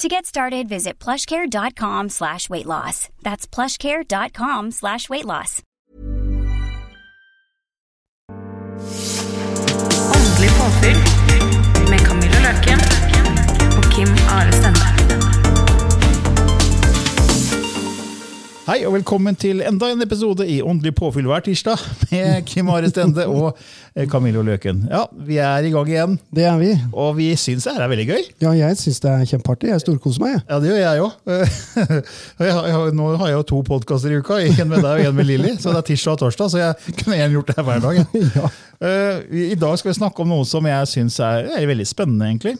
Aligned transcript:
To 0.00 0.08
get 0.08 0.26
started, 0.26 0.68
visit 0.68 0.98
plushcare.com 0.98 2.10
slash 2.10 2.50
weight 2.50 2.66
loss. 2.66 3.08
That's 3.22 3.46
plushcare.com 3.46 4.70
slash 4.72 5.08
weight 5.08 5.24
loss. 5.24 5.62
Åndelig 10.16 10.50
påfyll 10.58 10.96
med 11.90 12.00
Camilla 12.00 12.40
Løken 12.40 12.78
og 13.78 13.92
Kim 13.92 14.08
Are 14.28 14.95
Hei 18.66 18.80
og 18.82 18.96
velkommen 18.96 19.36
til 19.38 19.60
enda 19.62 19.92
en 19.92 20.00
episode 20.02 20.42
i 20.50 20.56
Åndelig 20.64 20.90
påfyll 20.98 21.28
hver 21.30 21.44
tirsdag 21.46 21.78
med 22.10 22.40
Kim 22.48 22.66
Are 22.74 22.88
Stende 22.90 23.22
og 23.30 23.52
eh, 23.94 24.08
Camillo 24.10 24.42
Løken. 24.42 24.80
Ja, 24.90 25.04
vi 25.28 25.36
er 25.38 25.68
i 25.68 25.70
gang 25.70 25.86
igjen, 25.92 26.16
Det 26.34 26.48
er 26.50 26.56
vi. 26.58 26.72
og 26.90 27.12
vi 27.20 27.28
syns 27.38 27.68
det 27.68 27.76
her 27.76 27.84
er 27.84 27.92
veldig 27.92 28.06
gøy. 28.08 28.24
Ja, 28.42 28.56
jeg 28.58 28.80
syns 28.80 28.98
det 29.04 29.12
er 29.12 29.22
kjempeartig. 29.30 29.70
Jeg 29.70 29.84
storkoser 29.84 30.24
meg. 30.24 30.40
Ja, 30.50 30.58
det 30.58 30.72
gjør 30.72 30.82
jeg 30.82 31.04
òg. 31.06 31.14
Nå 32.98 33.08
har 33.22 33.30
jeg 33.30 33.38
jo 33.38 33.46
to 33.52 33.62
podkaster 33.70 34.10
i 34.10 34.18
uka, 34.18 34.40
en 34.42 34.72
med 34.74 34.82
deg 34.82 34.90
og 35.04 35.10
en 35.12 35.18
med 35.20 35.30
Lilly. 35.30 35.54
Så 35.62 35.70
det 35.70 35.84
er 35.84 35.88
tirsdag 35.92 36.16
og 36.18 36.24
torsdag, 36.24 36.50
så 36.56 36.64
jeg 36.64 36.98
kunne 37.04 37.20
gjerne 37.22 37.38
gjort 37.38 37.52
det 37.52 37.60
her 37.60 37.68
hver 37.70 37.84
dag. 37.86 38.02
Ja. 38.40 38.50
Eh, 38.82 39.22
I 39.54 39.56
dag 39.56 39.78
skal 39.78 39.92
vi 39.92 40.00
snakke 40.02 40.26
om 40.26 40.34
noe 40.34 40.44
som 40.44 40.66
jeg 40.68 40.90
syns 40.90 41.20
er, 41.22 41.46
er 41.54 41.70
veldig 41.70 41.86
spennende, 41.86 42.26
egentlig. 42.34 42.58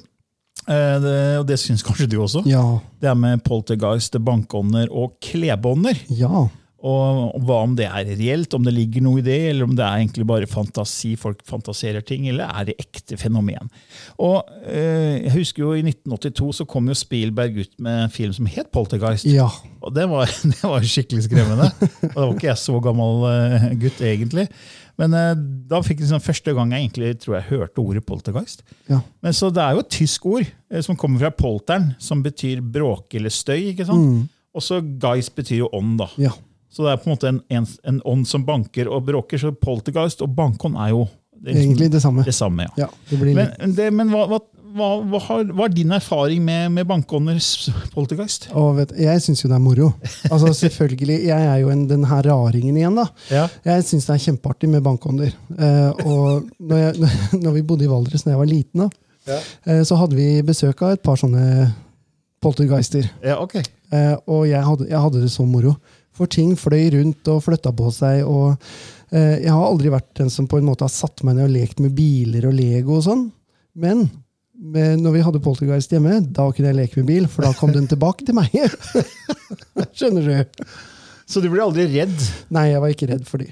Eh, 0.67 0.99
det, 1.03 1.17
og 1.41 1.49
det 1.49 1.59
syns 1.63 1.85
kanskje 1.87 2.09
du 2.11 2.19
også. 2.23 2.45
Ja. 2.49 2.65
Det 3.03 3.11
er 3.13 3.19
med 3.19 3.45
poltergeist, 3.47 4.17
bankånder 4.25 4.91
og 4.91 5.19
klebånder. 5.25 5.99
Ja. 6.09 6.47
Og 6.87 7.33
hva 7.47 7.63
om 7.65 7.73
det 7.79 7.87
er 7.89 8.07
reelt, 8.19 8.53
om 8.55 8.65
det 8.67 8.75
ligger 8.77 9.03
noe 9.03 9.19
i 9.19 9.25
det, 9.25 9.39
eller 9.49 9.67
om 9.67 9.73
det 9.75 9.83
er 9.83 10.03
egentlig 10.03 10.27
bare 10.29 10.49
fantasi, 10.51 11.15
folk 11.19 11.41
fantaserer 11.49 12.05
ting, 12.05 12.29
eller 12.31 12.51
er 12.53 12.69
det 12.69 12.77
ekte 12.83 13.17
fenomen? 13.19 13.71
Og 14.23 14.45
eh, 14.69 15.25
Jeg 15.25 15.33
husker 15.39 15.65
jo 15.65 15.73
i 15.75 15.83
1982 15.83 16.61
så 16.61 16.67
kom 16.69 16.91
jo 16.91 16.99
Spielberg 16.99 17.63
ut 17.63 17.73
med 17.83 18.05
en 18.05 18.13
film 18.13 18.35
som 18.37 18.51
het 18.53 18.71
Poltergeist. 18.75 19.27
Ja. 19.27 19.49
Og 19.81 19.95
det 19.97 20.05
var, 20.11 20.31
det 20.53 20.63
var 20.63 20.85
skikkelig 20.87 21.27
skremmende. 21.27 21.71
Og 22.13 22.13
da 22.13 22.27
var 22.27 22.35
ikke 22.37 22.51
jeg 22.53 22.63
så 22.67 22.83
gammel 22.85 23.27
eh, 23.33 23.71
gutt, 23.81 24.05
egentlig. 24.05 24.47
Men 25.01 25.13
eh, 25.17 25.35
da 25.69 25.83
fikk 25.85 26.01
jeg 26.01 26.07
liksom 26.07 26.25
første 26.25 26.55
gang 26.57 26.73
jeg 26.73 26.87
egentlig 26.87 27.11
tror 27.21 27.37
jeg 27.39 27.49
hørte 27.51 27.83
ordet 27.83 28.05
poltergeist. 28.09 28.63
Ja. 28.89 29.03
Men 29.25 29.37
så 29.37 29.51
Det 29.53 29.63
er 29.63 29.77
jo 29.77 29.85
et 29.85 29.93
tysk 29.93 30.27
ord 30.31 30.47
eh, 30.47 30.81
som 30.85 30.97
kommer 30.97 31.21
fra 31.21 31.33
polteren, 31.37 31.91
som 31.99 32.23
betyr 32.25 32.63
bråke 32.65 33.21
eller 33.21 33.35
støy. 33.35 33.73
ikke 33.75 33.87
sant? 33.89 34.31
Og 34.57 34.65
så 34.65 34.81
geist 34.81 35.35
betyr 35.37 35.67
jo 35.67 35.71
ånd. 35.77 35.99
da. 36.01 36.09
Ja. 36.17 36.33
Så 36.73 36.85
det 36.85 36.93
er 36.93 36.99
på 37.01 37.09
en 37.11 37.15
måte 37.17 37.29
en, 37.29 37.43
en, 37.53 37.67
en 37.89 38.01
ånd 38.09 38.27
som 38.29 38.45
banker 38.45 38.89
og 38.89 39.05
bråker. 39.09 39.41
Så 39.41 39.53
poltergeist 39.53 40.25
og 40.25 40.33
bankånd 40.37 40.77
er 40.81 40.95
jo 40.95 41.07
det 41.37 41.51
er 41.51 41.59
liksom 41.59 41.67
Egentlig 41.67 41.91
det 41.93 42.01
samme. 42.01 42.23
det 42.25 42.35
samme. 42.35 42.65
ja. 42.65 42.87
Ja, 42.87 42.89
det 43.11 43.19
blir. 43.21 43.35
Men, 43.37 43.75
det, 43.77 43.91
men 43.93 44.09
hva, 44.09 44.23
hva, 44.31 44.39
hva, 44.77 44.89
hva, 45.09 45.21
har, 45.29 45.45
hva 45.57 45.67
er 45.67 45.75
din 45.75 45.95
erfaring 45.97 46.43
med, 46.45 46.71
med 46.77 46.89
bankånders 46.89 47.71
poltergeist? 47.95 48.49
Vet, 48.77 48.93
jeg 49.01 49.23
syns 49.25 49.43
jo 49.45 49.51
det 49.51 49.57
er 49.59 49.65
moro. 49.65 49.91
Altså 50.29 50.53
selvfølgelig, 50.65 51.19
Jeg 51.31 51.49
er 51.53 51.63
jo 51.63 51.73
en, 51.73 51.87
den 51.91 52.05
her 52.09 52.29
raringen 52.29 52.77
igjen, 52.77 52.99
da. 52.99 53.07
Ja. 53.33 53.47
Jeg 53.67 53.87
syns 53.89 54.09
det 54.09 54.17
er 54.17 54.25
kjempeartig 54.29 54.71
med 54.73 54.85
bankånder. 54.87 55.33
Eh, 55.57 56.05
og 56.05 56.47
når, 56.61 56.83
jeg, 56.85 57.11
når 57.45 57.57
vi 57.59 57.65
bodde 57.67 57.89
i 57.89 57.91
Valdres 57.91 58.27
da 58.27 58.35
jeg 58.35 58.43
var 58.43 58.51
liten, 58.53 58.87
da, 58.87 59.41
eh, 59.67 59.83
så 59.87 59.99
hadde 60.03 60.19
vi 60.19 60.29
besøk 60.47 60.85
av 60.85 60.97
et 60.97 61.05
par 61.07 61.19
sånne 61.21 61.71
poltergeister. 62.45 63.09
ja, 63.25 63.41
ok. 63.43 63.59
Eh, 63.95 64.15
og 64.27 64.47
jeg 64.49 64.63
hadde, 64.67 64.89
jeg 64.91 64.99
hadde 64.99 65.23
det 65.23 65.31
så 65.33 65.47
moro. 65.47 65.77
For 66.17 66.31
ting 66.31 66.55
fløy 66.59 66.89
rundt 66.95 67.29
og 67.31 67.43
flytta 67.45 67.73
på 67.77 67.91
seg. 67.95 68.25
og 68.25 68.57
eh, 69.13 69.43
Jeg 69.45 69.53
har 69.53 69.65
aldri 69.67 69.93
vært 69.93 70.13
den 70.19 70.33
som 70.33 70.49
på 70.51 70.61
en 70.61 70.69
måte 70.69 70.87
har 70.87 70.93
satt 70.93 71.23
meg 71.27 71.37
ned 71.37 71.49
og 71.51 71.55
lekt 71.55 71.83
med 71.85 71.95
biler 71.97 72.49
og 72.49 72.57
Lego 72.57 72.97
og 72.99 73.05
sånn. 73.07 73.27
Men 73.77 74.07
med, 74.59 75.01
når 75.03 75.15
vi 75.17 75.23
hadde 75.27 75.43
poltergeist 75.45 75.93
hjemme, 75.93 76.19
da 76.35 76.49
kunne 76.53 76.71
jeg 76.73 76.79
leke 76.79 77.01
med 77.01 77.11
bil, 77.11 77.29
for 77.31 77.47
da 77.47 77.53
kom 77.57 77.73
den 77.75 77.89
tilbake 77.91 78.27
til 78.27 78.37
meg. 78.39 78.55
Skjønner 79.97 80.27
du? 80.27 80.67
Så 81.27 81.43
du 81.43 81.51
ble 81.53 81.65
aldri 81.65 81.87
redd? 81.91 82.17
Nei, 82.55 82.71
jeg 82.73 82.83
var 82.83 82.95
ikke 82.95 83.11
redd 83.11 83.27
for 83.29 83.43
de. 83.43 83.51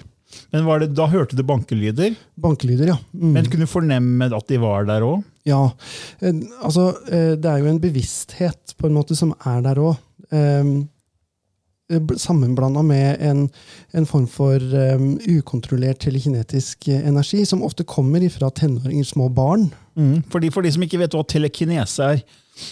Men 0.54 0.64
var 0.66 0.80
det, 0.82 0.88
Da 0.98 1.06
hørte 1.10 1.36
du 1.38 1.44
bankelyder, 1.46 2.16
Bankelyder, 2.40 2.88
ja. 2.90 2.96
Mm. 3.12 3.36
men 3.36 3.46
kunne 3.50 3.68
du 3.68 3.70
fornemme 3.70 4.26
at 4.34 4.48
de 4.50 4.58
var 4.62 4.88
der 4.88 5.04
òg? 5.06 5.22
Ja, 5.46 5.60
eh, 6.24 6.40
altså 6.64 6.88
eh, 7.06 7.34
det 7.38 7.50
er 7.50 7.60
jo 7.62 7.70
en 7.70 7.82
bevissthet 7.82 8.74
på 8.78 8.88
en 8.88 8.96
måte 8.96 9.16
som 9.18 9.34
er 9.44 9.62
der 9.66 9.82
òg. 9.82 10.00
Sammenblanda 12.16 12.82
med 12.82 13.16
en, 13.20 13.50
en 13.92 14.06
form 14.06 14.26
for 14.30 14.56
um, 14.56 15.18
ukontrollert 15.28 15.98
telekinetisk 16.00 16.88
eh, 16.88 17.02
energi, 17.08 17.42
som 17.46 17.62
ofte 17.62 17.84
kommer 17.84 18.24
fra 18.32 18.48
tenåringer, 18.50 19.04
små 19.04 19.28
barn. 19.28 19.66
Mm. 19.96 20.22
For, 20.32 20.40
de, 20.40 20.50
for 20.50 20.64
de 20.64 20.72
som 20.72 20.82
ikke 20.86 20.98
vet 21.02 21.12
hva 21.14 21.24
telekinese 21.28 22.06
er, 22.14 22.22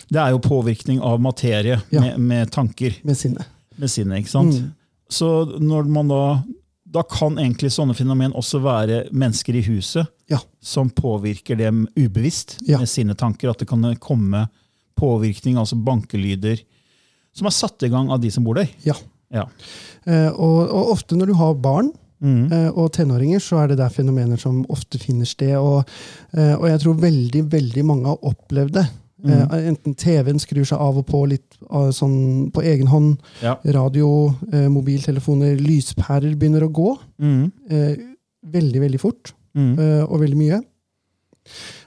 det 0.09 0.21
er 0.23 0.33
jo 0.33 0.41
påvirkning 0.43 1.03
av 1.05 1.21
materie 1.21 1.81
Ja. 1.93 2.01
med, 2.01 2.19
med 2.19 2.51
tanker. 2.55 2.97
med 3.05 3.19
sinne. 3.19 3.45
med 3.77 3.91
sinnet. 3.91 4.23
ikke 4.23 4.31
sant? 4.33 4.55
Mm. 4.63 4.73
Så 5.13 5.29
når 5.61 5.89
man 5.93 6.09
da 6.09 6.25
da 6.93 7.01
kan 7.09 7.39
egentlig 7.41 7.71
sånne 7.73 7.95
fenomen 7.97 8.35
også 8.37 8.59
være 8.61 9.07
mennesker 9.17 9.57
i 9.57 9.63
huset 9.65 10.07
Ja. 10.29 10.39
som 10.61 10.91
påvirker 10.91 11.57
dem 11.57 11.87
ubevisst 11.97 12.59
Ja. 12.69 12.79
med 12.79 12.89
sine 12.89 13.15
tanker. 13.15 13.51
At 13.51 13.59
det 13.59 13.69
kan 13.69 13.83
komme 13.97 14.47
påvirkning, 14.97 15.57
altså 15.57 15.77
bankelyder, 15.77 16.61
som 17.35 17.49
er 17.49 17.55
satt 17.57 17.83
i 17.87 17.91
gang 17.93 18.11
av 18.13 18.21
de 18.23 18.31
som 18.31 18.45
bor 18.45 18.59
der. 18.61 18.71
Ja. 18.87 18.95
Ja. 19.33 19.47
Eh, 20.07 20.31
og, 20.33 20.59
og 20.69 20.91
ofte 20.97 21.17
når 21.17 21.33
du 21.33 21.37
har 21.41 21.55
barn 21.55 21.93
Mm. 22.23 22.53
eh, 22.55 22.69
og 22.79 22.93
tenåringer, 22.95 23.41
så 23.43 23.57
er 23.65 23.73
det 23.73 23.81
der 23.81 23.91
fenomener 23.91 24.39
som 24.39 24.61
ofte 24.71 24.95
finner 25.03 25.27
sted. 25.27 25.57
Og, 25.59 25.89
eh, 26.39 26.53
og 26.55 26.69
jeg 26.69 26.79
tror 26.85 27.01
veldig, 27.03 27.41
veldig 27.51 27.83
mange 27.89 28.07
har 28.13 28.21
opplevd 28.23 28.77
det. 28.77 28.85
Mm. 29.23 29.51
enten 29.55 29.95
TV-en 29.95 30.39
skrur 30.43 30.65
seg 30.67 30.79
av 30.83 30.97
og 30.99 31.05
på 31.07 31.21
litt 31.31 31.57
ah, 31.71 31.91
sånn 31.95 32.51
på 32.55 32.63
egen 32.67 32.89
hånd. 32.91 33.21
Ja. 33.43 33.57
Radio, 33.75 34.35
eh, 34.53 34.69
mobiltelefoner, 34.71 35.59
lyspærer 35.63 36.35
begynner 36.39 36.63
å 36.67 36.71
gå. 36.75 36.89
Mm. 37.23 37.53
Eh, 37.71 37.93
veldig, 38.55 38.81
veldig 38.87 39.01
fort. 39.03 39.33
Mm. 39.55 39.79
eh, 39.79 40.03
og 40.07 40.23
veldig 40.23 40.39
mye. 40.39 40.63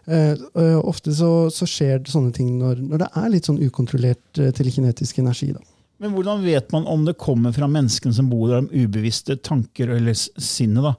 Eh, 0.05 0.31
eh, 0.61 0.79
ofte 0.85 1.13
så, 1.17 1.49
så 1.49 1.65
skjer 1.65 2.03
det 2.03 2.11
sånne 2.13 2.33
ting 2.35 2.51
når, 2.59 2.81
når 2.91 3.01
det 3.01 3.07
er 3.17 3.31
litt 3.33 3.47
sånn 3.49 3.61
ukontrollert 3.65 4.37
eh, 4.41 4.51
telekinetisk 4.53 5.17
energi. 5.23 5.49
Da. 5.55 5.63
Men 6.03 6.13
hvordan 6.13 6.43
vet 6.45 6.69
man 6.75 6.85
om 6.91 7.07
det 7.07 7.15
kommer 7.17 7.55
fra 7.55 7.69
menneskene 7.71 8.13
som 8.13 8.29
bor 8.29 8.51
der, 8.51 8.61
om 8.61 8.69
ubevisste 8.69 9.39
tanker 9.41 9.95
eller 9.95 10.13
sinne 10.13 10.83
da, 10.85 10.93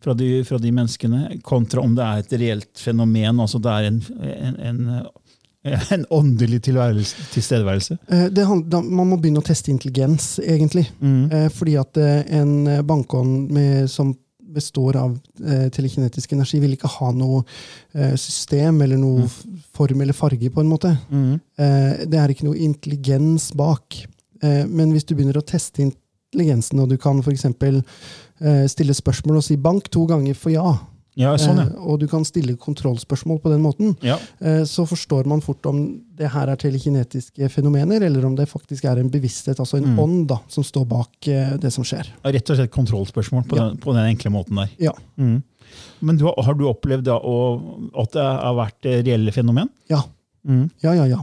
fra 0.00 0.14
de, 0.16 0.30
fra 0.48 0.60
de 0.62 0.72
menneskene, 0.72 1.38
kontra 1.44 1.84
om 1.84 1.94
det 1.98 2.06
er 2.06 2.24
et 2.24 2.34
reelt 2.40 2.80
fenomen, 2.80 3.44
altså 3.44 3.60
det 3.60 3.72
er 3.74 3.90
en, 3.90 4.02
en, 4.24 4.58
en, 4.70 4.82
en 5.96 6.04
åndelig 6.16 6.62
tilstedeværelse? 6.64 7.98
Eh, 8.08 8.28
det 8.32 8.48
hand- 8.48 8.72
man 8.86 9.10
må 9.12 9.18
begynne 9.20 9.44
å 9.44 9.48
teste 9.48 9.72
intelligens, 9.74 10.36
egentlig. 10.40 10.86
Mm. 11.00 11.50
Fordi 11.52 11.76
at 11.80 12.00
en 12.00 12.86
bankånd 12.88 13.50
med, 13.52 13.90
som 13.92 14.14
består 14.56 14.98
av 15.00 15.14
eh, 15.44 15.68
telekinetisk 15.74 16.32
energi, 16.36 16.60
vil 16.62 16.74
ikke 16.76 16.90
ha 16.96 17.12
noe 17.14 17.42
eh, 17.94 18.16
system 18.20 18.80
eller 18.84 19.00
noe 19.00 19.26
mm. 19.26 19.62
form 19.76 20.02
eller 20.04 20.16
farge, 20.16 20.50
på 20.52 20.64
en 20.64 20.72
måte. 20.72 20.92
Mm. 21.12 21.32
Eh, 21.36 22.04
det 22.08 22.20
er 22.20 22.32
ikke 22.32 22.48
noe 22.48 22.60
intelligens 22.66 23.52
bak. 23.56 24.00
Eh, 24.42 24.64
men 24.66 24.92
hvis 24.94 25.06
du 25.06 25.14
begynner 25.14 25.38
å 25.40 25.46
teste 25.46 25.84
intelligensen, 25.84 26.82
og 26.82 26.90
du 26.92 26.98
kan 27.00 27.22
f.eks. 27.22 27.46
Eh, 27.52 28.66
stille 28.68 28.96
spørsmål 28.96 29.40
og 29.40 29.46
si 29.46 29.56
'bank' 29.56 29.88
to 29.92 30.04
ganger 30.08 30.36
for 30.36 30.52
ja, 30.52 30.76
Ja, 31.16 31.30
sånn, 31.40 31.56
ja. 31.56 31.64
og 31.80 31.98
du 32.02 32.06
kan 32.12 32.24
stille 32.28 32.56
kontrollspørsmål 32.60 33.38
på 33.40 33.48
den 33.50 33.62
måten. 33.64 33.94
ja. 34.04 34.18
Eh, 34.40 34.64
så 34.68 34.84
forstår 34.86 35.24
man 35.26 35.40
fort 35.40 35.64
om 35.66 36.02
det 36.16 36.28
her 36.34 36.48
er 36.52 36.56
telekinetiske 36.60 37.48
fenomener, 37.50 38.02
eller 38.04 38.24
om 38.28 38.34
det 38.36 38.48
faktisk 38.50 38.84
er 38.84 38.98
en 39.00 39.08
bevissthet, 39.10 39.56
altså 39.58 39.78
en 39.78 39.94
Mm. 39.94 39.98
ånd, 39.98 40.26
da, 40.28 40.38
som 40.48 40.62
står 40.64 40.84
bak 40.86 41.28
eh, 41.28 41.56
det 41.56 41.72
som 41.72 41.84
skjer. 41.84 42.06
Ja, 42.24 42.30
Rett 42.32 42.50
og 42.50 42.56
slett 42.56 42.70
kontrollspørsmål 42.70 43.46
på, 43.48 43.56
den, 43.56 43.76
på 43.78 43.94
den 43.96 44.04
enkle 44.12 44.30
måten 44.30 44.56
der. 44.56 44.68
Ja. 44.78 44.92
Mm. 45.16 45.42
Men 46.02 46.16
du, 46.18 46.26
har- 46.26 46.54
du 46.54 46.64
opplevd 46.68 47.04
da, 47.04 47.16
at 47.16 48.12
det 48.12 48.22
har 48.22 48.54
vært 48.54 48.84
eh, 48.86 49.02
reelle 49.02 49.32
fenomen? 49.32 49.68
Ja, 49.88 50.02
Mm. 50.46 50.70
ja, 50.80 50.92
ja. 50.94 51.04
ja. 51.10 51.22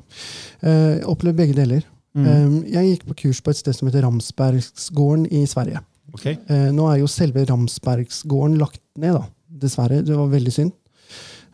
Jeg 0.64 1.06
opplevde 1.08 1.38
begge 1.38 1.54
deler. 1.56 1.84
Mm. 2.14 2.26
Eh, 2.28 2.72
jeg 2.74 2.90
gikk 3.00 3.06
på 3.08 3.16
kurs 3.22 3.40
på 3.42 3.52
et 3.54 3.56
sted 3.62 3.74
som 3.78 3.88
heter 3.88 4.02
Ramsbergsgården 4.04 5.28
i 5.32 5.46
Sverige. 5.48 5.80
Ok. 6.14 6.26
Eh, 6.26 6.68
nå 6.76 6.90
er 6.92 7.00
jo 7.00 7.08
selve 7.08 7.46
Ramsbergsgården 7.48 8.58
lagt 8.60 8.82
ned, 9.00 9.14
da. 9.16 9.24
Dessverre. 9.62 10.02
Det 10.06 10.16
var 10.18 10.32
veldig 10.32 10.54
synd. 10.54 10.74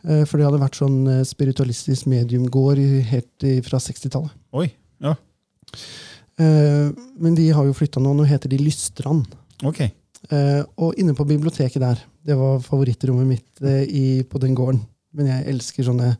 Eh, 0.08 0.24
for 0.24 0.38
det 0.38 0.46
hadde 0.48 0.62
vært 0.62 0.78
sånn 0.80 1.00
eh, 1.10 1.24
spiritualistisk 1.28 2.08
mediumgård 2.10 2.80
helt 3.10 3.48
fra 3.66 3.80
60-tallet. 3.82 4.32
Oi. 4.56 4.68
Ja. 5.04 5.14
Eh, 6.40 6.88
men 7.20 7.36
de 7.36 7.50
har 7.52 7.66
jo 7.68 7.76
flytta 7.76 8.02
nå. 8.02 8.14
Nå 8.16 8.26
heter 8.28 8.52
de 8.52 8.60
Lystrand. 8.62 9.28
Ok. 9.66 9.82
Eh, 9.84 10.62
og 10.80 10.96
inne 11.00 11.14
på 11.16 11.26
biblioteket 11.28 11.82
der, 11.82 12.00
det 12.26 12.36
var 12.38 12.62
favorittrommet 12.64 13.28
mitt 13.28 13.62
i, 13.88 14.22
på 14.28 14.40
den 14.42 14.56
gården. 14.56 14.80
Men 15.16 15.32
jeg 15.32 15.48
elsker 15.54 15.88
sånne 15.88 16.14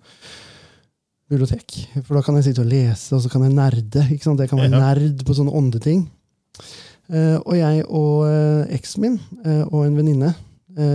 bibliotek. 1.30 1.76
For 2.02 2.18
da 2.18 2.24
kan 2.26 2.36
jeg 2.38 2.50
sitte 2.50 2.64
og 2.64 2.70
lese, 2.72 3.14
og 3.14 3.22
så 3.22 3.30
kan 3.32 3.44
jeg 3.46 3.54
nerde. 3.54 4.06
ikke 4.10 4.26
sant? 4.26 4.40
Jeg 4.42 4.50
kan 4.50 4.60
være 4.60 4.80
nerd 4.80 5.24
på 5.26 5.36
sånne 5.36 5.54
åndeting. 5.54 6.08
Og 7.10 7.54
jeg 7.58 7.84
og 7.90 8.70
eksen 8.70 9.02
min 9.02 9.14
og 9.70 9.80
en 9.82 9.96
venninne 9.98 10.28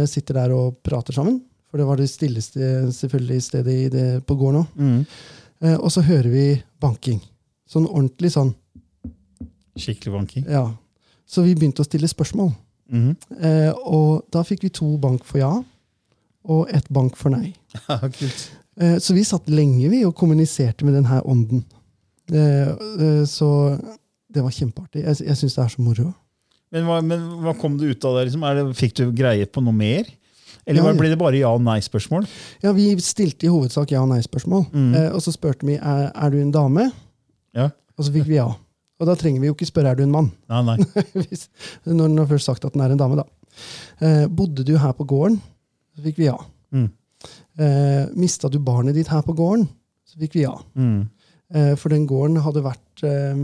sitter 0.09 0.39
der 0.39 0.53
og 0.55 0.79
prater 0.85 1.13
sammen. 1.15 1.39
For 1.69 1.81
det 1.81 1.87
var 1.89 1.99
det 1.99 2.07
stilleste 2.07 2.67
selvfølgelig 2.95 3.43
stedet 3.43 3.73
i 3.73 3.89
det, 3.91 4.05
på 4.25 4.37
gården 4.39 4.61
òg. 4.61 4.77
Mm. 4.79 5.01
Eh, 5.65 5.75
og 5.75 5.91
så 5.91 6.03
hører 6.07 6.29
vi 6.31 6.45
banking. 6.79 7.19
Sånn 7.67 7.87
ordentlig 7.89 8.31
sånn. 8.35 8.53
Skikkelig 9.75 10.13
banking. 10.13 10.45
ja. 10.47 10.69
Så 11.27 11.41
vi 11.41 11.55
begynte 11.57 11.81
å 11.81 11.87
stille 11.87 12.07
spørsmål. 12.07 12.51
Mm. 12.93 13.15
Eh, 13.41 13.71
og 13.89 14.27
da 14.31 14.43
fikk 14.45 14.63
vi 14.67 14.69
to 14.69 14.91
bank 15.01 15.23
for 15.25 15.41
ja, 15.41 15.51
og 16.45 16.69
ett 16.69 16.85
bank 16.93 17.17
for 17.17 17.33
nei. 17.33 17.55
Kult. 18.19 18.43
Eh, 18.77 18.99
så 19.01 19.15
vi 19.17 19.23
satt 19.25 19.49
lenge 19.49 19.89
vi 19.89 20.03
og 20.05 20.13
kommuniserte 20.15 20.85
med 20.85 20.95
denne 20.99 21.17
ånden. 21.25 21.63
Eh, 22.29 22.69
eh, 22.69 23.23
så 23.27 23.49
det 24.29 24.45
var 24.45 24.53
kjempeartig. 24.53 25.01
Jeg, 25.01 25.25
jeg 25.25 25.41
syns 25.41 25.57
det 25.57 25.65
er 25.65 25.73
så 25.73 25.81
moro. 25.81 26.11
Men 26.75 26.85
hva, 26.89 26.97
men 27.05 27.21
hva 27.45 27.53
kom 27.57 27.77
det 27.79 27.93
ut 27.95 28.05
av 28.07 28.17
det? 28.19 28.25
Liksom? 28.27 28.43
Det 28.57 28.63
fikk 28.75 28.95
du 28.99 29.03
greie 29.15 29.47
på 29.47 29.63
noe 29.63 29.75
mer? 29.75 30.09
Eller 30.65 30.81
Ja, 30.81 30.89
ja. 30.91 30.97
ble 30.97 31.09
det 31.13 31.17
bare 31.21 31.37
ja- 31.39 31.53
og 31.53 31.61
nei-spørsmål? 31.63 32.25
Ja, 32.65 32.71
Vi 32.75 32.89
stilte 33.05 33.45
i 33.47 33.51
hovedsak 33.53 33.91
ja- 33.93 34.01
og 34.03 34.09
nei-spørsmål. 34.09 34.65
Mm. 34.73 34.91
Eh, 34.97 35.09
og 35.13 35.21
så 35.23 35.31
spurte 35.31 35.63
vi 35.69 35.75
er, 35.77 36.11
er 36.13 36.29
du 36.33 36.39
en 36.41 36.51
dame, 36.51 36.91
Ja. 37.55 37.69
og 37.97 38.03
så 38.05 38.11
fikk 38.11 38.25
vi 38.27 38.35
ja. 38.41 38.47
Og 38.99 39.07
da 39.07 39.13
trenger 39.15 39.39
vi 39.43 39.47
jo 39.47 39.53
ikke 39.53 39.67
spørre 39.69 39.91
er 39.91 39.95
du 39.95 40.03
en 40.03 40.11
mann, 40.11 40.31
Nei, 40.49 40.61
nei. 40.63 40.77
Hvis- 41.15 41.47
når 41.85 42.07
den 42.09 42.17
har 42.17 42.25
først 42.27 42.45
sagt 42.49 42.65
at 42.65 42.73
den 42.73 42.81
er 42.81 42.91
en 42.91 42.97
dame. 42.97 43.15
da. 43.15 43.23
Eh, 44.01 44.27
bodde 44.27 44.65
du 44.65 44.75
her 44.77 44.91
på 44.93 45.05
gården, 45.07 45.39
så 45.95 46.03
fikk 46.03 46.17
vi 46.17 46.25
ja. 46.25 46.37
Mm. 46.73 46.89
Eh, 47.59 48.07
Mista 48.15 48.49
du 48.49 48.59
barnet 48.59 48.95
ditt 48.95 49.07
her 49.07 49.21
på 49.21 49.35
gården, 49.35 49.67
så 50.05 50.17
fikk 50.19 50.33
vi 50.33 50.41
ja. 50.43 50.55
Mm. 50.75 51.07
Eh, 51.53 51.75
For 51.77 51.93
den 51.93 52.07
gården 52.09 52.39
hadde 52.41 52.63
vært 52.65 53.03
eh, 53.05 53.35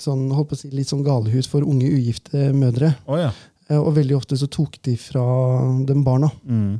sånn, 0.00 0.22
si, 0.56 0.70
litt 0.72 0.88
sånn 0.88 1.04
galehus 1.04 1.48
for 1.50 1.60
unge 1.66 1.90
ugifte 1.92 2.50
mødre. 2.56 2.94
Oh, 3.06 3.18
ja. 3.20 3.32
Eh, 3.68 3.76
Og 3.78 3.92
veldig 3.98 4.16
ofte 4.16 4.38
så 4.40 4.48
tok 4.48 4.78
de 4.86 4.96
fra 4.96 5.24
dem 5.86 6.04
barna. 6.06 6.30
Mm. 6.44 6.78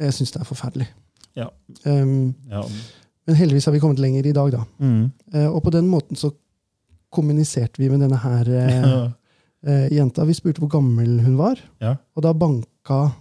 Jeg 0.00 0.14
syns 0.16 0.32
det 0.34 0.40
er 0.40 0.48
forferdelig. 0.48 0.88
Ja. 1.36 1.48
Um, 1.84 2.32
ja. 2.50 2.62
men 3.26 3.36
heldigvis 3.36 3.66
har 3.66 3.74
vi 3.74 3.80
kommet 3.82 3.98
lenger 4.02 4.26
i 4.26 4.32
dag, 4.34 4.52
da. 4.54 4.62
Mm. 4.78 5.10
Og 5.50 5.60
på 5.66 5.72
den 5.74 5.88
måten 5.90 6.16
så 6.18 6.30
kommuniserte 7.14 7.78
vi 7.82 7.88
med 7.90 8.00
denne 8.02 8.18
her 8.22 8.48
eh, 8.54 9.86
jenta. 9.98 10.24
Vi 10.26 10.34
spurte 10.36 10.62
hvor 10.62 10.70
gammel 10.78 11.20
hun 11.24 11.36
var, 11.38 11.60
Ja. 11.82 11.96
og 12.14 12.22
da 12.26 12.32
banka 12.34 13.12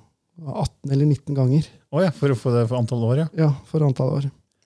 18 0.41 0.91
eller 0.91 1.05
19 1.05 1.35
ganger 1.37 1.67
Oh, 1.93 2.01
ja, 2.01 2.09
for 2.09 2.33
å 2.33 2.35
for 2.35 2.73
antall 2.79 3.03
år, 3.05 3.19
ja. 3.21 3.27
ja, 3.37 3.49
for 3.69 3.83
antall 3.85 4.15
år. 4.17 4.23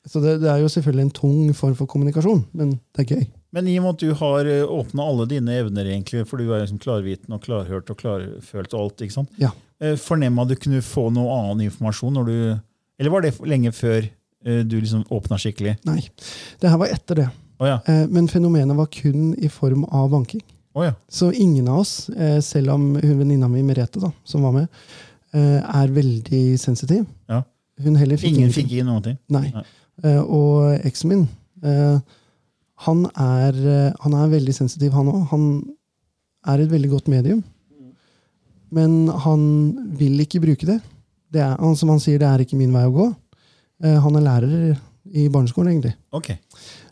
Så 0.07 0.21
det, 0.23 0.37
det 0.41 0.49
er 0.51 0.61
jo 0.63 0.69
selvfølgelig 0.71 1.05
en 1.07 1.15
tung 1.15 1.53
form 1.57 1.75
for 1.75 1.89
kommunikasjon, 1.91 2.45
men 2.55 2.75
det 2.95 3.03
er 3.03 3.15
gøy. 3.17 3.25
Men 3.55 3.67
i 3.67 3.77
og 3.79 3.83
med 3.85 3.95
at 3.95 4.03
du 4.03 4.13
har 4.19 4.47
åpna 4.71 5.05
alle 5.07 5.25
dine 5.29 5.55
evner, 5.61 5.87
egentlig, 5.91 6.25
for 6.29 6.39
du 6.39 6.49
er 6.51 6.61
liksom 6.63 6.79
klarviten 6.83 7.33
og 7.35 7.41
klarhørt 7.43 7.89
og 7.91 7.97
klarfølt 7.99 8.75
og 8.75 8.81
alt, 8.81 9.03
ikke 9.03 9.15
sant? 9.17 9.31
Ja. 9.41 9.51
Eh, 9.83 9.95
Fornemma 9.99 10.45
du 10.47 10.55
kunne 10.59 10.79
få 10.85 11.07
noe 11.13 11.33
annen 11.37 11.67
informasjon 11.67 12.15
når 12.17 12.29
du 12.31 12.37
Eller 12.97 13.11
var 13.13 13.21
det 13.21 13.35
lenge 13.45 13.69
før 13.77 14.07
eh, 14.07 14.63
du 14.65 14.79
liksom 14.79 15.03
åpna 15.13 15.37
skikkelig? 15.37 15.75
Nei, 15.85 15.99
det 16.61 16.71
her 16.71 16.79
var 16.81 16.89
etter 16.95 17.21
det. 17.21 17.27
Oh, 17.59 17.67
ja. 17.69 17.79
Eh, 17.85 18.05
Men 18.09 18.29
fenomenet 18.31 18.77
var 18.77 18.87
kun 18.93 19.33
i 19.37 19.49
form 19.53 19.83
av 19.85 20.09
banking. 20.13 20.41
Oh, 20.77 20.85
ja. 20.85 20.93
Så 21.09 21.31
ingen 21.33 21.67
av 21.67 21.83
oss, 21.83 22.09
eh, 22.09 22.39
selv 22.45 22.73
om 22.73 22.95
hun 22.95 23.19
venninna 23.19 23.47
mi 23.49 23.63
Merete, 23.65 24.01
da, 24.01 24.11
som 24.25 24.43
var 24.45 24.53
med, 24.53 24.67
eh, 25.33 25.61
er 25.61 25.93
veldig 25.93 26.43
sensitiv. 26.61 27.05
Ja. 27.29 27.43
Ingen 27.79 28.53
fikk 28.53 28.71
i 28.73 28.81
noen 28.85 29.03
ting? 29.05 29.17
Nei. 29.29 29.51
Nei. 29.53 29.63
Eh, 30.03 30.21
Og 30.21 30.79
eksen 30.85 31.09
min, 31.09 31.27
eh, 31.63 31.99
han 32.87 33.05
er, 33.15 33.53
eh, 33.57 33.93
han 34.03 34.13
er 34.13 34.29
veldig 34.29 34.53
sensitiv, 34.53 34.91
han 34.93 35.07
òg. 35.09 35.27
Han 35.31 35.47
er 36.47 36.59
et 36.61 36.69
veldig 36.71 36.89
godt 36.91 37.07
medium. 37.07 37.43
Men 38.71 39.07
han 39.07 39.41
vil 39.97 40.19
ikke 40.19 40.41
bruke 40.43 40.65
det. 40.67 40.81
det 41.31 41.41
er, 41.41 41.55
som 41.75 41.89
han 41.89 41.99
sier, 41.99 42.19
det 42.19 42.27
er 42.27 42.39
ikke 42.43 42.57
min 42.59 42.71
vei 42.73 42.83
å 42.87 42.91
gå. 42.93 43.15
Eh, 43.83 43.99
Han 43.99 44.15
er 44.15 44.21
lærer 44.21 44.77
i 45.13 45.27
barneskolen, 45.29 45.71
egentlig. 45.71 45.93
Ok. 46.11 46.29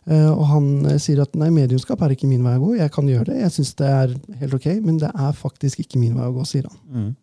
Eh, 0.06 0.30
Og 0.30 0.44
han 0.46 0.98
sier 0.98 1.20
at 1.22 1.34
nei, 1.36 1.48
mediumskap 1.50 2.00
er 2.02 2.14
ikke 2.14 2.28
min 2.28 2.42
vei 2.44 2.54
å 2.56 2.60
gå. 2.62 2.76
Jeg 2.78 2.90
kan 2.92 3.06
gjøre 3.06 3.26
det, 3.26 3.38
jeg 3.42 3.50
syns 3.52 3.74
det 3.76 3.86
er 3.86 4.14
helt 4.40 4.54
ok, 4.54 4.66
men 4.84 4.98
det 4.98 5.10
er 5.14 5.32
faktisk 5.32 5.80
ikke 5.80 5.98
min 6.00 6.14
vei 6.16 6.24
å 6.28 6.34
gå, 6.36 6.44
sier 6.46 6.64
han. 6.68 6.78
Mm. 6.92 7.16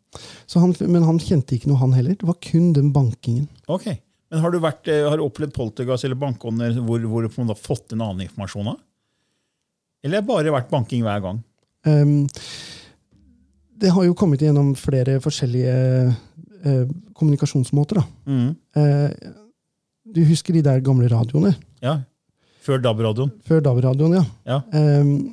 Så 0.48 0.60
han. 0.62 0.76
Men 0.92 1.04
han 1.04 1.18
kjente 1.20 1.56
ikke 1.58 1.68
noe, 1.72 1.78
han 1.82 1.94
heller. 1.94 2.14
Det 2.16 2.28
var 2.28 2.36
kun 2.42 2.74
den 2.74 2.92
bankingen. 2.94 3.48
Ok. 3.68 3.88
Men 4.34 4.42
har 4.42 4.50
du, 4.50 4.58
vært, 4.58 4.88
eh, 4.90 5.04
har 5.06 5.20
du 5.20 5.28
opplevd 5.28 5.54
poltergeist 5.54 6.08
eller 6.08 6.18
bankånder 6.18 6.80
hvor, 6.82 7.04
hvor 7.06 7.28
du 7.28 7.30
har 7.52 7.60
fått 7.60 7.94
en 7.94 8.02
annen 8.02 8.24
informasjon? 8.26 8.72
av? 8.72 8.80
Eller 10.02 10.18
har 10.18 10.24
det 10.26 10.30
bare 10.32 10.54
vært 10.56 10.72
banking 10.72 11.04
hver 11.06 11.22
gang? 11.22 11.44
Um, 11.86 12.24
det 13.78 13.92
har 13.94 14.08
jo 14.08 14.16
kommet 14.18 14.42
gjennom 14.42 14.72
flere 14.80 15.20
forskjellige 15.22 15.76
uh, 16.66 16.90
kommunikasjonsmåter. 17.14 18.02
Mm. 18.26 18.50
Uh, 18.74 19.14
du 20.18 20.24
husker 20.26 20.58
de 20.58 20.66
der 20.66 20.82
gamle 20.82 21.12
radioene? 21.14 21.54
Ja. 21.86 22.00
Før 22.66 22.82
DAB-radioen? 22.82 23.36
Før 23.46 23.62
DAB-radioen, 23.62 24.18
ja. 24.18 24.26
Ja. 24.50 24.60
Um, 24.74 25.30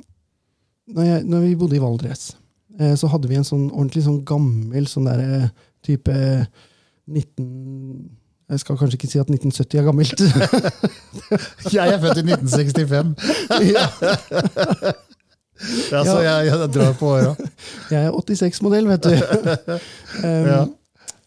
når, 0.93 1.09
jeg, 1.09 1.27
når 1.31 1.45
vi 1.47 1.57
bodde 1.57 1.79
i 1.79 1.81
Valdres, 1.81 2.29
uh, 2.77 2.93
så 2.93 3.09
hadde 3.09 3.33
vi 3.33 3.41
en 3.41 3.49
sånn 3.49 3.71
ordentlig 3.71 4.05
sånn 4.05 4.21
gammel 4.29 4.85
sånn 4.93 5.09
der, 5.09 5.49
type 5.81 6.13
19... 7.09 8.20
Jeg 8.51 8.59
skal 8.59 8.77
kanskje 8.77 8.97
ikke 8.99 9.07
si 9.07 9.19
at 9.21 9.29
1970 9.31 9.79
er 9.79 9.85
gammelt. 9.87 10.21
Jeg 11.77 11.93
er 11.93 12.01
født 12.03 12.19
i 12.19 12.25
1965. 12.27 13.15
ja, 13.75 13.85
Ja, 15.91 15.99
så 16.03 16.15
jeg, 16.25 16.45
jeg 16.47 16.69
drar 16.73 16.93
på 16.97 17.11
åra. 17.13 17.35
jeg 17.91 18.05
er 18.07 18.15
86-modell, 18.17 18.87
vet 18.89 19.03
du. 19.05 19.11
Um, 20.25 20.47
Ja. 20.49 20.61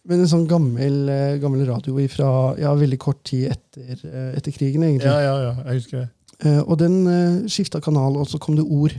Men 0.05 0.21
en 0.21 0.29
sånn 0.29 0.43
gammel, 0.45 0.97
eh, 1.09 1.37
gammel 1.41 1.63
radio 1.65 1.97
fra 2.13 2.27
ja, 2.61 2.75
veldig 2.77 2.99
kort 3.01 3.23
tid 3.25 3.55
etter, 3.55 4.03
eh, 4.05 4.35
etter 4.37 4.53
krigen, 4.53 4.83
egentlig. 4.85 5.09
Ja, 5.09 5.17
ja, 5.25 5.37
ja, 5.41 5.53
jeg 5.71 5.81
husker 5.81 6.03
det. 6.03 6.09
Uh, 6.45 6.61
og 6.67 6.77
den 6.83 6.99
uh, 7.07 7.47
skifta 7.49 7.81
kanal, 7.81 8.19
og 8.21 8.29
så 8.29 8.37
kom 8.43 8.59
det 8.59 8.67
ord. 8.69 8.93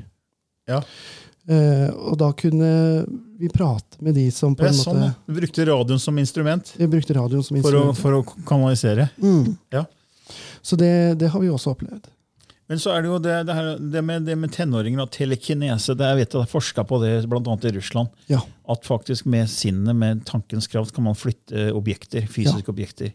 Ja. 0.71 0.79
Eh, 1.45 1.89
og 1.93 2.17
da 2.17 2.31
kunne 2.33 2.69
vi 3.37 3.49
prate 3.53 3.99
med 4.01 4.15
de 4.17 4.25
som 4.33 4.55
på 4.57 4.65
en 4.65 4.73
er 4.73 4.79
sånn, 4.79 5.01
måte. 5.03 5.29
Du 5.29 5.37
brukte 5.37 5.67
radioen 5.69 6.01
som 6.01 6.17
instrument 6.17 6.71
Vi 6.79 6.87
brukte 6.89 7.13
radioen 7.13 7.43
som 7.45 7.59
for 7.59 7.77
å, 7.77 7.83
instrument. 7.91 8.01
for 8.01 8.17
å 8.17 8.45
kanalisere. 8.49 9.09
Mm. 9.21 9.55
Ja. 9.75 9.85
Så 10.65 10.77
det, 10.79 11.19
det 11.21 11.29
har 11.29 11.43
vi 11.43 11.51
også 11.53 11.75
opplevd. 11.75 12.09
Men 12.65 12.79
så 12.81 12.95
er 12.95 13.03
det 13.03 13.09
jo 13.11 13.17
det, 13.21 13.35
det, 13.45 13.53
her, 13.53 13.67
det, 13.77 14.01
med, 14.01 14.23
det 14.25 14.35
med 14.41 14.53
tenåringer 14.55 15.03
og 15.03 15.11
telekinese. 15.13 15.93
Det, 15.93 16.07
jeg 16.09 16.21
vet 16.23 16.31
at 16.31 16.37
det 16.39 16.45
er 16.47 16.49
forska 16.49 16.85
på 16.89 16.97
det 17.03 17.11
bl.a. 17.29 17.57
i 17.61 17.73
Russland. 17.75 18.23
Ja. 18.31 18.39
At 18.73 18.87
faktisk 18.87 19.27
med 19.29 19.51
sinnet, 19.53 19.93
med 19.93 20.23
tankens 20.25 20.65
kraft, 20.71 20.95
kan 20.95 21.05
man 21.05 21.17
flytte 21.17 21.67
objekter. 21.77 22.25
fysiske 22.25 22.73
objekter. 22.73 23.13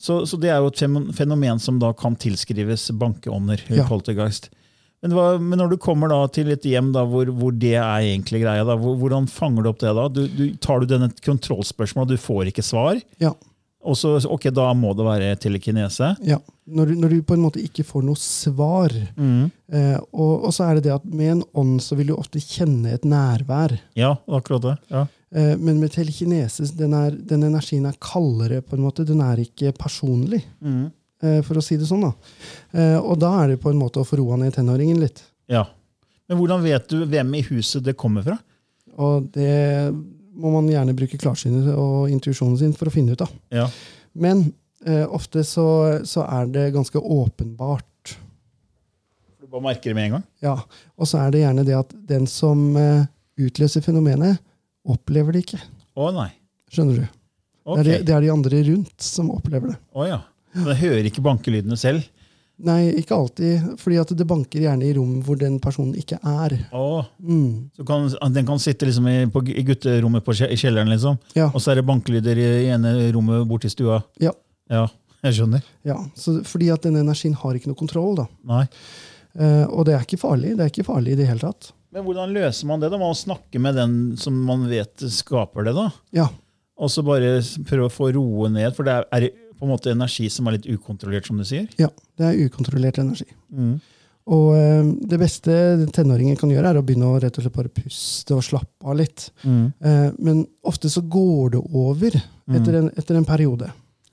Så, 0.00 0.24
så 0.26 0.38
det 0.40 0.50
er 0.50 0.58
jo 0.58 0.72
et 0.72 1.14
fenomen 1.14 1.60
som 1.62 1.78
da 1.78 1.92
kan 1.94 2.16
tilskrives 2.18 2.88
bankeånder. 2.98 3.62
Ja. 3.68 3.86
poltergeist. 3.86 4.50
Men, 5.00 5.14
hva, 5.16 5.26
men 5.40 5.56
når 5.56 5.70
du 5.72 5.76
kommer 5.80 6.12
til 6.34 6.50
et 6.52 6.66
hjem 6.68 6.90
da, 6.92 7.06
hvor, 7.08 7.30
hvor 7.32 7.54
det 7.56 7.74
er 7.80 8.02
egentlig 8.04 8.42
greia, 8.42 8.64
da, 8.68 8.74
hvor, 8.76 8.98
hvordan 9.00 9.28
fanger 9.32 9.64
du 9.64 9.70
opp 9.70 9.78
det 9.80 9.94
da? 9.96 10.08
Du, 10.12 10.26
du, 10.28 10.42
tar 10.60 10.82
du 10.82 10.90
denne 10.90 11.08
kontrollspørsmålet, 11.24 12.18
du 12.18 12.20
får 12.20 12.50
ikke 12.52 12.64
svar? 12.66 13.00
Ja. 13.22 13.32
Og 13.80 13.96
så, 13.96 14.12
ok, 14.28 14.50
da 14.52 14.66
må 14.76 14.90
det 14.92 15.06
være 15.06 15.30
telekinese. 15.40 16.10
Ja, 16.28 16.36
når 16.68 16.92
når 17.00 17.14
du 17.14 17.22
på 17.24 17.32
en 17.38 17.46
måte 17.46 17.62
ikke 17.64 17.84
får 17.88 18.04
noe 18.04 18.20
svar. 18.20 18.92
Mm. 19.16 19.46
Eh, 19.72 19.96
og, 20.12 20.44
og 20.44 20.52
så 20.52 20.66
er 20.68 20.76
det 20.76 20.84
det 20.90 20.92
at 20.98 21.06
med 21.08 21.32
en 21.38 21.42
ånd 21.56 21.80
så 21.80 21.96
vil 21.96 22.12
du 22.12 22.18
ofte 22.18 22.42
kjenne 22.44 22.92
et 22.92 23.08
nærvær. 23.08 23.78
Ja, 23.96 24.18
akkurat 24.28 24.66
det. 24.66 24.76
Ja. 24.92 25.06
Eh, 25.32 25.54
men 25.56 25.80
med 25.80 25.94
telekinese, 25.96 26.68
den, 26.76 26.92
er, 26.92 27.16
den 27.16 27.48
energien 27.48 27.88
er 27.88 27.96
kaldere, 28.04 28.60
på 28.60 28.76
en 28.76 28.84
måte. 28.84 29.08
Den 29.08 29.24
er 29.24 29.40
ikke 29.48 29.72
personlig, 29.80 30.44
Mm. 30.60 30.90
Eh, 31.22 31.40
for 31.46 31.60
å 31.60 31.64
si 31.64 31.76
det 31.80 31.88
sånn. 31.88 32.06
da. 32.06 32.12
Eh, 32.72 32.96
og 33.00 33.18
da 33.22 33.32
er 33.42 33.54
det 33.54 33.60
på 33.62 33.72
en 33.72 33.80
måte 33.80 34.02
å 34.02 34.06
få 34.06 34.18
roa 34.20 34.38
ned 34.40 34.54
tenåringen 34.56 35.00
litt. 35.02 35.22
ja. 35.50 35.66
Men 36.30 36.38
hvordan 36.38 36.60
vet 36.62 36.84
du 36.86 37.00
hvem 37.10 37.32
i 37.34 37.40
huset 37.42 37.82
det 37.82 37.96
kommer 37.98 38.22
fra? 38.22 38.36
Og 39.02 39.24
det 39.34 39.90
må 40.38 40.52
man 40.54 40.68
gjerne 40.70 40.92
bruke 40.94 41.18
klarsynet 41.18 41.72
og 41.74 42.04
intuisjonen 42.12 42.54
sin 42.60 42.74
for 42.78 42.86
å 42.86 42.92
finne 42.94 43.16
ut 43.16 43.24
av. 43.24 43.32
Ja. 43.50 43.64
Men 44.14 44.44
eh, 44.86 45.02
ofte 45.10 45.42
så, 45.42 45.64
så 46.06 46.22
er 46.30 46.46
det 46.54 46.68
ganske 46.76 47.02
åpenbart. 47.02 48.14
Du 49.42 49.48
bare 49.50 49.64
merker 49.72 49.90
det 49.90 49.96
med 49.98 50.06
en 50.06 50.14
gang? 50.20 50.26
Ja, 50.46 50.54
Og 50.94 51.10
så 51.10 51.18
er 51.18 51.34
det 51.34 51.42
gjerne 51.42 51.66
det 51.66 51.74
at 51.80 51.94
den 52.12 52.30
som 52.30 52.62
eh, 52.78 53.08
utløser 53.40 53.82
fenomenet, 53.82 54.38
opplever 54.86 55.34
det 55.34 55.42
ikke. 55.48 55.58
Å 55.98 56.12
nei. 56.14 56.30
Skjønner 56.70 57.02
du? 57.02 57.08
Okay. 57.66 57.74
Det, 57.74 57.80
er 57.80 57.90
de, 57.90 58.04
det 58.06 58.14
er 58.14 58.24
de 58.28 58.30
andre 58.38 58.62
rundt 58.70 59.02
som 59.04 59.34
opplever 59.34 59.74
det. 59.74 59.80
Å 59.98 60.06
ja. 60.08 60.22
Den 60.54 60.76
hører 60.80 61.06
ikke 61.06 61.22
bankelydene 61.22 61.76
selv? 61.78 62.02
Nei, 62.60 62.90
ikke 63.00 63.16
alltid. 63.16 63.78
fordi 63.80 63.96
at 64.02 64.10
det 64.18 64.26
banker 64.28 64.60
gjerne 64.60 64.84
i 64.84 64.92
rom 64.92 65.22
hvor 65.24 65.38
den 65.40 65.54
personen 65.64 65.94
ikke 65.96 66.18
er. 66.20 66.58
Å, 66.76 67.06
Mm. 67.22 67.70
så 67.76 67.86
kan, 67.88 68.08
Den 68.34 68.44
kan 68.46 68.58
sitte 68.60 68.84
liksom 68.84 69.06
i, 69.08 69.26
på, 69.32 69.40
i 69.48 69.62
gutterommet 69.64 70.24
på, 70.26 70.34
i 70.44 70.56
kjelleren, 70.60 70.90
liksom. 70.92 71.16
Ja, 71.34 71.46
og 71.54 71.60
så 71.60 71.70
er 71.72 71.80
det 71.80 71.86
bankelyder 71.88 72.36
i 72.36 72.66
ene 72.68 73.12
rommet 73.16 73.46
borti 73.48 73.70
stua? 73.72 74.02
Ja. 74.20 74.32
Ja, 74.70 74.86
jeg 75.24 75.38
skjønner. 75.38 75.62
ja. 75.84 75.96
Så, 76.14 76.42
fordi 76.44 76.68
at 76.70 76.82
den 76.82 76.96
energien 77.00 77.32
har 77.34 77.54
ikke 77.56 77.68
noe 77.72 77.80
kontroll. 77.80 78.14
da. 78.20 78.26
Nei. 78.44 78.66
Eh, 79.40 79.64
og 79.70 79.86
det 79.86 79.94
er 79.96 80.04
ikke 80.04 80.20
farlig. 80.20 80.56
Det 80.58 80.66
er 80.66 80.70
ikke 80.74 80.84
farlig 80.90 81.12
i 81.14 81.20
det 81.22 81.26
hele 81.30 81.40
tatt. 81.40 81.72
Men 81.92 82.04
hvordan 82.04 82.30
løser 82.36 82.66
man 82.68 82.78
det? 82.82 82.90
da? 82.92 82.98
Man 83.00 83.14
snakker 83.18 83.58
med 83.62 83.74
den 83.74 83.96
som 84.20 84.36
man 84.46 84.68
vet 84.68 85.00
skaper 85.10 85.64
det, 85.64 85.74
da? 85.74 85.88
Ja, 86.12 86.28
Og 86.80 86.88
så 86.92 87.02
bare 87.04 87.40
prøve 87.68 87.88
å 87.88 87.92
få 87.92 88.12
roe 88.14 88.48
ned, 88.52 88.74
for 88.76 88.84
det 88.84 88.92
er, 88.94 89.08
er 89.12 89.30
på 89.60 89.68
en 89.68 89.74
måte 89.74 89.92
energi 89.92 90.26
som 90.32 90.48
er 90.48 90.58
litt 90.58 90.68
ukontrollert, 90.70 91.28
som 91.28 91.40
du 91.40 91.46
sier? 91.46 91.68
ja. 91.80 91.90
Det 92.20 92.26
er 92.26 92.50
ukontrollert 92.50 92.98
energi. 93.00 93.28
Mm. 93.48 93.78
Og 94.30 94.50
ø, 94.52 94.64
det 95.08 95.18
beste 95.22 95.54
tenåringen 95.96 96.36
kan 96.36 96.50
gjøre, 96.52 96.74
er 96.74 96.78
å 96.80 96.82
begynne 96.84 97.08
å 97.08 97.20
rett 97.22 97.38
og 97.40 97.46
slett 97.46 97.56
bare 97.56 97.72
puste 97.72 98.36
og 98.36 98.44
slappe 98.44 98.84
av 98.84 98.98
litt. 98.98 99.30
Mm. 99.42 99.70
Uh, 99.80 100.10
men 100.20 100.42
ofte 100.68 100.90
så 100.92 101.00
går 101.00 101.54
det 101.56 101.62
over 101.64 102.18
etter 102.18 102.76
en, 102.82 102.90
etter 103.00 103.16
en 103.16 103.26
periode. 103.26 103.70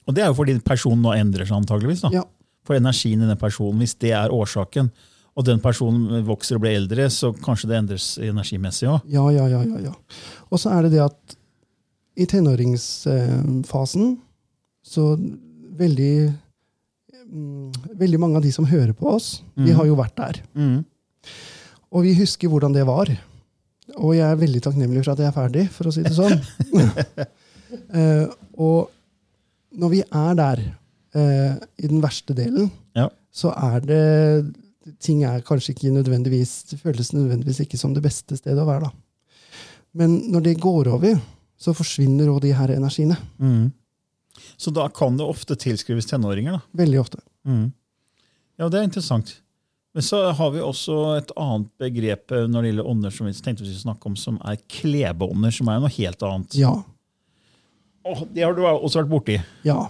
Og 0.07 0.15
det 0.15 0.23
er 0.23 0.31
jo 0.31 0.37
fordi 0.39 0.55
personen 0.63 1.03
nå 1.03 1.11
endrer 1.17 1.47
seg, 1.47 1.59
antageligvis. 1.59 2.05
da. 2.05 2.13
Ja. 2.21 2.23
For 2.67 2.79
energien 2.79 3.23
i 3.23 3.27
den 3.27 3.39
personen, 3.39 3.83
hvis 3.83 3.97
det 3.99 4.13
er 4.15 4.33
årsaken, 4.33 4.89
og 5.37 5.45
den 5.45 5.59
personen 5.61 6.23
vokser 6.25 6.57
og 6.57 6.63
blir 6.63 6.79
eldre, 6.79 7.09
så 7.13 7.29
kanskje 7.35 7.69
det 7.69 7.77
endres 7.77 8.05
energimessig 8.23 8.87
òg. 8.89 9.03
Ja, 9.13 9.27
ja, 9.35 9.45
ja, 9.51 9.61
ja, 9.67 9.91
ja. 9.91 9.93
Og 10.49 10.61
så 10.61 10.71
er 10.73 10.87
det 10.87 10.95
det 10.95 11.03
at 11.05 11.35
i 12.17 12.25
tenåringsfasen 12.25 14.15
så 14.87 15.11
veldig 15.77 16.11
mm, 17.27 17.71
Veldig 17.99 18.19
mange 18.21 18.39
av 18.39 18.45
de 18.45 18.51
som 18.55 18.67
hører 18.67 18.93
på 18.97 19.09
oss, 19.11 19.41
de 19.57 19.73
har 19.75 19.87
jo 19.89 19.97
vært 19.99 20.15
der. 20.19 20.39
Mm. 20.55 20.85
Og 21.91 22.05
vi 22.05 22.13
husker 22.17 22.51
hvordan 22.51 22.75
det 22.75 22.85
var. 22.87 23.09
Og 23.97 24.13
jeg 24.15 24.25
er 24.27 24.39
veldig 24.39 24.61
takknemlig 24.63 25.03
for 25.03 25.13
at 25.13 25.23
jeg 25.23 25.29
er 25.29 25.35
ferdig, 25.35 25.65
for 25.73 25.89
å 25.89 25.93
si 25.95 26.03
det 26.05 26.13
sånn. 26.15 26.37
uh, 27.95 28.27
og 28.67 28.91
når 29.77 29.93
vi 29.93 30.01
er 30.05 30.37
der, 30.39 30.63
uh, 31.17 31.57
i 31.77 31.89
den 31.89 32.03
verste 32.03 32.35
delen, 32.37 32.71
Ja. 32.97 33.09
så 33.31 33.53
er 33.55 33.83
det 33.85 34.05
Ting 35.03 35.25
er 35.27 35.41
kanskje 35.43 35.73
ikke 35.73 35.89
nødvendigvis 35.91 36.51
Det 36.69 36.77
føles 36.79 37.09
nødvendigvis 37.11 37.57
ikke 37.59 37.75
som 37.75 37.91
det 37.91 37.99
beste 38.05 38.37
stedet 38.39 38.61
å 38.63 38.67
være, 38.69 38.87
da. 38.87 39.59
Men 39.99 40.13
når 40.31 40.45
det 40.45 40.53
går 40.63 40.87
over, 40.93 41.17
så 41.59 41.73
forsvinner 41.75 42.29
òg 42.31 42.39
de 42.45 42.53
her 42.55 42.71
energiene. 42.71 43.17
Mm. 43.35 43.65
Så 44.57 44.71
da 44.75 44.87
kan 44.89 45.17
det 45.19 45.25
ofte 45.27 45.55
tilskrives 45.59 46.05
tenåringer. 46.09 46.51
da. 46.59 46.61
Veldig 46.83 46.99
ofte. 47.01 47.19
Mm. 47.47 47.71
Ja, 48.57 48.69
det 48.69 48.79
er 48.79 48.87
interessant. 48.89 49.35
Men 49.93 50.03
så 50.05 50.19
har 50.37 50.51
vi 50.53 50.59
også 50.61 50.95
et 51.17 51.31
annet 51.41 51.69
begrep 51.81 52.31
eh, 52.35 52.45
når 52.49 52.61
det 52.61 52.69
gjelder 52.71 52.89
ånder, 52.91 53.13
som 53.15 53.25
vi 53.29 53.33
tenkte 53.33 53.63
vi 53.65 53.71
skulle 53.71 53.85
snakke 53.87 54.09
om, 54.11 54.15
som 54.19 54.37
er 54.45 54.59
klebeånder, 54.69 55.53
som 55.55 55.69
er 55.73 55.79
noe 55.81 55.89
helt 55.95 56.21
annet. 56.27 56.57
Ja. 56.59 56.75
Oh, 58.07 58.21
det 58.31 58.43
har 58.45 58.53
du 58.55 58.61
også 58.63 59.01
vært 59.01 59.09
borti. 59.11 59.39
Ja. 59.67 59.89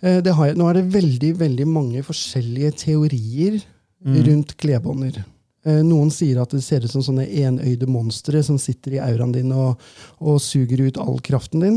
Eh, 0.00 0.20
Det 0.24 0.32
har 0.34 0.48
jeg. 0.50 0.56
Nå 0.58 0.66
er 0.70 0.80
det 0.80 0.86
veldig 0.94 1.34
veldig 1.38 1.66
mange 1.68 2.02
forskjellige 2.06 2.72
teorier 2.86 3.60
rundt 4.02 4.56
klebånder. 4.58 5.20
Eh, 5.64 5.82
Noen 5.86 6.08
sier 6.10 6.40
at 6.42 6.50
det 6.50 6.62
ser 6.66 6.82
ut 6.82 6.90
som 6.90 7.04
sånne 7.06 7.22
enøyde 7.28 7.86
monstre 7.86 8.40
som 8.42 8.56
sitter 8.58 8.96
i 8.96 9.02
auraen 9.04 9.30
din 9.36 9.52
og, 9.54 9.78
og 10.18 10.40
suger 10.42 10.80
ut 10.88 10.98
all 10.98 11.20
kraften 11.22 11.62
din. 11.62 11.76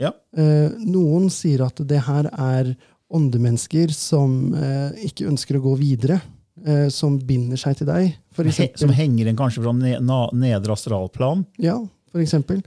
Ja. 0.00 0.12
Eh, 0.36 0.70
Noen 0.86 1.28
sier 1.30 1.64
at 1.66 1.80
det 1.88 2.00
her 2.06 2.28
er 2.32 2.74
åndemennesker 3.10 3.90
som 3.94 4.54
eh, 4.54 4.90
ikke 5.08 5.26
ønsker 5.30 5.58
å 5.58 5.62
gå 5.64 5.76
videre. 5.80 6.20
eh, 6.66 6.88
Som 6.92 7.18
binder 7.18 7.56
seg 7.56 7.76
til 7.80 7.86
deg. 7.88 8.16
He, 8.38 8.68
som 8.78 8.90
henger 8.94 9.26
en 9.28 9.36
kanskje 9.36 9.62
fra 9.64 9.72
ne, 9.74 9.96
nedre 10.38 10.72
astralplan. 10.76 11.44
Ja, 11.58 11.78
for 12.12 12.20
eksempel. 12.22 12.62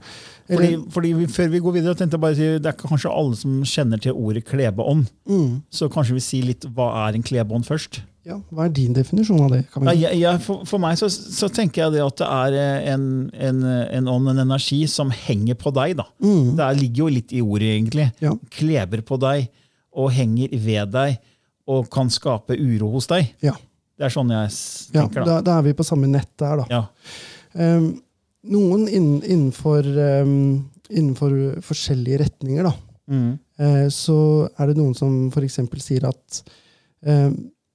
Fordi, 0.48 0.66
Eller- 0.74 0.90
fordi 0.90 1.12
vi, 1.16 1.26
Før 1.26 1.48
vi 1.50 1.60
går 1.60 1.72
videre, 1.78 1.94
tenkte 1.96 2.18
jeg 2.18 2.20
bare 2.20 2.34
si, 2.36 2.58
det 2.58 2.66
er 2.66 2.76
kanskje 2.88 3.10
alle 3.16 3.36
som 3.36 3.62
kjenner 3.62 4.00
til 4.00 4.12
ordet 4.12 4.44
klebeånd. 4.44 5.08
mm, 5.28 5.62
Så 5.70 5.88
kanskje 5.88 6.12
vi 6.18 6.20
sier 6.20 6.44
litt 6.44 6.66
hva 6.74 7.08
er 7.08 7.14
en 7.14 7.22
klebeånd 7.22 7.64
først? 7.64 8.02
Ja, 8.24 8.36
hva 8.54 8.64
er 8.68 8.72
din 8.76 8.92
definisjon 8.94 9.40
av 9.42 9.50
det? 9.50 9.64
Kan 9.72 9.88
Ja, 9.98 10.10
jeg, 10.14 10.40
for, 10.44 10.62
for 10.68 10.78
meg 10.78 10.94
så, 11.00 11.08
så 11.10 11.48
tenker 11.50 11.82
jeg 11.86 11.94
det 11.96 12.02
at 12.04 12.20
det 12.20 12.28
er 12.28 12.56
eh, 12.60 12.92
en, 12.92 13.04
en, 13.34 13.62
en 13.98 14.08
ånd, 14.12 14.28
en 14.30 14.38
energi, 14.44 14.84
som 14.86 15.10
henger 15.10 15.58
på 15.58 15.72
deg. 15.74 15.96
da. 15.98 16.06
Mm, 16.22 16.52
Det 16.58 16.64
er- 16.68 16.78
ligger 16.78 17.02
jo 17.04 17.08
litt 17.16 17.32
i 17.34 17.42
ordet, 17.42 17.72
egentlig. 17.80 18.06
Ja. 18.22 18.36
Kleber 18.54 19.02
på 19.02 19.18
deg 19.22 19.48
og 19.92 20.10
henger 20.14 20.48
ved 20.54 20.92
deg 20.94 21.18
og 21.68 21.90
kan 21.92 22.08
skape 22.10 22.54
uro 22.58 22.92
hos 22.94 23.06
deg. 23.10 23.34
ja, 23.42 23.52
Det 23.98 24.06
er 24.06 24.14
sånn 24.14 24.30
jeg 24.32 24.50
tenker. 24.94 25.20
ja 25.22 25.26
da. 25.26 25.40
da, 25.46 25.58
er 25.58 25.62
vi 25.68 25.72
på 25.78 25.84
samme 25.86 26.08
nett 26.10 26.30
der, 26.40 26.62
da. 26.62 26.66
Ja. 26.70 26.82
Um, 27.54 27.90
noen 28.50 28.86
innen, 28.88 29.20
innenfor, 29.22 29.86
um, 30.22 30.64
innenfor 30.90 31.34
forskjellige 31.62 32.22
retninger, 32.24 32.62
da, 32.70 32.72
Mm. 33.10 33.32
uh, 33.58 33.88
så 33.90 34.48
er 34.58 34.68
det 34.70 34.76
noen 34.78 34.94
som 34.96 35.28
f.eks. 35.34 35.58
sier 35.82 36.04
at 36.08 36.42
um, 37.04 37.34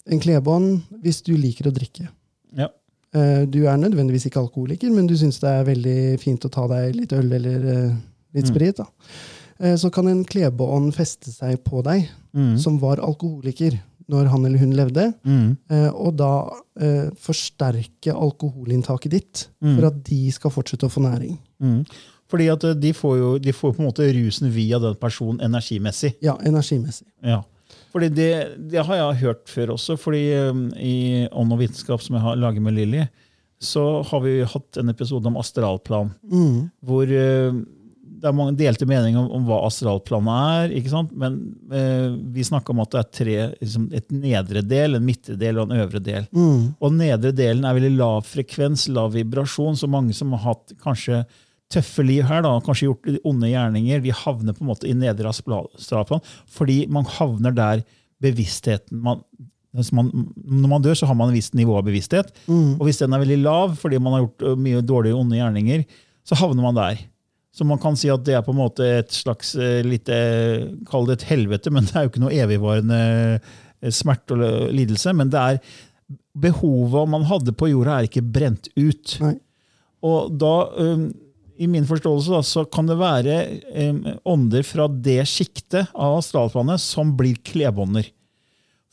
en 0.09 0.19
klebånd, 0.19 0.81
hvis 1.03 1.21
du 1.23 1.35
liker 1.37 1.67
å 1.69 1.73
drikke 1.73 2.07
Ja. 2.55 2.67
eh, 3.13 3.45
Du 3.45 3.65
er 3.67 3.77
nødvendigvis 3.77 4.25
ikke 4.29 4.39
alkoholiker, 4.41 4.89
men 4.91 5.07
du 5.07 5.15
syns 5.15 5.39
det 5.39 5.49
er 5.49 5.63
veldig 5.65 6.19
fint 6.19 6.45
å 6.45 6.49
ta 6.51 6.67
deg 6.67 6.95
litt 6.95 7.13
øl 7.13 7.31
eller 7.33 7.67
eh, 7.89 7.95
litt 8.33 8.45
Mm. 8.45 8.53
sprit. 8.55 8.75
da. 8.77 8.85
Eh, 9.59 9.75
så 9.75 9.91
kan 9.91 10.07
en 10.07 10.23
klebånd 10.25 10.93
feste 10.93 11.31
seg 11.31 11.63
på 11.63 11.83
deg, 11.83 12.07
Mm. 12.35 12.57
som 12.59 12.77
var 12.79 12.97
alkoholiker 12.97 13.79
når 14.09 14.27
han 14.29 14.45
eller 14.45 14.59
hun 14.59 14.71
levde, 14.73 15.13
Mm. 15.25 15.57
og 15.93 16.15
da 16.15 16.49
eh, 16.79 17.09
forsterke 17.19 18.13
alkoholinntaket 18.13 19.09
ditt 19.11 19.47
Mm. 19.61 19.79
for 19.79 19.87
at 19.87 20.03
de 20.03 20.31
skal 20.31 20.51
fortsette 20.51 20.85
å 20.85 20.91
få 20.91 21.01
næring. 21.01 21.37
Mm. 21.61 21.85
Fordi 22.29 22.51
at 22.51 22.79
de 22.79 22.91
får 22.93 23.17
jo 23.17 23.37
de 23.39 23.51
får 23.51 23.73
på 23.75 23.79
en 23.79 23.85
måte 23.87 24.13
rusen 24.13 24.51
via 24.51 24.77
den 24.79 24.95
personen 24.95 25.39
energimessig. 25.41 26.15
Ja, 26.21 26.35
energimessig. 26.37 27.05
Ja. 27.23 27.41
Fordi 27.97 28.11
det, 28.13 28.33
det 28.69 28.83
har 28.85 28.99
jeg 28.99 29.21
hørt 29.23 29.47
før 29.49 29.71
også. 29.73 29.95
fordi 29.97 30.27
um, 30.51 30.67
I 30.77 31.25
Ånd 31.33 31.55
og 31.55 31.63
vitenskap, 31.63 32.03
som 32.03 32.13
jeg 32.13 32.21
har 32.27 32.37
laget 32.37 32.61
med 32.61 32.77
Lilly, 32.77 33.07
så 33.57 34.03
har 34.05 34.21
vi 34.21 34.43
hatt 34.45 34.77
en 34.77 34.93
episode 34.93 35.25
om 35.25 35.39
astralplan. 35.41 36.11
Mm. 36.29 36.67
Hvor 36.85 37.09
uh, 37.09 37.57
det 38.17 38.29
er 38.29 38.35
mange 38.37 38.53
delte 38.59 38.85
meninger 38.85 39.17
om, 39.17 39.31
om 39.39 39.47
hva 39.49 39.63
astralplanet 39.65 40.51
er. 40.59 40.75
ikke 40.77 40.93
sant? 40.93 41.17
Men 41.17 41.39
uh, 41.73 42.13
vi 42.37 42.45
snakka 42.45 42.75
om 42.75 42.83
at 42.85 42.93
det 42.93 43.01
er 43.01 43.09
tre, 43.23 43.39
liksom, 43.63 43.89
et 43.97 44.13
nedre 44.13 44.61
del, 44.61 44.99
en 44.99 45.09
midtre 45.09 45.39
del 45.41 45.57
og 45.57 45.71
en 45.71 45.81
øvre 45.81 46.03
del. 46.05 46.29
Mm. 46.37 46.77
Og 46.77 46.95
nedre 47.01 47.33
delen 47.33 47.65
er 47.65 47.79
veldig 47.79 47.93
lav 47.97 48.29
frekvens, 48.29 48.85
lav 48.93 49.17
vibrasjon. 49.17 49.77
Så 49.81 49.89
mange 49.89 50.13
som 50.17 50.37
har 50.37 50.51
hatt 50.51 50.77
kanskje 50.85 51.23
tøffe 51.73 52.05
liv 52.05 52.23
her, 52.27 52.43
da, 52.45 52.53
kanskje 52.63 52.87
gjort 52.87 53.27
onde 53.27 53.51
gjerninger, 53.51 54.01
vi 54.03 54.15
havner 54.15 54.55
på 54.55 54.63
en 54.63 54.71
måte 54.71 54.87
i 54.87 54.95
nedre 54.95 55.33
astralplan 55.33 56.23
fordi 56.53 56.85
man 56.91 57.07
havner 57.17 57.55
der 57.55 57.83
bevisstheten 58.23 59.01
man, 59.03 59.19
man, 59.93 60.09
Når 60.35 60.71
man 60.71 60.85
dør, 60.85 60.95
så 60.97 61.09
har 61.09 61.17
man 61.17 61.29
et 61.29 61.37
visst 61.37 61.53
nivå 61.57 61.75
av 61.77 61.83
bevissthet. 61.85 62.31
Mm. 62.47 62.79
Og 62.79 62.87
hvis 62.87 63.01
den 63.03 63.13
er 63.13 63.21
veldig 63.21 63.41
lav 63.43 63.75
fordi 63.77 63.99
man 64.01 64.15
har 64.15 64.23
gjort 64.25 64.57
mye 64.63 64.81
dårlige 64.81 65.19
onde 65.19 65.37
gjerninger, 65.37 65.83
så 66.27 66.39
havner 66.39 66.63
man 66.63 66.79
der. 66.79 67.03
Så 67.57 67.65
man 67.65 67.79
kan 67.81 67.95
si 67.97 68.09
at 68.13 68.23
det 68.25 68.35
er 68.37 68.45
på 68.45 68.53
en 68.53 68.59
måte 68.59 68.85
et 68.99 69.13
slags 69.13 69.55
eh, 69.57 69.79
lite 69.85 70.17
Kall 70.89 71.07
det 71.09 71.19
et 71.19 71.29
helvete, 71.31 71.71
men 71.73 71.87
det 71.87 71.95
er 71.95 72.05
jo 72.05 72.11
ikke 72.11 72.21
noe 72.21 72.35
evigvarende 72.37 72.99
eh, 73.37 73.93
smerte 73.93 74.37
og 74.37 74.73
lidelse. 74.77 75.13
Men 75.17 75.31
det 75.33 75.43
er 75.43 75.61
behovet 76.37 77.09
man 77.09 77.25
hadde 77.29 77.55
på 77.57 77.71
jorda, 77.71 77.97
er 77.97 78.09
ikke 78.09 78.25
brent 78.25 78.69
ut. 78.77 79.17
Nei. 79.23 79.37
Og 80.05 80.35
da, 80.37 80.53
i 81.57 81.67
min 81.67 81.85
forståelse 81.87 82.31
da, 82.35 82.41
så 82.45 82.65
kan 82.69 82.87
det 82.89 82.97
være 82.99 83.37
ånder 84.27 84.63
fra 84.67 84.85
det 84.87 85.23
sjiktet 85.29 85.89
av 85.95 86.19
astralplanet 86.19 86.81
som 86.83 87.15
blir 87.17 87.39
klebånder. 87.45 88.07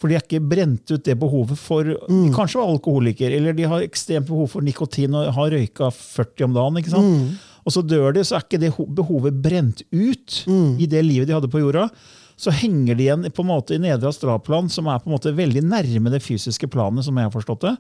For 0.01 0.11
de 0.11 0.17
har 0.19 0.25
ikke 0.27 0.43
brent 0.51 0.91
ut 0.91 1.05
det 1.07 1.15
behovet 1.21 1.57
for 1.57 1.87
Kanskje 2.35 2.59
var 2.61 2.73
alkoholiker, 2.75 3.31
eller 3.33 3.55
de 3.57 3.65
har 3.71 3.85
ekstremt 3.87 4.27
behov 4.29 4.49
for 4.53 4.61
nikotin 4.67 5.15
og 5.17 5.31
har 5.37 5.51
røyka 5.55 5.89
40 5.95 6.45
om 6.49 6.55
dagen. 6.57 6.77
ikke 6.83 6.91
sant? 6.93 7.39
Og 7.65 7.73
så 7.73 7.81
dør 7.81 8.13
de, 8.13 8.21
så 8.27 8.37
er 8.37 8.45
ikke 8.45 8.61
det 8.61 8.73
behovet 8.99 9.39
brent 9.41 9.81
ut 9.95 10.43
i 10.81 10.87
det 10.91 11.01
livet 11.07 11.29
de 11.31 11.33
hadde 11.39 11.49
på 11.49 11.63
jorda. 11.63 11.87
Så 12.37 12.51
henger 12.51 12.97
de 12.99 13.05
igjen 13.07 13.29
på 13.31 13.45
en 13.45 13.49
måte 13.49 13.77
i 13.77 13.79
nedre 13.81 14.11
astralplan, 14.11 14.69
som 14.69 14.87
er 14.91 14.99
på 14.99 15.09
en 15.09 15.15
måte 15.15 15.33
veldig 15.33 15.63
nærme 15.65 16.11
det 16.11 16.21
fysiske 16.21 16.67
planet. 16.69 17.05
som 17.07 17.17
jeg 17.17 17.25
har 17.25 17.33
forstått 17.33 17.61
det. 17.63 17.77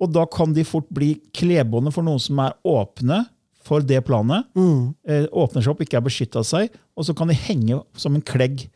Og 0.00 0.10
da 0.14 0.24
kan 0.26 0.54
de 0.54 0.64
fort 0.64 0.86
bli 0.94 1.16
klebånder 1.34 1.92
for 1.92 2.02
noen 2.06 2.18
som 2.22 2.38
er 2.38 2.54
åpne 2.64 3.26
for 3.64 3.80
det 3.80 4.02
planet. 4.04 4.44
Eh, 4.54 5.24
åpner 5.32 5.64
seg 5.64 5.72
opp, 5.72 5.80
ikke 5.84 5.96
er 6.00 6.04
beskytta 6.04 6.42
seg. 6.44 6.70
Og 6.96 7.06
så 7.08 7.14
kan 7.16 7.30
de 7.32 7.34
henge 7.38 7.80
som 7.96 8.14
en 8.14 8.22
klegg 8.24 8.66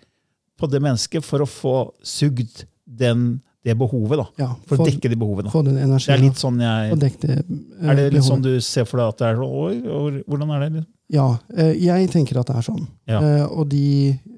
på 0.59 0.67
det 0.73 0.81
mennesket 0.83 1.23
for 1.27 1.45
å 1.45 1.47
få 1.49 1.75
sugd 2.03 2.65
den, 2.89 3.41
det 3.65 3.75
behovet. 3.79 4.17
da. 4.23 4.27
Ja, 4.41 4.49
For 4.67 4.81
å 4.81 4.87
dekke 4.89 5.11
de 5.13 5.17
behovene. 5.21 5.51
Få 5.53 5.61
den 5.67 5.77
Det 5.77 5.85
energien. 5.85 6.15
er 6.17 6.23
litt 6.23 6.41
sånn 6.41 6.59
jeg... 6.63 6.93
og 6.95 6.99
det, 7.03 7.11
eh, 7.29 7.91
Er 7.91 7.99
det 8.01 8.07
litt 8.15 8.25
sånn 8.27 8.43
du 8.43 8.55
ser 8.65 8.87
for 8.89 8.99
deg 9.03 9.13
at 9.13 9.19
det 9.21 9.27
er 9.29 9.37
sånn? 9.43 9.83
Oi, 9.99 10.23
hvordan 10.27 10.55
er 10.57 10.65
det? 10.71 10.87
Ja, 11.13 11.27
eh, 11.57 11.75
jeg 11.79 12.09
tenker 12.13 12.41
at 12.41 12.49
det 12.51 12.57
er 12.57 12.65
sånn. 12.67 12.87
Ja. 13.09 13.21
Eh, 13.21 13.45
og 13.47 13.69
de 13.69 13.85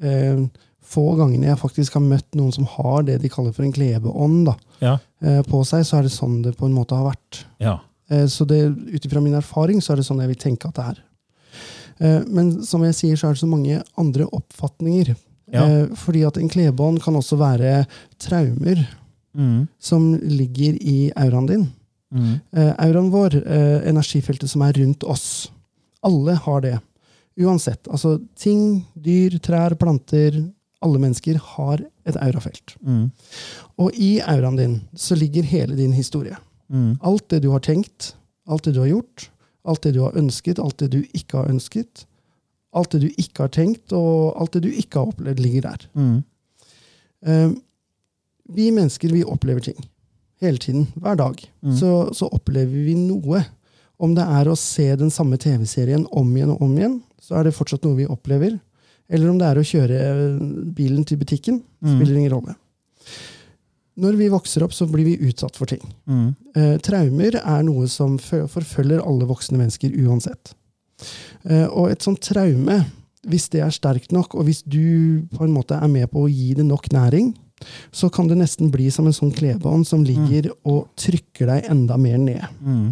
eh, 0.02 0.42
få 0.90 1.04
gangene 1.18 1.46
jeg 1.52 1.58
faktisk 1.62 1.94
har 1.94 2.02
møtt 2.02 2.26
noen 2.34 2.52
som 2.52 2.66
har 2.66 3.04
det 3.06 3.20
de 3.22 3.30
kaller 3.30 3.54
for 3.54 3.62
en 3.66 3.72
klebeånd 3.74 4.46
da, 4.50 4.56
Ja. 4.82 4.96
eh, 5.22 5.40
på 5.46 5.62
seg, 5.64 5.84
så 5.86 5.98
er 6.00 6.02
det 6.08 6.12
sånn 6.12 6.40
det 6.42 6.56
på 6.58 6.66
en 6.66 6.74
måte 6.74 6.96
har 6.98 7.06
vært. 7.12 7.44
Ja. 7.62 7.78
Eh, 8.10 8.26
så 8.26 8.44
det, 8.48 8.60
ut 8.94 9.06
ifra 9.06 9.20
min 9.22 9.34
erfaring 9.38 9.80
så 9.82 9.92
er 9.94 10.00
det 10.00 10.06
sånn 10.08 10.20
jeg 10.24 10.32
vil 10.32 10.40
tenke 10.42 10.68
at 10.68 10.78
det 10.78 10.86
er. 10.92 11.02
Eh, 12.00 12.22
men 12.28 12.52
som 12.66 12.82
jeg 12.86 12.96
sier, 12.98 13.16
så 13.20 13.28
er 13.30 13.36
det 13.36 13.42
så 13.42 13.50
mange 13.50 13.82
andre 14.00 14.26
oppfatninger. 14.26 15.14
Ja. 15.50 15.64
Eh, 15.66 15.86
fordi 15.98 16.24
at 16.26 16.38
en 16.38 16.50
klebånd 16.50 17.02
kan 17.04 17.16
også 17.18 17.38
være 17.40 17.84
traumer 18.18 18.86
Mm. 19.30 19.68
som 19.78 20.16
ligger 20.18 20.74
i 20.82 21.12
auraen 21.14 21.46
din. 21.46 21.68
Mm. 22.12 22.40
Auraen 22.82 23.12
vår, 23.12 23.36
energifeltet 23.86 24.50
som 24.50 24.62
er 24.66 24.72
rundt 24.72 25.04
oss. 25.06 25.52
Alle 26.02 26.34
har 26.34 26.60
det. 26.64 26.80
Uansett. 27.38 27.86
Altså 27.86 28.16
ting, 28.34 28.84
dyr, 28.98 29.38
trær, 29.38 29.76
planter. 29.78 30.34
Alle 30.82 30.98
mennesker 30.98 31.38
har 31.38 31.78
et 32.04 32.16
aurafelt. 32.18 32.74
Mm. 32.82 33.12
Og 33.78 33.94
i 33.94 34.16
auraen 34.20 34.58
din 34.58 34.74
så 34.98 35.14
ligger 35.14 35.46
hele 35.46 35.76
din 35.78 35.92
historie. 35.94 36.34
Mm. 36.70 36.94
Alt 37.02 37.28
det 37.32 37.42
du 37.44 37.50
har 37.52 37.62
tenkt, 37.64 38.14
alt 38.46 38.64
det 38.64 38.74
du 38.76 38.80
har 38.84 38.92
gjort, 38.92 39.30
alt 39.68 39.82
det 39.82 39.94
du 39.96 40.00
har 40.04 40.16
ønsket, 40.18 40.58
alt 40.62 40.78
det 40.80 40.90
du 40.94 41.02
ikke 41.12 41.42
har 41.42 41.50
ønsket. 41.50 42.06
Alt 42.70 42.92
det 42.94 43.00
du 43.02 43.08
ikke 43.18 43.46
har 43.46 43.50
tenkt, 43.50 43.90
og 43.96 44.36
alt 44.38 44.54
det 44.54 44.62
du 44.62 44.70
ikke 44.70 45.00
har 45.00 45.10
opplevd, 45.10 45.40
ligger 45.42 45.66
der. 45.66 45.86
Mm. 45.98 46.20
Uh, 47.26 47.56
vi 48.54 48.70
mennesker 48.74 49.10
vi 49.10 49.24
opplever 49.26 49.64
ting. 49.64 49.78
Hele 50.40 50.58
tiden. 50.58 50.86
Hver 50.94 51.18
dag. 51.18 51.42
Mm. 51.62 51.74
Så, 51.76 51.90
så 52.14 52.30
opplever 52.30 52.86
vi 52.86 52.94
noe. 52.94 53.42
Om 54.00 54.14
det 54.16 54.24
er 54.24 54.48
å 54.48 54.56
se 54.56 54.86
den 54.96 55.10
samme 55.12 55.36
TV-serien 55.36 56.06
om 56.16 56.30
igjen 56.32 56.54
og 56.54 56.62
om 56.64 56.78
igjen, 56.78 57.00
så 57.20 57.36
er 57.36 57.46
det 57.46 57.56
fortsatt 57.58 57.84
noe 57.84 57.98
vi 57.98 58.08
opplever. 58.08 58.54
Eller 59.10 59.28
om 59.28 59.38
det 59.38 59.50
er 59.50 59.60
å 59.60 59.66
kjøre 59.66 59.98
eh, 60.00 60.30
bilen 60.76 61.04
til 61.04 61.20
butikken. 61.20 61.60
Mm. 61.82 61.92
Spiller 61.92 62.16
ingen 62.16 62.32
rolle. 62.32 62.54
Når 64.00 64.16
vi 64.16 64.30
vokser 64.32 64.64
opp, 64.64 64.72
så 64.72 64.86
blir 64.88 65.04
vi 65.04 65.18
utsatt 65.28 65.58
for 65.58 65.68
ting. 65.68 65.82
Mm. 66.08 66.30
Eh, 66.56 66.78
traumer 66.82 67.36
er 67.40 67.66
noe 67.66 67.88
som 67.90 68.16
forfølger 68.18 69.02
alle 69.04 69.28
voksne 69.28 69.60
mennesker 69.60 69.94
uansett. 70.02 70.54
Eh, 71.46 71.66
og 71.66 71.90
et 71.92 72.02
sånt 72.02 72.22
traume, 72.24 72.80
hvis 73.30 73.50
det 73.52 73.62
er 73.64 73.74
sterkt 73.74 74.14
nok, 74.16 74.34
og 74.34 74.48
hvis 74.48 74.64
du 74.64 75.22
på 75.34 75.44
en 75.46 75.54
måte 75.54 75.78
er 75.78 75.90
med 75.92 76.10
på 76.10 76.24
å 76.24 76.32
gi 76.32 76.54
det 76.58 76.66
nok 76.66 76.90
næring, 76.94 77.32
så 77.92 78.08
kan 78.08 78.28
det 78.28 78.38
nesten 78.40 78.70
bli 78.72 78.86
som 78.92 79.06
en 79.08 79.14
sånn 79.14 79.34
klebånd 79.36 79.84
som 79.88 80.04
ligger 80.06 80.48
og 80.68 80.88
trykker 81.00 81.50
deg 81.50 81.68
enda 81.70 81.98
mer 82.00 82.16
ned. 82.20 82.46
Mm. 82.64 82.86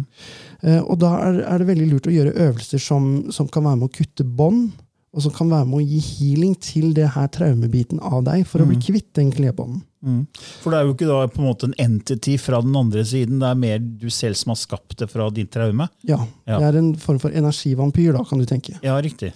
Eh, 0.61 0.81
og 0.83 0.99
da 1.01 1.15
er, 1.25 1.41
er 1.49 1.61
det 1.61 1.69
veldig 1.71 1.87
lurt 1.89 2.09
å 2.09 2.13
gjøre 2.13 2.35
øvelser 2.47 2.83
som, 2.83 3.09
som 3.33 3.49
kan 3.49 3.65
være 3.65 3.81
med 3.81 3.89
å 3.89 3.95
kutte 3.97 4.27
bånd, 4.27 4.69
og 5.09 5.23
som 5.25 5.33
kan 5.33 5.49
være 5.49 5.65
med 5.65 5.79
å 5.79 5.85
gi 5.85 5.99
healing 6.05 6.51
til 6.61 6.91
det 6.93 7.07
her 7.15 7.29
traumebiten 7.33 8.01
av 8.05 8.21
deg, 8.27 8.43
for 8.47 8.61
å 8.61 8.67
bli 8.69 8.77
kvitt 8.77 9.07
den 9.17 9.31
klebånden. 9.33 9.81
Mm. 10.05 10.19
For 10.61 10.71
det 10.71 10.77
er 10.79 10.85
jo 10.85 10.93
ikke 10.93 11.07
da 11.09 11.17
på 11.27 11.41
en 11.41 11.47
måte 11.49 11.67
en 11.67 11.73
entity 11.81 12.37
fra 12.39 12.61
den 12.63 12.75
andre 12.77 13.01
siden, 13.03 13.39
det 13.41 13.49
er 13.49 13.57
mer 13.59 13.79
du 13.79 14.05
selv 14.13 14.37
som 14.39 14.53
har 14.53 14.59
skapt 14.61 14.99
det 15.01 15.09
fra 15.11 15.27
ditt 15.33 15.49
traume. 15.51 15.89
Ja, 16.07 16.21
Ja. 16.45 16.59
Det 16.59 16.67
er 16.69 16.77
en 16.79 16.93
form 16.95 17.19
for 17.19 17.33
energivampyr, 17.35 18.13
da, 18.13 18.23
kan 18.23 18.39
du 18.39 18.45
tenke. 18.45 18.77
Ja, 18.85 18.99
riktig. 19.01 19.33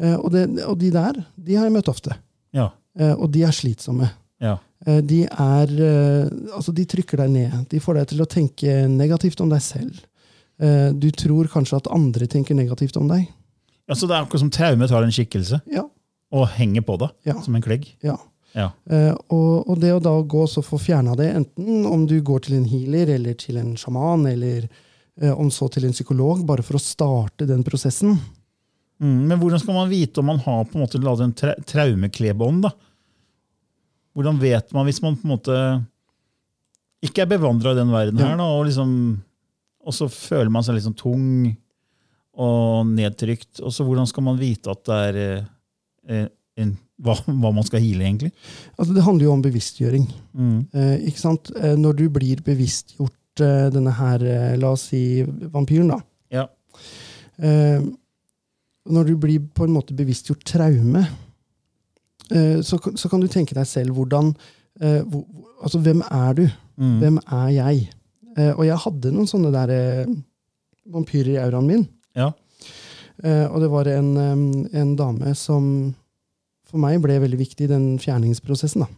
Eh, 0.00 0.16
og, 0.16 0.30
det, 0.32 0.48
og 0.64 0.78
de 0.80 0.90
der, 0.90 1.20
de 1.36 1.54
har 1.60 1.68
jeg 1.68 1.76
møtt 1.76 1.92
ofte. 1.92 2.16
Ja. 2.56 2.70
Eh, 2.98 3.12
og 3.14 3.30
de 3.30 3.44
er 3.44 3.52
slitsomme. 3.54 4.08
Ja. 4.40 4.56
Eh, 4.86 5.02
de 5.04 5.24
er 5.28 5.72
eh, 5.84 6.30
Altså, 6.56 6.72
de 6.72 6.86
trykker 6.88 7.20
deg 7.20 7.30
ned. 7.34 7.58
De 7.68 7.80
får 7.80 8.00
deg 8.00 8.08
til 8.14 8.24
å 8.24 8.28
tenke 8.28 8.86
negativt 8.88 9.40
om 9.44 9.52
deg 9.52 9.60
selv. 9.62 10.00
Eh, 10.60 10.88
du 10.96 11.10
tror 11.12 11.48
kanskje 11.52 11.76
at 11.82 11.90
andre 11.92 12.26
tenker 12.26 12.56
negativt 12.56 12.96
om 12.96 13.08
deg. 13.08 13.28
Ja, 13.90 13.94
Så 13.98 14.06
det 14.06 14.14
er 14.16 14.22
akkurat 14.24 14.44
som 14.46 14.52
traume 14.54 14.86
tar 14.88 15.02
en 15.04 15.12
skikkelse 15.14 15.60
Ja. 15.74 15.84
og 16.32 16.48
henger 16.56 16.84
på 16.86 16.96
det 17.02 17.10
Ja. 17.26 17.40
som 17.42 17.54
en 17.58 17.62
klegg. 17.66 17.90
ja. 18.06 18.16
Ja. 18.54 18.72
Eh, 18.90 19.14
og, 19.30 19.68
og 19.70 19.76
det 19.78 19.92
å 19.94 20.00
da 20.02 20.10
gå 20.26 20.40
og 20.42 20.64
få 20.66 20.78
fjerna 20.82 21.12
det, 21.14 21.28
enten 21.38 21.84
om 21.86 22.02
du 22.10 22.16
går 22.20 22.40
til 22.48 22.56
en 22.56 22.64
healer 22.66 23.12
eller 23.14 23.34
til 23.38 23.56
en 23.60 23.76
sjaman, 23.78 24.24
eller 24.26 24.64
eh, 25.22 25.30
om 25.30 25.50
så 25.54 25.68
til 25.70 25.84
en 25.86 25.92
psykolog, 25.94 26.42
bare 26.48 26.64
for 26.66 26.74
å 26.74 26.82
starte 26.82 27.46
den 27.46 27.62
prosessen. 27.62 28.16
Mm. 29.00 29.20
Men 29.30 29.38
hvordan 29.38 29.60
skal 29.62 29.74
man 29.78 29.88
vite 29.92 30.18
om 30.18 30.26
man 30.32 30.42
har 30.42 30.64
på 30.66 30.74
en 30.80 30.82
måte 30.82 30.98
laget 30.98 31.28
en 31.28 31.32
tra 31.38 31.54
traumeklebånd? 31.62 32.62
da? 32.66 32.72
Hvordan 34.18 34.40
vet 34.42 34.72
man 34.74 34.84
hvis 34.88 34.98
man 35.04 35.14
på 35.16 35.28
en 35.28 35.34
måte 35.36 35.56
ikke 37.06 37.22
er 37.22 37.30
bevandra 37.30 37.70
i 37.72 37.78
den 37.78 37.92
verden 37.94 38.18
Ja. 38.18 38.32
her, 38.32 38.36
da, 38.36 38.44
og, 38.50 38.66
liksom, 38.66 38.90
og 39.86 39.92
så 39.94 40.08
føler 40.10 40.50
man 40.50 40.62
seg 40.66 40.74
litt 40.74 40.82
liksom 40.84 40.98
tung 40.98 41.56
og 42.40 42.88
nedtrykt? 42.88 43.60
Og 43.60 43.74
så 43.74 43.84
hvordan 43.86 44.08
skal 44.08 44.26
man 44.26 44.38
vite 44.40 44.72
at 44.72 44.84
det 44.88 45.00
er 45.08 45.18
eh, 45.20 45.48
eh, 46.08 46.26
en, 46.60 46.74
hva, 47.00 47.16
hva 47.26 47.52
man 47.54 47.66
skal 47.66 47.82
heale, 47.82 48.06
egentlig? 48.06 48.32
Altså, 48.76 48.94
det 48.96 49.04
handler 49.06 49.28
jo 49.28 49.34
om 49.34 49.44
bevisstgjøring. 49.44 50.06
Mm. 50.32 50.58
Eh, 50.74 50.94
ikke 51.10 51.22
sant? 51.22 51.52
Eh, 51.56 51.76
når 51.78 51.98
du 52.00 52.04
blir 52.12 52.42
bevisstgjort 52.46 53.44
eh, 53.44 53.66
denne 53.74 53.94
her, 53.96 54.24
la 54.60 54.74
oss 54.74 54.88
si, 54.92 55.02
vampyren, 55.52 55.92
da. 55.94 56.00
Ja. 56.40 56.46
Eh, 57.40 57.82
når 58.90 59.10
du 59.10 59.14
blir 59.20 59.44
på 59.54 59.66
en 59.66 59.74
måte 59.76 59.96
bevisstgjort 59.96 60.44
traume, 60.48 61.04
eh, 62.32 62.58
så, 62.64 62.80
så 62.80 63.12
kan 63.12 63.22
du 63.22 63.28
tenke 63.30 63.56
deg 63.58 63.68
selv 63.68 63.98
hvordan 63.98 64.34
hvor, 64.80 65.24
Altså, 65.60 65.76
hvem 65.84 65.98
er 66.00 66.36
du? 66.38 66.44
Mm. 66.80 66.92
Hvem 67.02 67.16
er 67.36 67.48
jeg? 67.52 67.80
Eh, 68.32 68.52
og 68.54 68.62
jeg 68.64 68.80
hadde 68.80 69.10
noen 69.12 69.26
sånne 69.28 69.50
der 69.52 69.72
vampyrer 70.88 71.34
i 71.34 71.40
auraen 71.42 71.66
min. 71.68 71.82
Ja. 72.18 72.32
Eh, 73.22 73.46
og 73.46 73.60
det 73.62 73.70
var 73.72 73.90
en, 73.92 74.10
eh, 74.16 74.80
en 74.80 74.94
dame 74.96 75.34
som 75.36 75.94
for 76.70 76.78
meg 76.82 77.00
ble 77.02 77.18
veldig 77.20 77.38
viktig 77.40 77.66
i 77.66 77.70
den 77.70 77.86
fjerningsprosessen. 77.98 78.84
da. 78.86 78.88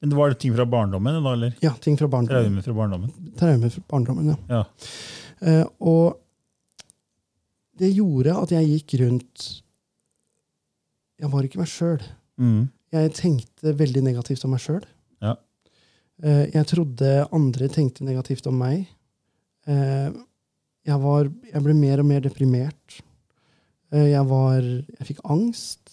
Men 0.00 0.10
det 0.10 0.16
var 0.16 0.32
ting 0.34 0.54
fra 0.56 0.64
barndommen? 0.66 1.22
da, 1.22 1.32
eller? 1.32 1.54
Ja, 1.60 1.74
ting 1.80 1.96
fra 1.96 2.08
barndommen. 2.08 2.42
Traume 2.42 2.62
fra 2.64 2.74
barndommen? 2.74 3.34
Traume 3.36 3.70
fra 3.70 3.82
barndommen, 3.88 4.32
ja. 4.32 4.36
Ja. 4.48 4.64
Eh, 5.40 5.64
og 5.80 6.18
det 7.80 7.92
gjorde 7.96 8.36
at 8.36 8.50
jeg 8.52 8.68
gikk 8.74 9.00
rundt 9.00 9.62
Jeg 11.20 11.28
var 11.32 11.44
ikke 11.44 11.60
meg 11.60 11.68
sjøl. 11.68 12.00
Mm. 12.40 12.70
Jeg 12.92 13.12
tenkte 13.12 13.74
veldig 13.76 14.02
negativt 14.06 14.44
om 14.44 14.54
meg 14.54 14.62
sjøl. 14.64 14.80
Ja. 15.20 15.34
Eh, 16.24 16.46
jeg 16.54 16.64
trodde 16.70 17.10
andre 17.28 17.68
tenkte 17.68 18.06
negativt 18.08 18.48
om 18.48 18.56
meg. 18.56 18.86
Jeg, 20.90 20.98
var, 21.02 21.28
jeg 21.52 21.62
ble 21.64 21.74
mer 21.78 22.02
og 22.02 22.06
mer 22.10 22.22
deprimert. 22.24 22.96
Eh, 23.94 24.08
jeg 24.12 24.24
var 24.30 24.60
Jeg 24.62 25.06
fikk 25.12 25.20
angst. 25.30 25.92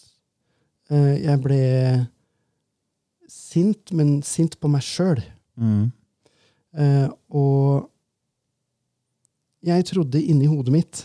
Eh, 0.89 1.13
jeg 1.25 1.41
ble 1.43 1.61
sint, 3.29 3.91
men 3.97 4.21
sint 4.25 4.55
på 4.61 4.69
meg 4.71 4.81
sjøl. 4.85 5.21
Mm. 5.59 5.91
Eh, 6.77 7.07
og 7.35 7.87
jeg 9.67 9.85
trodde 9.89 10.21
inni 10.21 10.47
hodet 10.47 10.73
mitt 10.73 11.03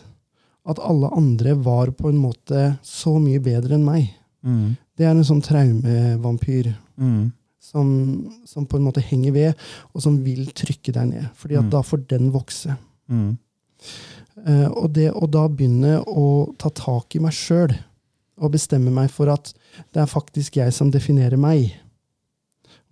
at 0.68 0.78
alle 0.78 1.08
andre 1.18 1.56
var 1.58 1.90
på 1.98 2.12
en 2.12 2.20
måte 2.22 2.66
så 2.86 3.16
mye 3.18 3.40
bedre 3.42 3.74
enn 3.78 3.86
meg. 3.86 4.10
Mm. 4.46 4.76
Det 4.98 5.06
er 5.08 5.14
en 5.16 5.26
sånn 5.26 5.42
traumevampyr 5.44 6.74
Mm. 7.02 7.32
som, 7.58 7.88
som 8.46 8.66
på 8.68 8.76
en 8.76 8.84
måte 8.84 9.00
henger 9.02 9.32
ved, 9.32 9.54
og 9.94 10.02
som 10.04 10.18
vil 10.22 10.44
trykke 10.54 10.92
deg 10.92 11.06
ned. 11.08 11.24
Fordi 11.34 11.56
at 11.56 11.64
Mm. 11.64 11.70
da 11.72 11.80
får 11.82 12.02
den 12.06 12.30
vokse. 12.30 12.76
Mm. 13.82 14.48
Eh, 14.48 14.68
og 14.70 14.92
det 14.96 15.08
å 15.12 15.28
da 15.30 15.46
begynne 15.50 15.98
å 16.08 16.26
ta 16.60 16.72
tak 16.74 17.16
i 17.16 17.22
meg 17.22 17.34
sjøl, 17.36 17.74
og 18.42 18.54
bestemme 18.54 18.90
meg 18.94 19.10
for 19.12 19.30
at 19.30 19.52
det 19.94 20.02
er 20.02 20.10
faktisk 20.10 20.56
jeg 20.58 20.72
som 20.74 20.90
definerer 20.90 21.38
meg, 21.40 21.74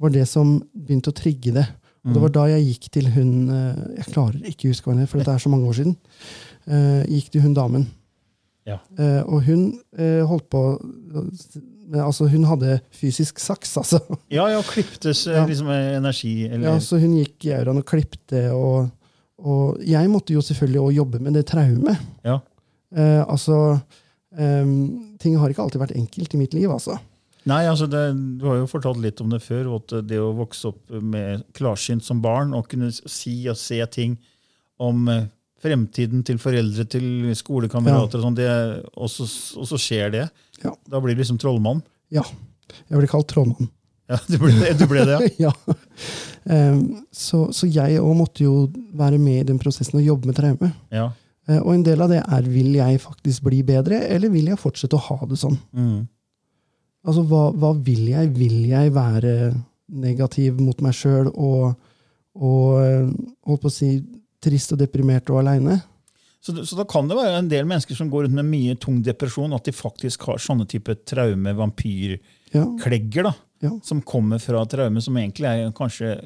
var 0.00 0.12
det 0.14 0.26
som 0.28 0.58
begynte 0.72 1.12
å 1.12 1.16
trigge 1.16 1.54
det. 1.56 1.66
Og 2.00 2.14
det 2.14 2.20
var 2.22 2.32
da 2.32 2.44
jeg 2.48 2.64
gikk 2.64 2.86
til 2.94 3.10
hun 3.12 3.32
eh, 3.52 3.80
Jeg 3.98 4.12
klarer 4.14 4.46
ikke 4.48 4.68
å 4.68 4.70
huske 4.72 4.88
hva 4.88 4.94
hun 4.94 5.02
het, 5.02 5.10
for 5.10 5.20
dette 5.20 5.34
er 5.36 5.42
så 5.42 5.50
mange 5.52 5.68
år 5.68 5.76
siden. 5.82 5.96
Eh, 6.64 7.02
gikk 7.18 7.34
til 7.34 7.44
hun 7.44 7.56
damen. 7.56 7.90
Ja. 8.68 8.76
Og 9.24 9.40
hun 9.48 9.62
holdt 10.28 10.44
på 10.52 10.60
Altså, 11.98 12.28
hun 12.30 12.44
hadde 12.46 12.78
fysisk 12.94 13.40
saks, 13.42 13.72
altså. 13.80 13.98
Ja, 14.30 14.46
ja, 14.52 14.60
klipptes 14.62 15.24
eh, 15.26 15.42
liksom 15.48 15.70
energi, 15.72 16.46
eller 16.46 16.68
Ja, 16.68 16.74
så 16.82 17.00
hun 17.02 17.16
gikk 17.18 17.48
i 17.48 17.54
auraen 17.56 17.80
og 17.82 17.86
klipte, 17.88 18.44
og, 18.54 18.90
og 19.40 19.80
jeg 19.86 20.10
måtte 20.12 20.34
jo 20.34 20.42
selvfølgelig 20.44 20.82
òg 20.84 20.96
jobbe 20.98 21.20
med 21.24 21.36
det 21.38 21.46
traumet. 21.48 22.00
Ja. 22.26 22.38
Eh, 22.90 23.22
altså 23.22 23.78
em, 24.36 25.14
Ting 25.20 25.36
har 25.38 25.52
ikke 25.52 25.62
alltid 25.64 25.82
vært 25.82 25.96
enkelt 25.96 26.34
i 26.34 26.40
mitt 26.40 26.56
liv, 26.56 26.70
altså. 26.72 26.98
Nei, 27.48 27.62
altså 27.70 27.86
det, 27.88 28.02
Du 28.40 28.44
har 28.50 28.58
jo 28.60 28.68
fortalt 28.68 29.00
litt 29.00 29.20
om 29.24 29.30
det 29.32 29.40
før. 29.44 29.76
at 29.78 29.94
Det 30.08 30.20
å 30.20 30.32
vokse 30.36 30.72
opp 30.72 30.90
med 30.90 31.44
klarsynt 31.56 32.04
som 32.04 32.20
barn 32.20 32.54
og 32.56 32.68
kunne 32.68 32.90
si 32.92 33.42
og 33.48 33.56
se 33.60 33.80
ting 33.92 34.18
om 34.80 35.08
eh, 35.08 35.26
fremtiden 35.60 36.22
til 36.24 36.38
foreldre, 36.40 36.86
til 36.88 37.32
skolekamerater, 37.36 38.20
og 38.20 38.24
sånn, 38.24 38.38
og, 38.94 39.10
så, 39.12 39.26
og 39.60 39.68
så 39.68 39.80
skjer 39.80 40.14
det. 40.14 40.28
Ja. 40.64 40.72
Da 40.88 41.00
blir 41.00 41.16
du 41.16 41.20
liksom 41.20 41.40
trollmann. 41.40 41.82
Ja. 42.12 42.24
Jeg 42.88 42.96
blir 43.00 43.10
kalt 43.10 43.28
trollmann. 43.32 43.68
Ja, 44.10 44.18
Du 44.26 44.36
ble 44.42 44.52
det, 44.58 44.74
du 44.80 44.86
ble 44.90 45.04
det 45.06 45.16
ja. 45.16 45.24
ja. 45.46 45.76
Um, 46.50 46.80
så, 47.14 47.44
så 47.54 47.68
jeg 47.70 48.00
òg 48.00 48.14
måtte 48.18 48.42
jo 48.46 48.64
være 48.96 49.20
med 49.22 49.42
i 49.42 49.48
den 49.52 49.60
prosessen 49.62 50.00
og 50.00 50.06
jobbe 50.06 50.30
med 50.30 50.40
traume. 50.40 50.72
ja. 50.94 51.10
Uh, 51.48 51.56
og 51.62 51.70
en 51.72 51.84
del 51.86 52.02
av 52.04 52.10
det 52.12 52.20
er 52.20 52.48
vil 52.52 52.74
jeg 52.76 53.00
faktisk 53.00 53.46
bli 53.46 53.62
bedre, 53.66 54.02
eller 54.12 54.30
vil 54.30 54.50
jeg 54.52 54.60
fortsette 54.60 54.98
å 54.98 55.04
ha 55.06 55.16
det 55.30 55.38
sånn? 55.40 55.56
Mm. 55.72 56.02
Altså, 57.08 57.24
hva, 57.30 57.46
hva 57.56 57.70
vil 57.80 58.10
jeg? 58.10 58.32
Vil 58.36 58.58
jeg 58.68 58.92
være 58.92 59.34
negativ 59.90 60.60
mot 60.60 60.82
meg 60.84 60.94
sjøl 60.94 61.30
og, 61.32 61.72
og 62.38 62.66
eh, 62.84 63.06
holdt 63.48 63.62
på 63.64 63.70
å 63.70 63.74
si 63.74 63.94
trist 64.40 64.74
og 64.76 64.82
deprimert 64.82 65.32
og 65.32 65.40
aleine? 65.42 65.78
Så, 66.40 66.54
så 66.64 66.76
da 66.78 66.86
kan 66.88 67.08
det 67.08 67.18
være 67.18 67.40
en 67.42 67.48
del 67.50 67.66
mennesker 67.68 67.96
som 67.96 68.08
går 68.12 68.26
rundt 68.26 68.38
med 68.38 68.48
mye 68.48 68.76
tung 68.80 69.00
depresjon, 69.04 69.52
at 69.56 69.66
de 69.68 69.74
faktisk 69.76 70.24
har 70.28 70.40
sånne 70.40 70.68
type 70.68 70.94
traume, 71.08 71.52
vampyrklegger, 71.56 73.28
da, 73.28 73.34
ja, 73.60 73.72
som 73.84 74.02
kommer 74.02 74.40
fra 74.42 74.64
traume, 74.68 75.02
som 75.04 75.16
egentlig 75.20 75.48
er 75.50 75.70
kanskje 75.76 76.16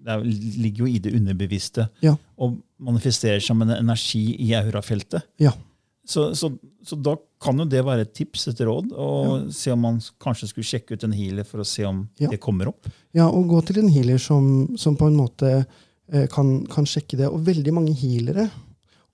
det 0.00 0.14
er, 0.14 0.22
ligger 0.24 0.86
jo 0.86 0.90
i 0.90 1.00
det 1.02 1.12
underbevisste 1.18 1.84
ja, 2.04 2.14
og 2.40 2.56
manifesterer 2.80 3.42
som 3.44 3.60
en 3.62 3.74
energi 3.76 4.30
i 4.40 4.54
aurafeltet. 4.58 5.28
ja. 5.42 5.56
Så, 6.10 6.32
så, 6.34 6.48
så 6.82 6.96
da 6.98 7.12
kan 7.38 7.60
jo 7.60 7.66
det 7.70 7.84
være 7.86 8.02
et 8.02 8.14
tips, 8.16 8.48
et 8.50 8.60
råd, 8.66 8.88
og 8.98 9.50
se 9.54 9.70
om 9.70 9.84
man 9.84 10.00
kanskje 10.18 10.48
skulle 10.50 10.66
sjekke 10.66 10.96
ut 10.96 11.04
en 11.06 11.14
healer 11.14 11.46
for 11.46 11.62
å 11.62 11.66
se 11.68 11.84
om 11.86 12.00
det 12.18 12.40
kommer 12.42 12.72
opp. 12.72 12.88
ja 13.14 13.28
og 13.28 13.46
gå 13.52 13.60
til 13.68 13.78
en 13.82 13.92
healer 13.92 14.18
som, 14.18 14.72
som 14.80 14.96
på 14.98 15.06
en 15.06 15.18
måte 15.20 15.52
eh, 15.60 16.26
kan, 16.32 16.64
kan 16.72 16.88
sjekke 16.88 17.20
det. 17.20 17.28
Og 17.28 17.44
veldig 17.46 17.74
mange 17.76 17.94
healere 18.00 18.48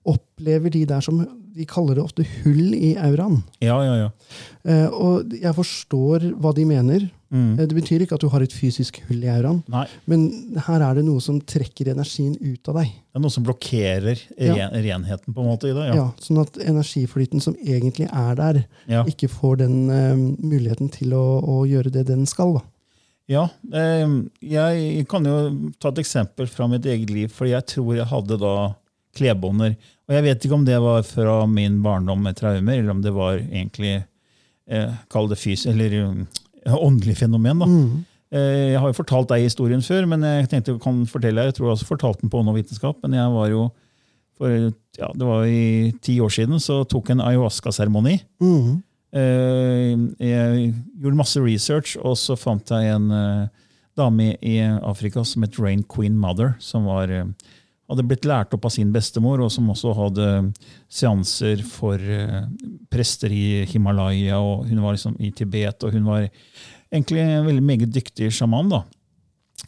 opplever 0.07 0.73
de 0.73 0.85
der 0.89 1.03
som 1.05 1.21
de 1.57 1.67
kaller 1.69 1.99
det 1.99 2.05
ofte 2.07 2.25
hull 2.41 2.73
i 2.73 2.95
auraen. 2.97 3.43
Ja, 3.61 3.77
ja, 3.85 3.95
ja. 4.05 4.09
Eh, 4.65 4.87
og 4.89 5.37
jeg 5.37 5.53
forstår 5.57 6.31
hva 6.41 6.55
de 6.57 6.65
mener. 6.69 7.07
Mm. 7.29 7.59
Eh, 7.59 7.65
Det 7.67 7.75
betyr 7.75 8.01
ikke 8.05 8.15
at 8.15 8.21
du 8.21 8.29
har 8.31 8.41
et 8.41 8.53
fysisk 8.55 9.01
hull 9.09 9.23
i 9.23 9.27
auraen, 9.27 9.63
Nei, 9.67 9.85
men 10.07 10.21
her 10.67 10.81
er 10.81 10.95
det 10.95 11.03
noe 11.05 11.19
som 11.19 11.41
trekker 11.41 11.89
energien 11.91 12.37
ut 12.39 12.69
av 12.69 12.75
deg. 12.79 12.87
det 12.87 13.15
er 13.19 13.19
noe 13.25 13.29
som 13.33 13.43
blokkerer 13.43 14.21
Ja. 14.39 14.69
renheten 14.71 15.33
på 15.33 15.41
en 15.43 15.49
måte 15.51 15.67
i 15.67 15.73
det. 15.75 15.87
Ja. 15.89 15.95
Ja. 15.95 16.07
sånn 16.19 16.39
at 16.41 16.53
energiflyten 16.63 17.41
som 17.41 17.55
egentlig 17.55 18.07
er 18.13 18.35
der, 18.35 18.65
Ja. 18.87 19.03
ikke 19.03 19.27
får 19.27 19.57
den 19.57 19.89
uh, 19.89 20.15
muligheten 20.39 20.89
til 20.91 21.09
å, 21.11 21.41
å 21.43 21.67
gjøre 21.67 21.91
det 21.91 22.05
den 22.07 22.25
skal. 22.25 22.53
Da. 22.53 22.61
Ja, 23.27 23.49
eh, 23.73 24.07
jeg 24.41 25.05
kan 25.09 25.25
jo 25.25 25.71
ta 25.81 25.89
et 25.89 25.97
eksempel 25.99 26.47
fra 26.47 26.65
mitt 26.71 26.85
eget 26.85 27.09
liv, 27.09 27.27
for 27.29 27.45
jeg 27.45 27.65
tror 27.67 27.95
jeg 27.97 28.05
hadde 28.07 28.39
da 28.39 28.75
klebånder. 29.17 29.75
Og 30.07 30.15
jeg 30.15 30.23
vet 30.23 30.45
ikke 30.45 30.53
om 30.55 30.63
det 30.63 30.79
var 30.79 31.03
fra 31.03 31.45
min 31.45 31.81
barndom 31.83 32.21
med 32.23 32.37
traumer, 32.37 32.77
eller 32.79 32.91
om 32.91 33.01
det 33.01 33.11
var 33.11 33.35
egentlig 33.39 34.05
eh, 34.69 34.93
kall 35.09 35.27
det 35.27 35.37
fys 35.39 35.65
eller 35.67 35.91
eh, 35.91 36.25
åndelig 36.75 37.17
fenomen. 37.21 37.59
da. 37.63 37.65
Mm. 37.65 38.05
Eh, 38.35 38.73
jeg 38.73 38.79
har 38.83 38.91
jo 38.91 38.97
fortalt 38.97 39.29
deg 39.31 39.45
historien 39.45 39.83
før, 39.83 40.07
men 40.11 40.25
jeg 40.25 40.49
tenkte 40.51 40.73
jeg 40.73 40.83
kan 40.83 41.05
fortelle 41.07 41.39
deg, 41.39 41.51
jeg 41.51 41.59
tror 41.59 41.69
jeg 41.69 41.77
også 41.77 41.91
fortalte 41.93 42.25
den 42.25 42.31
på 42.33 42.41
Ånd 42.41 42.51
og 42.51 42.57
vitenskap, 42.59 42.99
men 43.03 43.15
jeg 43.15 43.35
var 43.35 43.51
jo 43.53 43.67
for 44.37 44.53
ja, 44.53 45.07
det 45.17 45.25
var 45.25 45.47
i 45.49 45.93
ti 46.03 46.19
år 46.21 46.29
siden 46.29 46.61
så 46.61 46.83
tok 46.85 47.09
jeg 47.09 47.17
en 47.17 47.23
ayahuasca-seremoni. 47.25 48.19
Mm. 48.43 48.75
Eh, 49.17 49.93
jeg 50.21 50.73
gjorde 51.01 51.17
masse 51.17 51.41
research, 51.41 51.95
og 51.97 52.17
så 52.21 52.37
fant 52.37 52.73
jeg 52.73 52.93
en 52.93 53.07
eh, 53.15 53.47
dame 53.97 54.35
i 54.45 54.59
Afrika 54.61 55.23
som 55.25 55.45
het 55.45 55.57
Rain 55.57 55.81
Queen 55.89 56.19
Mother, 56.21 56.53
som 56.61 56.85
var, 56.85 57.09
hadde 57.87 58.05
blitt 58.07 58.27
lært 58.27 58.53
opp 58.55 58.67
av 58.67 58.73
sin 58.75 58.91
bestemor, 58.91 59.41
og 59.43 59.51
som 59.53 59.69
også 59.71 59.93
hadde 59.95 60.27
seanser 60.91 61.63
for 61.67 62.01
eh, 62.01 62.43
prester 62.91 63.31
i 63.31 63.63
Himalaya, 63.71 64.41
og 64.43 64.67
hun 64.67 64.83
var 64.83 64.97
liksom 64.97 65.15
i 65.23 65.31
Tibet, 65.35 65.85
og 65.87 65.95
hun 65.95 66.07
var 66.07 66.27
egentlig 66.27 67.23
en 67.23 67.47
veldig 67.47 67.63
meget 67.63 67.93
dyktig 67.95 68.31
sjaman. 68.35 68.69
da. 68.73 68.83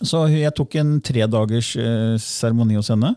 Så 0.04 0.26
jeg 0.32 0.52
tok 0.56 0.76
en 0.80 0.98
tredagers 1.04 1.74
eh, 1.80 2.16
seremoni 2.22 2.78
hos 2.80 2.92
henne. 2.92 3.16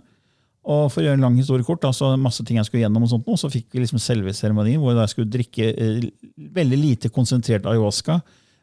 Og 0.62 0.86
for 0.94 1.02
å 1.02 1.08
gjøre 1.08 1.18
en 1.18 1.24
lang 1.26 1.38
historie 1.40 1.66
kort, 1.66 1.82
da, 1.82 1.90
så 1.90 2.12
masse 2.14 2.44
ting 2.46 2.60
jeg 2.60 2.68
skulle 2.68 2.84
gjennom, 2.84 3.02
og 3.02 3.10
sånt, 3.10 3.26
og 3.26 3.40
så 3.40 3.50
fikk 3.50 3.72
vi 3.74 3.82
liksom 3.82 3.98
selve 4.02 4.30
seremonien, 4.36 4.78
hvor 4.78 4.94
jeg 4.94 5.10
skulle 5.10 5.32
drikke 5.32 5.72
eh, 5.72 6.06
veldig 6.54 6.78
lite 6.78 7.10
konsentrert 7.14 7.66
ayahuasca. 7.66 8.20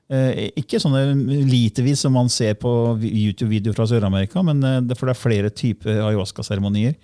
Eh, 0.10 0.48
ikke 0.58 0.80
sånne 0.82 1.14
litervis 1.46 2.02
som 2.02 2.16
man 2.18 2.32
ser 2.34 2.56
på 2.58 2.72
YouTube-videoer 2.98 3.76
fra 3.78 3.86
Sør-Amerika, 3.92 4.42
men 4.46 4.64
eh, 4.66 4.80
det, 4.82 4.96
for 4.98 5.06
det 5.06 5.14
er 5.14 5.20
flere 5.22 5.52
typer 5.54 6.00
ayahuasca-seremonier. 6.08 6.96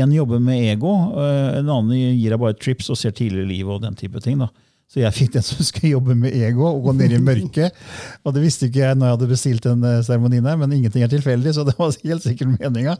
En 0.00 0.12
jobber 0.12 0.40
med 0.40 0.70
ego, 0.70 0.94
eh, 1.20 1.58
en 1.58 1.68
annen 1.68 1.92
gir 2.16 2.32
deg 2.32 2.40
bare 2.40 2.56
trips 2.56 2.88
og 2.88 2.96
ser 3.00 3.12
tidligere 3.12 3.44
i 3.44 3.50
livet 3.50 3.74
og 3.74 3.84
den 3.84 3.98
type 4.00 4.22
ting. 4.24 4.40
da. 4.40 4.48
Så 4.88 5.02
jeg 5.02 5.12
fikk 5.12 5.34
den 5.34 5.44
som 5.44 5.60
skulle 5.60 5.90
jobbe 5.92 6.16
med 6.16 6.32
ego 6.32 6.64
og 6.70 6.86
gå 6.86 6.94
ned 6.96 7.12
i 7.12 7.20
mørket. 7.20 7.76
Og 8.24 8.32
det 8.32 8.46
visste 8.46 8.70
ikke 8.70 8.80
jeg 8.80 8.96
når 8.96 9.10
jeg 9.10 9.16
hadde 9.18 9.28
bestilt 9.34 9.68
den 9.68 9.84
seremonien, 10.06 10.48
her, 10.48 10.56
men 10.56 10.72
ingenting 10.78 11.04
er 11.04 11.12
tilfeldig, 11.12 11.52
så 11.52 11.66
det 11.68 11.74
var 11.76 11.92
helt 11.92 12.24
sikkert 12.24 12.54
meninga. 12.54 12.94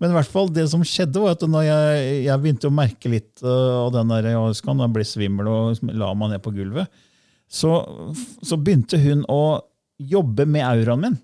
Men 0.00 0.14
i 0.14 0.16
hvert 0.16 0.32
fall, 0.32 0.48
det 0.48 0.64
som 0.72 0.80
skjedde 0.86 1.20
var 1.20 1.36
at 1.36 1.44
når 1.44 1.66
jeg, 1.66 2.08
jeg 2.30 2.40
begynte 2.40 2.70
å 2.70 2.72
merke 2.72 3.12
litt 3.12 3.44
av 3.44 3.92
den 3.98 4.16
der 4.16 4.30
ayahuascaen, 4.32 4.80
jeg 4.86 4.96
ble 4.96 5.06
svimmel 5.10 5.52
og 5.52 5.84
la 5.92 6.08
meg 6.16 6.32
ned 6.32 6.44
på 6.46 6.54
gulvet, 6.56 6.88
så, 7.48 7.72
så 8.44 8.58
begynte 8.60 9.00
hun 9.00 9.24
å 9.32 9.60
jobbe 9.98 10.46
med 10.46 10.66
auraen 10.68 11.02
min. 11.06 11.16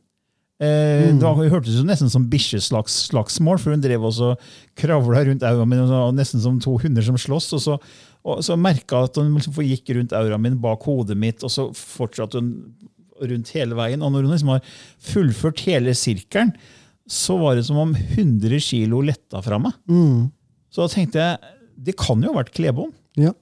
Eh, 0.63 1.11
Mm. 1.11 1.19
Det 1.21 1.51
hørtes 1.53 1.77
jo 1.77 1.85
nesten 1.85 2.09
som 2.11 2.25
bikkjeslagsmål, 2.31 3.59
for 3.61 3.75
hun 3.75 3.83
drev 3.85 4.07
også 4.07 4.33
kravla 4.79 5.25
rundt 5.27 5.43
auraen 5.45 5.69
min, 5.69 5.83
og 5.85 6.15
nesten 6.17 6.41
som 6.41 6.61
to 6.63 6.77
hunder 6.81 7.05
som 7.05 7.19
slåss. 7.21 7.53
Og 7.59 7.61
så, 7.63 7.77
og 8.25 8.41
så 8.47 8.57
merka 8.57 9.03
at 9.05 9.19
hun 9.21 9.35
liksom 9.35 9.59
gikk 9.67 9.93
rundt 9.99 10.15
auraen 10.17 10.43
min 10.43 10.59
bak 10.63 10.87
hodet 10.89 11.19
mitt, 11.21 11.45
og 11.45 11.53
så 11.53 11.69
fortsatte 11.77 12.41
hun 12.41 12.55
rundt 13.21 13.53
hele 13.55 13.77
veien. 13.79 14.03
Og 14.03 14.15
når 14.15 14.25
hun 14.25 14.33
liksom 14.35 14.55
har 14.55 14.65
fullført 15.13 15.61
hele 15.69 15.93
sirkelen, 15.99 16.55
så 17.11 17.37
var 17.37 17.59
det 17.59 17.67
som 17.67 17.77
om 17.83 17.93
100 17.95 18.63
kilo 18.65 19.03
letta 19.05 19.43
fra 19.45 19.59
meg. 19.61 19.75
Mm. 19.91 20.31
Så 20.73 20.87
da 20.87 20.91
tenkte 20.95 21.21
jeg 21.21 21.53
det 21.85 21.97
kan 22.01 22.23
jo 22.23 22.31
ha 22.33 22.39
vært 22.39 22.55
Klebom. 22.55 22.93
Ja. 23.21 23.35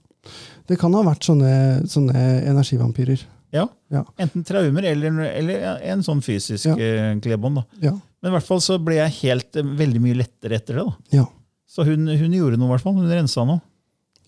Det 0.73 0.79
kan 0.81 0.95
ha 0.97 1.03
vært 1.07 1.29
sånne, 1.29 1.53
sånne 1.93 2.25
energivampyrer. 2.49 3.21
Ja. 3.53 3.67
Ja. 3.93 4.01
Enten 4.23 4.47
traumer 4.49 4.87
eller, 4.89 5.19
eller 5.29 5.67
en 5.93 6.01
sånn 6.07 6.23
fysisk 6.25 6.71
Ja. 6.71 6.77
eh, 6.81 7.13
klebånd. 7.21 7.61
Ja. 7.85 7.93
Men 8.23 8.31
i 8.33 8.35
hvert 8.39 8.47
fall 8.49 8.63
så 8.65 8.79
ble 8.81 8.97
jeg 9.03 9.13
helt 9.21 9.59
eh, 9.61 9.67
veldig 9.83 10.01
mye 10.01 10.17
lettere 10.23 10.57
etter 10.57 10.79
det. 10.81 10.87
da. 10.89 11.19
Ja. 11.19 11.27
Så 11.69 11.85
hun, 11.89 12.07
hun 12.09 12.33
gjorde 12.37 12.57
noe, 12.61 12.71
i 12.71 12.73
hvert 12.73 12.85
fall. 12.87 12.97
Hun 12.97 13.13
rensa 13.13 13.45
noe. 13.49 13.61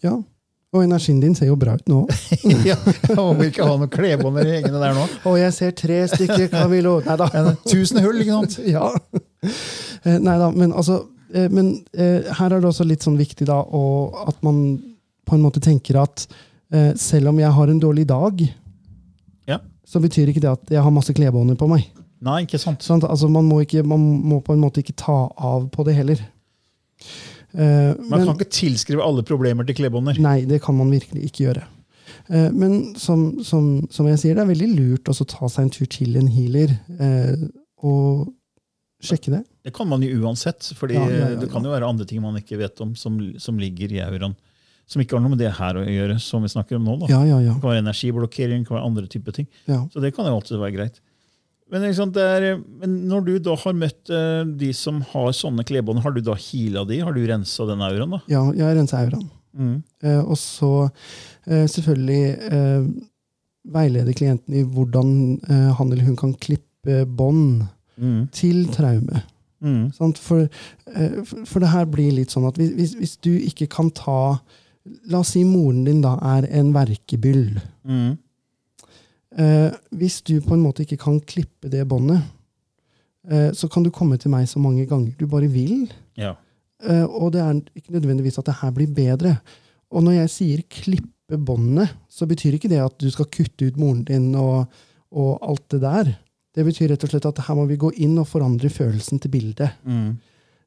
ja. 0.04 0.18
Og 0.74 0.82
energien 0.82 1.20
din 1.22 1.36
ser 1.38 1.46
jo 1.46 1.54
bra 1.54 1.76
ut 1.78 1.86
nå. 1.86 2.00
ja, 2.66 2.74
jeg 2.74 3.14
må 3.14 3.44
ikke 3.46 3.62
ha 3.62 3.76
noen 3.78 3.90
klebånder 3.94 4.48
hengende 4.56 4.80
der 4.82 4.96
nå. 4.96 5.04
Og 5.30 5.36
jeg 5.38 5.52
ser 5.54 5.70
tre 5.78 6.00
stykker 6.10 6.48
Camilo. 6.50 6.96
Nei 7.06 7.14
da. 7.20 7.28
Tusen 7.62 8.00
hull, 8.02 8.18
ikke 8.24 8.40
sant? 8.40 8.56
Ja. 8.74 8.88
Eh, 10.02 10.16
Nei 10.18 10.34
da, 10.40 10.48
men 10.50 10.72
altså 10.74 11.04
Men 11.30 11.68
her 11.94 12.50
er 12.52 12.58
det 12.58 12.66
også 12.72 12.84
litt 12.90 13.06
sånn 13.06 13.14
viktig 13.18 13.46
da, 13.46 13.60
og 13.62 14.18
at 14.26 14.42
man 14.42 14.58
på 15.24 15.34
en 15.36 15.42
måte 15.44 15.60
tenker 15.64 15.96
at 16.02 16.26
eh, 16.72 16.92
selv 17.00 17.28
om 17.32 17.38
jeg 17.38 17.50
har 17.52 17.68
en 17.72 17.80
dårlig 17.80 18.06
dag, 18.10 18.40
Ja. 19.48 19.58
så 19.86 20.00
betyr 20.00 20.28
ikke 20.32 20.40
det 20.44 20.50
at 20.52 20.70
jeg 20.70 20.82
har 20.82 20.90
masse 20.90 21.12
klebånder 21.14 21.56
på 21.60 21.68
meg. 21.68 21.86
Nei, 22.24 22.42
ikke 22.46 22.58
sant. 22.58 22.80
Sånn, 22.82 23.02
Altså, 23.04 23.28
man, 23.28 23.44
må 23.44 23.60
ikke, 23.64 23.82
man 23.84 24.00
må 24.24 24.40
på 24.44 24.54
en 24.54 24.60
måte 24.62 24.80
ikke 24.80 24.96
ta 24.96 25.28
av 25.36 25.66
på 25.70 25.84
det 25.84 25.94
heller. 25.94 26.20
Eh, 27.54 27.94
Man 27.98 28.18
men- 28.20 28.26
kan 28.26 28.36
ikke 28.38 28.50
tilskrive 28.50 29.02
alle 29.04 29.22
problemer 29.22 29.64
til 29.66 29.74
klebånder. 29.76 30.18
Nei, 30.18 30.44
det 30.44 30.60
kan 30.62 30.74
man 30.76 30.90
virkelig 30.90 31.24
ikke 31.30 31.44
gjøre. 31.52 31.64
Eh, 32.30 32.50
Men 32.50 32.94
som, 32.96 33.42
som, 33.44 33.86
som 33.90 34.06
jeg 34.06 34.18
sier, 34.18 34.34
det 34.34 34.42
er 34.42 34.52
veldig 34.54 34.70
lurt 34.76 35.04
å 35.12 35.26
ta 35.26 35.46
seg 35.48 35.64
en 35.64 35.70
tur 35.70 35.86
til 35.86 36.16
en 36.16 36.26
healer 36.28 36.72
eh, 36.98 37.36
og 37.84 38.32
sjekke 39.04 39.30
det. 39.36 39.44
Det 39.64 39.72
kan 39.74 39.86
man 39.88 40.00
jo 40.02 40.08
uansett, 40.24 40.72
for 40.74 40.88
Ja, 40.90 41.04
ja, 41.06 41.28
ja, 41.28 41.36
det 41.36 41.50
kan 41.52 41.62
jo 41.62 41.70
være 41.70 41.86
andre 41.86 42.06
ting 42.06 42.22
man 42.22 42.36
ikke 42.40 42.58
vet 42.58 42.80
om, 42.80 42.94
som, 42.96 43.18
som 43.38 43.58
ligger 43.58 43.92
i 43.92 44.00
auraen. 44.00 44.34
Som 44.86 45.00
ikke 45.00 45.16
har 45.16 45.22
noe 45.24 45.32
med 45.32 45.40
det 45.40 45.50
her 45.56 45.78
å 45.80 45.84
gjøre, 45.86 46.18
som 46.20 46.44
vi 46.44 46.50
snakker 46.52 46.76
om 46.76 46.84
nå. 46.84 46.98
da. 47.02 47.08
Ja, 47.12 47.22
ja, 47.24 47.38
ja. 47.40 47.54
Det 47.54 47.62
kan 47.62 47.72
være 47.72 47.82
energiblokkering, 47.84 48.62
det 48.62 48.68
kan 48.68 48.76
være 48.78 48.88
andre 48.90 49.06
typer 49.08 49.36
ting. 49.36 49.48
ja. 49.70 49.80
Så 49.92 50.02
det 50.04 50.12
kan 50.16 50.28
jo 50.28 50.34
alltid 50.36 50.60
være 50.60 50.76
greit. 50.76 51.00
Men, 51.72 51.86
sant, 51.96 52.12
det 52.14 52.22
er, 52.22 52.58
men 52.82 52.98
når 53.08 53.24
du 53.24 53.32
da 53.46 53.54
har 53.56 53.72
møtt 53.74 54.12
uh, 54.12 54.44
de 54.44 54.68
som 54.76 55.00
har 55.14 55.30
sånne 55.34 55.64
klebånd, 55.66 56.02
har 56.04 56.12
du 56.12 56.20
da 56.20 56.36
heala 56.36 56.84
de? 56.86 57.00
Har 57.00 57.16
du 57.16 57.22
rensa 57.26 57.64
den 57.66 57.82
auraen? 57.82 58.12
da? 58.18 58.20
ja 58.28 58.42
jeg 58.52 58.66
har 58.68 58.76
rensa 58.76 59.00
auraen. 59.00 59.24
Mm. 59.56 59.78
Uh, 60.04 60.20
og 60.20 60.36
så 60.38 60.72
uh, 60.84 61.64
selvfølgelig 61.72 62.36
veilede 63.64 64.12
klienten 64.12 64.58
i 64.58 64.60
hvordan 64.68 65.38
han 65.48 65.88
eller 65.88 66.04
hun 66.04 66.18
kan 66.20 66.34
klippe 66.36 67.06
bånd 67.08 67.64
Mm. 67.96 68.26
til 68.34 68.66
traume. 68.74 69.22
Mm. 69.62 69.92
Sant? 69.94 70.18
For, 70.18 70.48
for, 71.46 71.62
det 71.62 71.70
her 71.70 71.86
blir 71.86 72.10
litt 72.16 72.34
sånn 72.34 72.48
at 72.48 72.58
hvis, 72.58 72.96
hvis 72.98 73.16
du 73.22 73.30
ikke 73.38 73.68
kan 73.70 73.90
ta 73.94 74.40
La 75.10 75.22
oss 75.22 75.32
si 75.32 75.44
moren 75.48 75.84
din 75.86 76.02
da 76.04 76.16
er 76.36 76.46
en 76.60 76.72
verkebyll. 76.74 77.56
Mm. 77.88 78.16
Eh, 79.34 79.76
hvis 79.98 80.20
du 80.28 80.36
på 80.44 80.54
en 80.54 80.62
måte 80.62 80.84
ikke 80.84 81.00
kan 81.00 81.18
klippe 81.24 81.70
det 81.72 81.86
båndet, 81.90 82.22
eh, 83.30 83.50
så 83.56 83.68
kan 83.72 83.82
du 83.82 83.90
komme 83.94 84.18
til 84.20 84.30
meg 84.34 84.46
så 84.50 84.60
mange 84.62 84.86
ganger 84.86 85.14
du 85.18 85.26
bare 85.30 85.48
vil. 85.50 85.88
Ja. 86.20 86.34
Eh, 86.84 87.04
og 87.04 87.32
det 87.34 87.40
er 87.42 87.62
ikke 87.74 87.96
nødvendigvis 87.96 88.38
at 88.38 88.50
det 88.50 88.60
her 88.60 88.74
blir 88.76 88.92
bedre. 88.94 89.38
Og 89.90 90.04
når 90.04 90.20
jeg 90.20 90.34
sier 90.34 90.66
klippe 90.68 91.38
båndet, 91.40 91.88
så 92.08 92.28
betyr 92.28 92.58
ikke 92.58 92.70
det 92.70 92.82
at 92.84 92.98
du 93.00 93.08
skal 93.10 93.30
kutte 93.32 93.70
ut 93.70 93.80
moren 93.80 94.04
din 94.04 94.34
og, 94.36 94.68
og 95.10 95.38
alt 95.42 95.66
det 95.72 95.80
der. 95.82 96.12
Det 96.54 96.64
betyr 96.66 96.92
rett 96.92 97.02
og 97.06 97.10
slett 97.10 97.26
at 97.26 97.42
her 97.48 97.56
må 97.58 97.64
vi 97.66 97.80
gå 97.80 97.90
inn 98.04 98.18
og 98.20 98.28
forandre 98.30 98.70
følelsen 98.70 99.18
til 99.18 99.32
bildet. 99.32 99.74
Mm. 99.82 100.20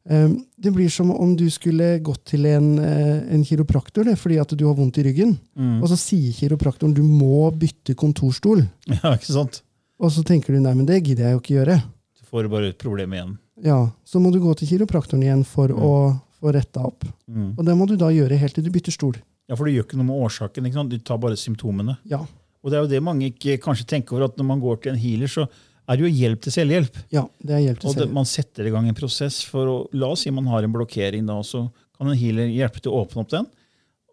Eh, 0.09 0.29
det 0.57 0.71
blir 0.71 0.89
som 0.89 1.11
om 1.11 1.33
du 1.35 1.49
skulle 1.51 1.97
gått 1.99 2.23
til 2.31 2.45
en, 2.47 2.77
eh, 2.79 3.33
en 3.33 3.43
kiropraktor 3.45 4.07
det, 4.07 4.15
fordi 4.19 4.39
at 4.39 4.53
du 4.55 4.65
har 4.67 4.75
vondt 4.77 4.97
i 5.01 5.03
ryggen. 5.03 5.37
Mm. 5.57 5.81
Og 5.81 5.89
så 5.91 5.97
sier 5.99 6.31
kiropraktoren 6.33 6.93
du 6.95 7.03
må 7.03 7.49
bytte 7.51 7.95
kontorstol. 7.95 8.63
ja, 8.93 9.15
ikke 9.15 9.33
sant? 9.33 9.61
Og 9.99 10.13
så 10.13 10.23
tenker 10.23 10.53
du 10.53 10.61
nei, 10.61 10.73
men 10.77 10.85
det 10.85 11.01
gidder 11.03 11.27
jeg 11.27 11.35
jo 11.35 11.41
ikke 11.41 11.57
gjøre. 11.57 11.77
Du 12.21 12.29
får 12.29 12.47
bare 12.51 12.71
et 12.71 12.77
problem 12.79 13.13
igjen. 13.17 13.37
Ja, 13.65 13.89
Så 14.05 14.21
må 14.21 14.31
du 14.31 14.39
gå 14.39 14.53
til 14.55 14.69
kiropraktoren 14.69 15.23
igjen 15.25 15.43
for 15.47 15.73
å 15.73 15.93
få 16.37 16.53
retta 16.53 16.83
opp. 16.85 17.03
Mm. 17.27 17.55
Og 17.57 17.65
det 17.65 17.75
må 17.75 17.87
du 17.89 17.95
da 17.97 18.11
gjøre 18.13 18.37
helt 18.37 18.53
til 18.53 18.63
du 18.67 18.69
bytter 18.71 18.93
stol. 18.93 19.17
Ja, 19.49 19.55
for 19.55 19.65
du 19.65 19.71
gjør 19.73 19.87
ikke 19.87 19.97
noe 19.97 20.09
med 20.11 20.19
årsaken. 20.27 20.67
ikke 20.67 20.77
sant? 20.77 20.91
Du 20.91 20.99
tar 20.99 21.17
bare 21.17 21.39
symptomene. 21.39 21.97
Ja, 22.05 22.21
Og 22.63 22.71
det 22.71 22.77
er 22.77 22.83
jo 22.83 22.89
det 22.91 22.99
mange 23.05 23.29
ikke 23.31 23.57
kanskje 23.63 23.85
tenker 23.87 24.17
over, 24.17 24.25
at 24.25 24.37
når 24.37 24.45
man 24.45 24.59
går 24.59 24.81
til 24.81 24.91
en 24.91 24.99
healer, 24.99 25.29
så 25.31 25.45
er 25.87 25.97
det 25.97 26.03
jo 26.03 26.13
hjelp 26.19 26.41
til 26.43 26.51
selvhjelp. 26.51 26.97
ja 27.13 27.23
det 27.39 27.53
er 27.55 27.61
hjelp 27.65 27.79
til 27.79 27.89
selvhjelp. 27.89 28.01
Og 28.03 28.09
det, 28.11 28.15
man 28.17 28.25
setter 28.27 28.67
i 28.67 28.73
gang 28.73 28.87
en 28.89 28.97
prosess 28.97 29.41
for 29.47 29.67
å 29.71 29.77
La 29.93 30.09
oss 30.13 30.25
si 30.25 30.31
man 30.31 30.47
har 30.51 30.63
en 30.67 30.73
blokkering, 30.73 31.25
da, 31.29 31.39
så 31.43 31.67
kan 31.97 32.09
en 32.11 32.17
healer 32.19 32.47
hjelpe 32.51 32.81
til 32.83 32.91
å 32.91 33.03
åpne 33.05 33.23
opp 33.23 33.31
den. 33.31 33.47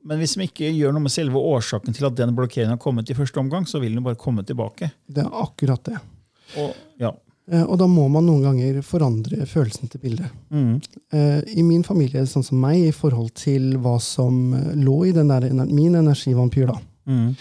Men 0.04 0.18
hvis 0.20 0.36
man 0.36 0.46
ikke 0.46 0.68
gjør 0.70 0.92
noe 0.92 1.02
med 1.06 1.12
selve 1.14 1.40
årsaken 1.40 1.94
til 1.96 2.06
at 2.06 2.16
den 2.18 2.34
blokkeringen 2.36 2.74
har 2.76 2.80
kommet 2.82 3.08
i 3.10 3.16
første 3.16 3.40
omgang, 3.40 3.64
så 3.66 3.80
vil 3.80 3.94
den 3.96 4.04
bare 4.04 4.18
komme 4.20 4.44
tilbake. 4.44 4.90
Det 5.08 5.24
er 5.24 5.38
akkurat 5.42 5.82
det. 5.88 5.98
Og, 6.60 6.74
ja. 7.00 7.10
Eh, 7.50 7.62
Og 7.64 7.78
da 7.80 7.86
må 7.88 8.04
man 8.12 8.24
noen 8.28 8.42
ganger 8.44 8.82
forandre 8.84 9.46
følelsen 9.48 9.88
til 9.92 10.00
bildet. 10.04 10.28
Mm. 10.52 10.74
Eh, 11.12 11.40
I 11.56 11.64
min 11.64 11.82
familie, 11.84 12.22
sånn 12.28 12.44
som 12.44 12.60
meg, 12.60 12.82
i 12.88 12.92
forhold 12.92 13.32
til 13.40 13.74
hva 13.80 13.96
som 14.00 14.52
eh, 14.56 14.74
lå 14.76 14.98
i 15.08 15.12
den 15.16 15.32
der, 15.32 15.48
min 15.72 15.94
energivampyr, 16.00 16.68
da, 16.72 16.78
Mm. 17.04 17.34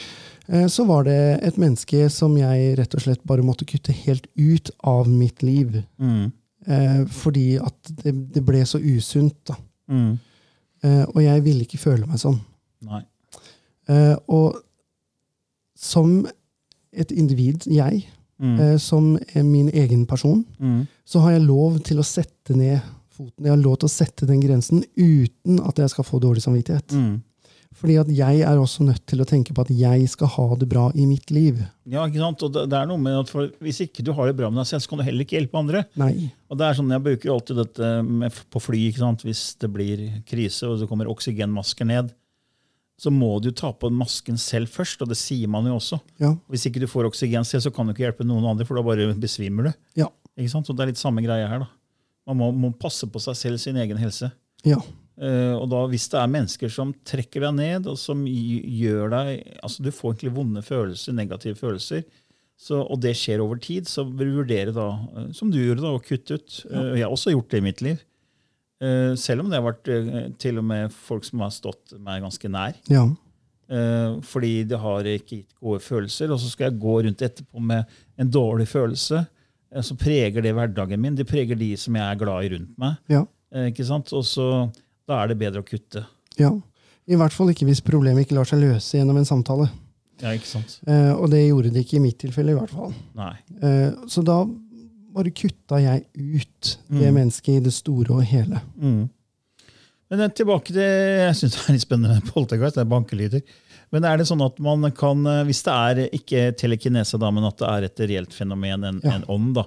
Eh, 0.53 0.67
så 0.69 0.85
var 0.87 1.03
det 1.07 1.17
et 1.43 1.57
menneske 1.59 2.05
som 2.13 2.35
jeg 2.37 2.77
rett 2.79 2.95
og 2.95 3.01
slett 3.03 3.23
bare 3.27 3.43
måtte 3.45 3.65
kutte 3.69 3.93
helt 4.05 4.27
ut 4.37 4.69
av 4.83 5.09
mitt 5.09 5.41
liv. 5.43 5.81
Mm. 5.99 6.31
Eh, 6.67 7.01
fordi 7.11 7.57
at 7.59 7.91
det, 8.03 8.13
det 8.37 8.45
ble 8.47 8.61
så 8.69 8.79
usunt. 8.79 9.35
da. 9.49 9.57
Mm. 9.91 10.13
Eh, 10.83 11.03
og 11.09 11.19
jeg 11.23 11.43
ville 11.43 11.65
ikke 11.65 11.81
føle 11.81 12.07
meg 12.07 12.21
sånn. 12.21 12.39
Nei. 12.87 13.01
Eh, 13.91 14.15
og 14.31 14.61
som 15.75 16.25
et 16.93 17.11
individ, 17.11 17.65
jeg, 17.67 18.05
Mm. 18.41 18.59
eh, 18.59 18.77
som 18.77 19.17
er 19.35 19.43
min 19.43 19.69
egen 19.69 20.05
person, 20.05 20.45
Mm. 20.59 20.87
så 21.05 21.19
har 21.21 21.31
jeg 21.31 21.41
lov 21.47 21.79
til 21.83 21.97
å 21.97 22.03
sette 22.03 22.55
ned 22.55 22.81
foten. 23.09 23.43
Jeg 23.45 23.49
har 23.49 23.57
lov 23.57 23.77
til 23.79 23.87
å 23.87 23.91
sette 23.91 24.25
den 24.27 24.41
grensen 24.41 24.83
uten 24.97 25.59
at 25.67 25.75
jeg 25.77 25.89
skal 25.89 26.03
få 26.03 26.19
dårlig 26.19 26.41
samvittighet. 26.41 26.87
Mm. 26.91 27.21
Fordi 27.77 27.95
at 28.01 28.09
jeg 28.13 28.41
er 28.45 28.59
også 28.61 28.85
nødt 28.85 29.01
til 29.09 29.23
å 29.23 29.27
tenke 29.27 29.53
på 29.55 29.63
at 29.65 29.71
jeg 29.73 30.07
skal 30.11 30.29
ha 30.35 30.45
det 30.59 30.67
bra 30.71 30.87
i 30.95 31.05
mitt 31.09 31.31
liv. 31.33 31.59
Ja, 31.89 32.05
ikke 32.07 32.21
sant? 32.21 32.43
Og 32.45 32.53
det, 32.55 32.65
er 32.77 32.87
noe 32.89 33.01
med 33.01 33.17
at 33.19 33.31
Hvis 33.63 33.81
ikke 33.85 34.05
du 34.05 34.13
har 34.15 34.29
det 34.29 34.37
bra 34.37 34.49
med 34.51 34.61
deg 34.61 34.69
selv, 34.69 34.83
så 34.85 34.91
kan 34.91 35.01
du 35.01 35.05
heller 35.07 35.25
ikke 35.25 35.39
hjelpe 35.39 35.59
andre. 35.59 35.83
Nei. 35.99 36.29
Og 36.51 36.59
det 36.59 36.67
er 36.67 36.77
sånn, 36.77 36.91
Jeg 36.93 37.05
bruker 37.07 37.29
jo 37.29 37.37
alltid 37.37 37.61
dette 37.63 37.93
med, 38.07 38.41
på 38.53 38.61
fly. 38.63 38.81
ikke 38.89 39.03
sant? 39.03 39.25
Hvis 39.27 39.43
det 39.61 39.71
blir 39.73 40.03
krise 40.29 40.69
og 40.69 40.79
det 40.83 40.89
kommer 40.91 41.11
oksygenmasker 41.11 41.89
ned, 41.89 42.13
så 43.03 43.11
må 43.11 43.35
du 43.43 43.49
ta 43.51 43.73
på 43.73 43.89
masken 43.91 44.37
selv 44.39 44.69
først. 44.71 45.01
Og 45.03 45.09
det 45.11 45.17
sier 45.19 45.49
man 45.51 45.65
jo 45.67 45.75
også. 45.79 45.99
Ja. 46.21 46.33
Hvis 46.51 46.67
ikke 46.69 46.83
du 46.83 46.87
får 46.87 47.09
oksygen 47.09 47.45
selv, 47.47 47.65
så 47.65 47.73
kan 47.73 47.89
du 47.89 47.95
ikke 47.95 48.05
hjelpe 48.05 48.27
noen 48.27 48.45
andre, 48.53 48.67
for 48.69 48.79
da 48.79 48.85
bare 48.85 49.09
besvimer 49.19 49.71
du. 49.71 49.73
Ja. 50.05 50.11
Ikke 50.37 50.53
sant? 50.53 50.69
Så 50.69 50.75
Det 50.77 50.85
er 50.85 50.93
litt 50.93 51.01
samme 51.01 51.25
greie 51.25 51.47
her. 51.49 51.65
da. 51.65 51.71
Man 52.29 52.39
må, 52.39 52.51
må 52.55 52.69
passe 52.79 53.09
på 53.11 53.19
seg 53.19 53.35
selv, 53.35 53.59
sin 53.59 53.75
egen 53.81 53.99
helse. 53.99 54.31
Ja. 54.63 54.77
Eh, 55.21 55.53
og 55.53 55.67
da 55.69 55.83
Hvis 55.91 56.07
det 56.09 56.17
er 56.19 56.31
mennesker 56.31 56.71
som 56.73 56.93
trekker 57.05 57.45
deg 57.45 57.53
ned, 57.59 57.87
og 57.91 57.99
som 58.01 58.23
gjør 58.25 59.11
deg 59.13 59.43
altså 59.61 59.83
Du 59.85 59.91
får 59.93 60.15
egentlig 60.15 60.33
vonde 60.39 60.63
følelser, 60.65 61.13
negative 61.13 61.59
følelser, 61.59 62.03
så, 62.57 62.79
og 62.81 63.01
det 63.03 63.11
skjer 63.19 63.41
over 63.43 63.59
tid, 63.59 63.89
så 63.89 64.05
bør 64.07 64.29
du 64.29 64.39
vurdere, 64.39 64.73
da, 64.73 64.87
eh, 65.17 65.29
som 65.35 65.51
du 65.51 65.59
gjorde, 65.59 65.83
da, 65.83 65.91
å 65.93 66.01
kutte 66.01 66.39
ut. 66.39 66.57
Ja. 66.69 66.83
jeg 66.95 67.05
har 67.05 67.13
også 67.13 67.33
gjort 67.35 67.51
det 67.51 67.59
i 67.61 67.65
mitt 67.65 67.81
liv. 67.85 68.01
Eh, 68.83 69.13
selv 69.19 69.43
om 69.43 69.51
det 69.51 69.59
har 69.59 69.67
vært 69.67 69.89
eh, 69.91 70.31
til 70.41 70.59
og 70.61 70.65
med 70.69 70.93
folk 70.95 71.27
som 71.27 71.43
har 71.43 71.53
stått 71.55 71.93
meg 72.03 72.23
ganske 72.25 72.49
nær. 72.51 72.77
Ja. 72.91 73.05
Eh, 73.73 74.15
fordi 74.27 74.63
det 74.67 74.79
har 74.81 75.07
ikke 75.07 75.39
gitt 75.41 75.53
gode 75.59 75.79
følelser. 75.83 76.31
Og 76.33 76.41
så 76.41 76.49
skal 76.51 76.69
jeg 76.69 76.81
gå 76.83 76.97
rundt 77.05 77.23
etterpå 77.25 77.61
med 77.63 77.85
en 78.19 78.31
dårlig 78.31 78.67
følelse. 78.71 79.25
eh, 79.71 79.81
så 79.81 79.95
preger 79.99 80.43
det 80.43 80.53
hverdagen 80.55 80.99
min. 81.01 81.15
Det 81.15 81.27
preger 81.29 81.59
de 81.59 81.73
som 81.77 81.95
jeg 81.95 82.03
er 82.03 82.19
glad 82.19 82.43
i 82.45 82.53
rundt 82.55 82.77
meg. 82.77 82.97
Ja. 83.09 83.25
Eh, 83.53 83.69
ikke 83.71 83.85
sant? 83.87 84.11
Og 84.13 84.25
så, 84.27 84.69
da 85.07 85.21
er 85.23 85.27
det 85.33 85.37
bedre 85.39 85.61
å 85.63 85.67
kutte. 85.67 86.05
ja. 86.39 86.51
I 87.05 87.17
hvert 87.19 87.33
fall 87.35 87.49
ikke 87.51 87.65
hvis 87.67 87.81
problemet 87.83 88.23
ikke 88.23 88.35
lar 88.37 88.45
seg 88.47 88.61
løse 88.63 88.95
gjennom 88.95 89.17
en 89.19 89.25
samtale. 89.27 89.65
Ja, 90.21 90.29
ikke 90.31 90.47
sant? 90.47 90.77
Eh, 90.87 91.09
og 91.11 91.25
det 91.33 91.41
gjorde 91.49 91.73
det 91.75 91.81
ikke 91.83 91.97
i 91.97 91.99
mitt 91.99 92.15
tilfelle, 92.21 92.53
i 92.53 92.55
hvert 92.55 92.71
fall. 92.71 92.93
Nei. 93.19 93.33
Eh, 93.59 93.89
så 94.07 94.23
da 94.23 94.37
bare 95.11 95.33
kutta 95.35 95.81
jeg 95.83 96.05
ut 96.15 96.69
det 96.87 97.09
Mm. 97.11 97.17
mennesket 97.17 97.57
i 97.57 97.59
det 97.65 97.73
store 97.75 98.09
og 98.15 98.23
hele. 98.23 98.61
Mm. 98.79 99.09
Men 100.13 100.19
eh, 100.23 100.31
tilbake 100.31 100.71
til 100.71 100.79
Jeg 100.79 101.35
syns 101.41 101.57
det 101.57 101.65
er 101.67 101.73
litt 101.75 101.83
spennende 101.83 102.15
med 102.21 102.31
poltergeist. 102.33 102.75
Det 102.79 102.85
er 102.85 102.91
bankelyder. 102.95 103.43
Men 103.91 104.05
er 104.07 104.17
det 104.23 104.29
sånn 104.31 104.45
at 104.47 104.63
man 104.63 104.87
kan, 104.95 105.27
eh, 105.27 105.43
hvis 105.43 105.61
det 105.67 105.73
er 105.75 106.01
ikke 106.21 106.45
telekinese, 106.55 107.19
da, 107.19 107.29
men 107.35 107.43
at 107.43 107.57
det 107.59 107.67
er 107.67 107.83
et 107.89 107.99
reelt 108.09 108.31
fenomen, 108.33 108.87
en, 108.87 109.01
Ja. 109.03 109.17
en 109.19 109.25
ånd, 109.27 109.55
da, 109.59 109.65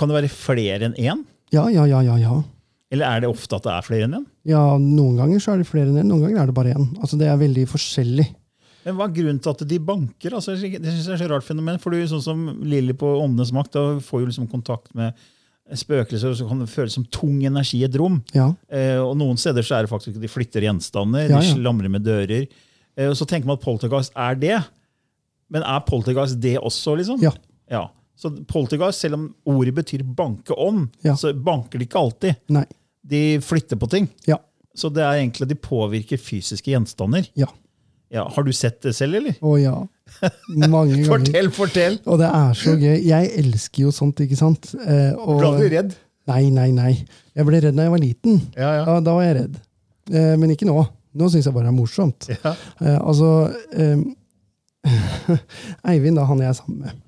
kan 0.00 0.08
det 0.08 0.16
være 0.22 0.32
flere 0.32 0.80
enn 0.88 0.96
én? 0.96 1.26
Ja, 1.52 1.68
ja, 1.68 1.84
ja, 1.84 2.00
ja, 2.00 2.16
ja. 2.16 2.40
Eller 2.94 3.10
er 3.10 3.24
det 3.24 3.30
ofte 3.32 3.58
at 3.58 3.66
det 3.66 3.72
er 3.74 3.84
flere 3.86 4.06
enn 4.08 4.16
én? 4.20 4.24
Ja, 4.48 4.62
Noen 4.78 5.18
ganger 5.18 5.42
så 5.42 5.52
er 5.54 5.60
det 5.62 5.68
flere 5.68 5.90
enn 5.90 5.98
én, 6.04 6.08
noen 6.10 6.22
ganger 6.28 6.42
er 6.44 6.50
det 6.52 6.56
bare 6.56 6.74
én. 6.76 6.88
Altså, 7.02 7.18
det 7.20 7.26
er 7.32 7.38
veldig 7.40 7.66
forskjellig. 7.74 8.26
Men 8.84 8.98
Hva 8.98 9.06
er 9.08 9.14
grunnen 9.16 9.38
til 9.40 9.50
at 9.54 9.62
de 9.68 9.78
banker? 9.80 10.34
Altså, 10.36 10.54
det 10.60 10.82
synes 10.82 11.06
jeg 11.08 11.14
er 11.16 11.22
så 11.24 11.28
rart 11.32 11.46
fenomen. 11.46 11.78
for 11.80 11.90
du, 11.94 12.02
sånn 12.10 12.22
som 12.22 12.42
Lilly 12.68 12.92
på 13.00 13.08
Åndenes 13.22 13.50
makt 13.56 13.72
da 13.78 13.84
får 14.04 14.20
jo 14.24 14.26
liksom 14.28 14.48
kontakt 14.52 14.92
med 14.94 15.14
spøkelser, 15.72 16.28
og 16.34 16.36
så 16.36 16.44
kan 16.48 16.58
det 16.60 16.68
føles 16.68 16.92
som 16.98 17.06
tung 17.08 17.38
energi 17.48 17.78
i 17.80 17.86
et 17.88 17.96
rom. 17.96 18.18
Ja, 18.36 18.50
Eh, 18.68 18.98
og 19.00 19.16
Noen 19.16 19.38
steder 19.40 19.64
så 19.64 19.78
er 19.78 19.86
det 19.86 19.90
faktisk 19.94 20.20
de 20.20 20.28
flytter 20.28 20.60
gjenstander, 20.66 21.30
Ja, 21.30 21.40
de 21.40 21.54
slamrer 21.54 21.88
med 21.88 22.04
dører. 22.04 22.46
Eh, 22.96 23.08
og 23.08 23.16
Så 23.16 23.24
tenker 23.26 23.46
man 23.48 23.56
at 23.56 23.64
poltergeist 23.64 24.12
er 24.14 24.34
det. 24.36 24.58
Men 25.50 25.62
er 25.62 25.80
poltergeist 25.88 26.36
det 26.40 26.58
også? 26.60 26.96
liksom? 27.00 27.22
Ja. 27.22 27.32
ja. 27.70 27.86
Så 28.16 28.30
poltergeist, 28.46 29.00
selv 29.00 29.14
om 29.14 29.34
ordet 29.46 29.74
betyr 29.74 30.04
banke 30.04 30.52
om, 30.56 30.90
Ja. 31.02 31.14
så 31.16 31.32
banker 31.32 31.78
de 31.78 31.86
ikke 31.86 31.98
alltid. 32.04 32.36
nei. 32.50 32.66
De 33.04 33.20
flytter 33.44 33.76
på 33.80 33.88
ting. 33.92 34.08
Ja, 34.28 34.38
Så 34.74 34.88
det 34.90 35.02
er 35.04 35.20
egentlig 35.20 35.46
de 35.50 35.54
påvirker 35.60 36.18
fysiske 36.18 36.72
gjenstander. 36.74 37.28
ja. 37.38 37.50
Ja, 38.14 38.28
Har 38.30 38.44
du 38.46 38.52
sett 38.54 38.76
det 38.84 38.92
selv, 38.94 39.16
eller? 39.18 39.34
Å 39.42 39.56
ja. 39.58 39.72
Mange 40.70 40.92
ganger. 40.94 41.06
Fortell, 41.08 41.48
fortell! 41.50 41.96
Og 42.06 42.20
det 42.20 42.28
er 42.28 42.52
så 42.60 42.74
gøy. 42.78 43.00
Jeg 43.08 43.30
elsker 43.40 43.82
jo 43.88 43.90
sånt, 43.96 44.20
ikke 44.22 44.36
sant? 44.38 44.68
Eh, 44.86 45.16
og, 45.18 45.40
Ble 45.40 45.50
du 45.58 45.72
redd? 45.72 45.96
Nei, 46.30 46.44
nei, 46.54 46.68
nei. 46.76 46.92
Jeg 47.34 47.48
ble 47.48 47.58
redd 47.64 47.74
da 47.74 47.88
jeg 47.88 47.94
var 47.96 48.02
liten. 48.04 48.36
Ja, 48.54 48.68
ja. 48.76 48.84
Da, 48.86 48.94
da 49.08 49.16
var 49.16 49.24
jeg 49.26 49.34
redd. 49.40 49.56
Eh, 50.14 50.34
men 50.38 50.52
ikke 50.54 50.68
nå. 50.68 50.76
Nå 51.18 51.30
syns 51.32 51.48
jeg 51.48 51.56
bare 51.56 51.66
det 51.66 51.72
er 51.72 51.78
morsomt. 51.80 52.28
Ja. 52.30 52.52
Eh, 52.84 53.00
altså 53.00 53.32
eh, 53.74 54.04
Eivind, 55.90 56.20
da, 56.20 56.28
han 56.28 56.44
jeg 56.44 56.52
er 56.52 56.56
sammen 56.60 56.84
med, 56.84 57.02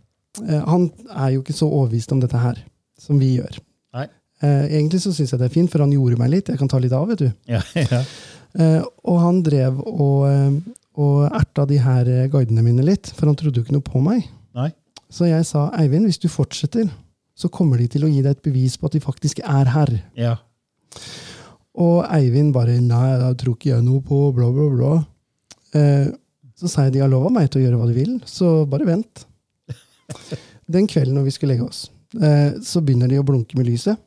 eh, 0.49 0.63
han 0.67 0.89
er 1.13 1.37
jo 1.37 1.45
ikke 1.45 1.57
så 1.57 1.69
overbevist 1.71 2.13
om 2.17 2.23
dette 2.25 2.41
her 2.41 2.59
som 2.99 3.21
vi 3.23 3.37
gjør. 3.37 3.61
Eh, 4.45 4.65
egentlig 4.79 5.01
så 5.05 5.13
syns 5.17 5.33
jeg 5.33 5.41
det 5.41 5.47
er 5.49 5.55
fint, 5.55 5.71
for 5.73 5.85
han 5.85 5.93
gjorde 5.95 6.19
meg 6.21 6.33
litt. 6.33 6.51
Jeg 6.53 6.61
kan 6.61 6.69
ta 6.69 6.81
litt 6.83 6.93
av, 6.97 7.07
vet 7.09 7.23
du. 7.25 7.31
Ja, 7.49 7.63
ja. 7.95 8.03
Eh, 8.57 8.83
og 9.05 9.21
han 9.21 9.43
drev 9.45 9.81
og, 9.85 10.27
eh, 10.31 10.77
og 11.01 11.25
erta 11.37 11.67
de 11.69 11.79
her 11.83 12.09
eh, 12.09 12.29
guidene 12.33 12.65
mine 12.65 12.85
litt, 12.87 13.11
for 13.17 13.29
han 13.31 13.37
trodde 13.39 13.61
jo 13.61 13.67
ikke 13.67 13.77
noe 13.77 13.85
på 13.87 14.03
meg. 14.05 14.27
Nei. 14.57 14.71
Så 15.13 15.29
jeg 15.29 15.45
sa 15.49 15.69
Eivind, 15.79 16.09
hvis 16.09 16.21
du 16.21 16.29
fortsetter, 16.33 16.89
så 17.37 17.51
kommer 17.53 17.79
de 17.81 17.87
til 17.93 18.07
å 18.07 18.11
gi 18.11 18.23
deg 18.25 18.33
et 18.33 18.45
bevis 18.45 18.79
på 18.81 18.89
at 18.89 18.97
de 18.97 19.03
faktisk 19.05 19.43
er 19.45 19.73
her. 19.75 19.97
ja. 20.19 20.37
Og 21.77 21.99
Eivind 22.09 22.55
bare 22.57 22.79
Nei, 22.81 23.09
da 23.21 23.35
tror 23.37 23.53
ikke 23.59 23.75
jeg 23.75 23.85
noe 23.85 24.01
på 24.01 24.31
bla, 24.33 24.47
bla, 24.49 24.69
bla. 24.73 24.93
Eh, 25.77 26.07
så 26.57 26.71
sa 26.73 26.87
jeg 26.87 26.95
de 26.95 27.03
har 27.05 27.11
lova 27.13 27.29
meg 27.33 27.51
til 27.53 27.61
å 27.61 27.67
gjøre 27.67 27.81
hva 27.83 27.89
de 27.91 27.97
vil, 27.99 28.15
så 28.25 28.65
bare 28.71 28.87
vent. 28.89 29.27
Den 30.73 30.89
kvelden 30.89 31.19
når 31.19 31.27
vi 31.29 31.35
skulle 31.37 31.53
legge 31.53 31.67
oss, 31.69 31.83
eh, 32.17 32.57
så 32.65 32.81
begynner 32.81 33.13
de 33.13 33.21
å 33.21 33.27
blunke 33.29 33.59
med 33.61 33.69
lyset. 33.69 34.01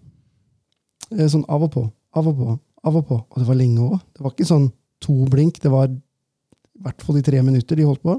Eh, 1.15 1.27
sånn 1.31 1.45
av 1.49 1.65
og 1.65 1.71
på, 1.73 1.85
av 2.17 2.29
og 2.29 2.37
på, 2.37 2.57
av 2.89 2.99
og 2.99 3.07
på. 3.09 3.19
Og 3.19 3.41
det 3.41 3.47
var 3.49 3.59
lenge 3.59 3.85
òg. 3.85 3.99
Det 4.15 4.25
var 4.25 4.35
ikke 4.35 4.49
sånn 4.49 4.69
to 5.03 5.15
blink. 5.31 5.61
Det 5.63 5.71
var 5.73 5.89
i 5.89 6.83
hvert 6.85 7.05
fall 7.05 7.19
de 7.19 7.25
tre 7.25 7.41
minutter 7.45 7.79
de 7.79 7.87
holdt 7.87 8.03
på. 8.05 8.17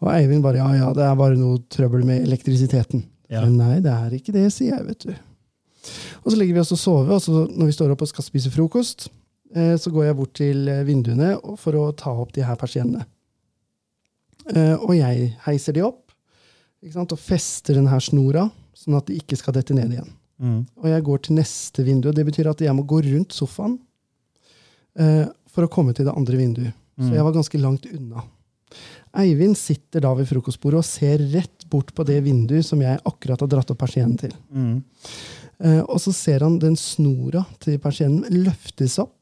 Og 0.00 0.10
Eivind 0.14 0.44
bare 0.44 0.62
ja, 0.62 0.68
ja, 0.78 0.90
det 0.96 1.04
er 1.04 1.18
bare 1.18 1.38
noe 1.38 1.60
trøbbel 1.72 2.06
med 2.08 2.24
elektrisiteten. 2.24 3.04
Ja. 3.30 3.44
Men 3.44 3.58
nei, 3.60 3.78
det 3.84 3.92
er 3.92 4.14
ikke 4.16 4.34
det, 4.34 4.48
sier 4.54 4.74
jeg, 4.74 4.86
vet 4.88 5.06
du. 5.06 5.12
Og 6.24 6.32
så 6.32 6.36
legger 6.38 6.56
vi 6.56 6.62
oss 6.62 6.74
og 6.74 6.80
sover, 6.80 7.16
og 7.16 7.22
så 7.24 7.44
når 7.48 7.70
vi 7.70 7.76
står 7.76 7.94
opp 7.94 8.04
og 8.04 8.10
skal 8.10 8.26
spise 8.26 8.52
frokost, 8.52 9.08
eh, 9.54 9.76
så 9.80 9.92
går 9.92 10.08
jeg 10.08 10.18
bort 10.18 10.34
til 10.36 10.68
eh, 10.68 10.84
vinduene 10.88 11.34
for 11.60 11.78
å 11.78 11.90
ta 11.96 12.12
opp 12.12 12.34
de 12.36 12.44
her 12.44 12.58
persiennene. 12.60 13.06
Eh, 14.50 14.76
og 14.76 14.92
jeg 14.96 15.32
heiser 15.46 15.76
de 15.76 15.84
opp 15.86 16.10
ikke 16.80 16.96
sant, 16.96 17.12
og 17.12 17.20
fester 17.20 17.76
den 17.76 17.90
her 17.92 18.00
snora, 18.00 18.46
sånn 18.76 18.96
at 18.96 19.08
de 19.10 19.18
ikke 19.20 19.36
skal 19.36 19.52
dette 19.52 19.76
ned 19.76 19.92
igjen. 19.92 20.08
Mm. 20.40 20.60
Og 20.80 20.88
jeg 20.88 21.06
går 21.06 21.22
til 21.24 21.38
neste 21.38 21.84
vindu. 21.86 22.10
og 22.10 22.16
Det 22.16 22.26
betyr 22.26 22.50
at 22.50 22.64
jeg 22.64 22.74
må 22.76 22.86
gå 22.88 23.02
rundt 23.06 23.36
sofaen 23.36 23.76
uh, 25.00 25.26
for 25.50 25.66
å 25.66 25.72
komme 25.72 25.94
til 25.96 26.08
det 26.08 26.16
andre 26.16 26.40
vinduet. 26.40 26.76
Så 27.00 27.14
jeg 27.14 27.24
var 27.24 27.32
ganske 27.32 27.58
langt 27.62 27.86
unna. 27.88 28.22
Eivind 29.20 29.56
sitter 29.56 30.04
da 30.04 30.10
ved 30.14 30.28
frokostbordet 30.28 30.82
og 30.82 30.86
ser 30.86 31.22
rett 31.32 31.64
bort 31.72 31.94
på 31.96 32.04
det 32.06 32.18
vinduet 32.26 32.66
som 32.66 32.82
jeg 32.84 33.00
akkurat 33.08 33.40
har 33.40 33.48
dratt 33.50 33.72
opp 33.72 33.80
persiennen 33.80 34.18
til. 34.20 34.34
Mm. 34.52 34.82
Uh, 35.60 35.82
og 35.86 35.96
så 36.02 36.12
ser 36.16 36.44
han 36.44 36.58
den 36.60 36.76
snora 36.78 37.46
til 37.62 37.80
persiennen 37.82 38.44
løftes 38.44 38.98
opp 39.02 39.16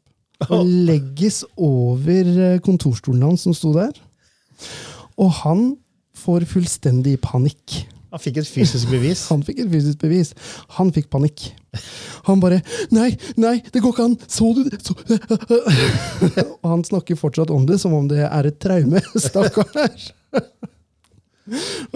og 0.47 0.67
legges 0.89 1.43
over 1.57 2.29
eh, 2.29 2.61
kontorstolen 2.63 3.25
hans 3.27 3.47
som 3.47 3.57
sto 3.57 3.73
der. 3.75 3.95
Og 5.19 5.33
han 5.41 5.65
får 6.19 6.47
fullstendig 6.51 7.17
panikk. 7.25 7.81
Han 8.13 8.21
fikk 8.23 8.39
et 8.41 8.49
fysisk 8.49 8.89
bevis. 8.93 9.27
Han 9.33 9.43
fikk 9.45 9.59
et 9.65 9.71
fysisk 9.73 9.99
bevis. 10.01 10.31
Han 10.79 10.93
fikk 10.97 11.11
panikk. 11.13 11.51
Han 12.29 12.41
bare 12.41 12.63
'Nei, 12.91 13.11
nei, 13.37 13.59
det 13.73 13.83
går 13.85 13.93
ikke 13.93 14.05
an! 14.09 14.17
Så 14.27 14.49
du 14.57 14.63
det?' 14.69 14.81
Så. 14.83 14.95
Og 16.63 16.71
han 16.71 16.85
snakker 16.85 17.17
fortsatt 17.21 17.51
om 17.53 17.67
det 17.69 17.77
som 17.81 17.93
om 17.95 18.09
det 18.09 18.23
er 18.25 18.49
et 18.49 18.59
traume. 18.61 19.01
Stakkars. 19.29 20.13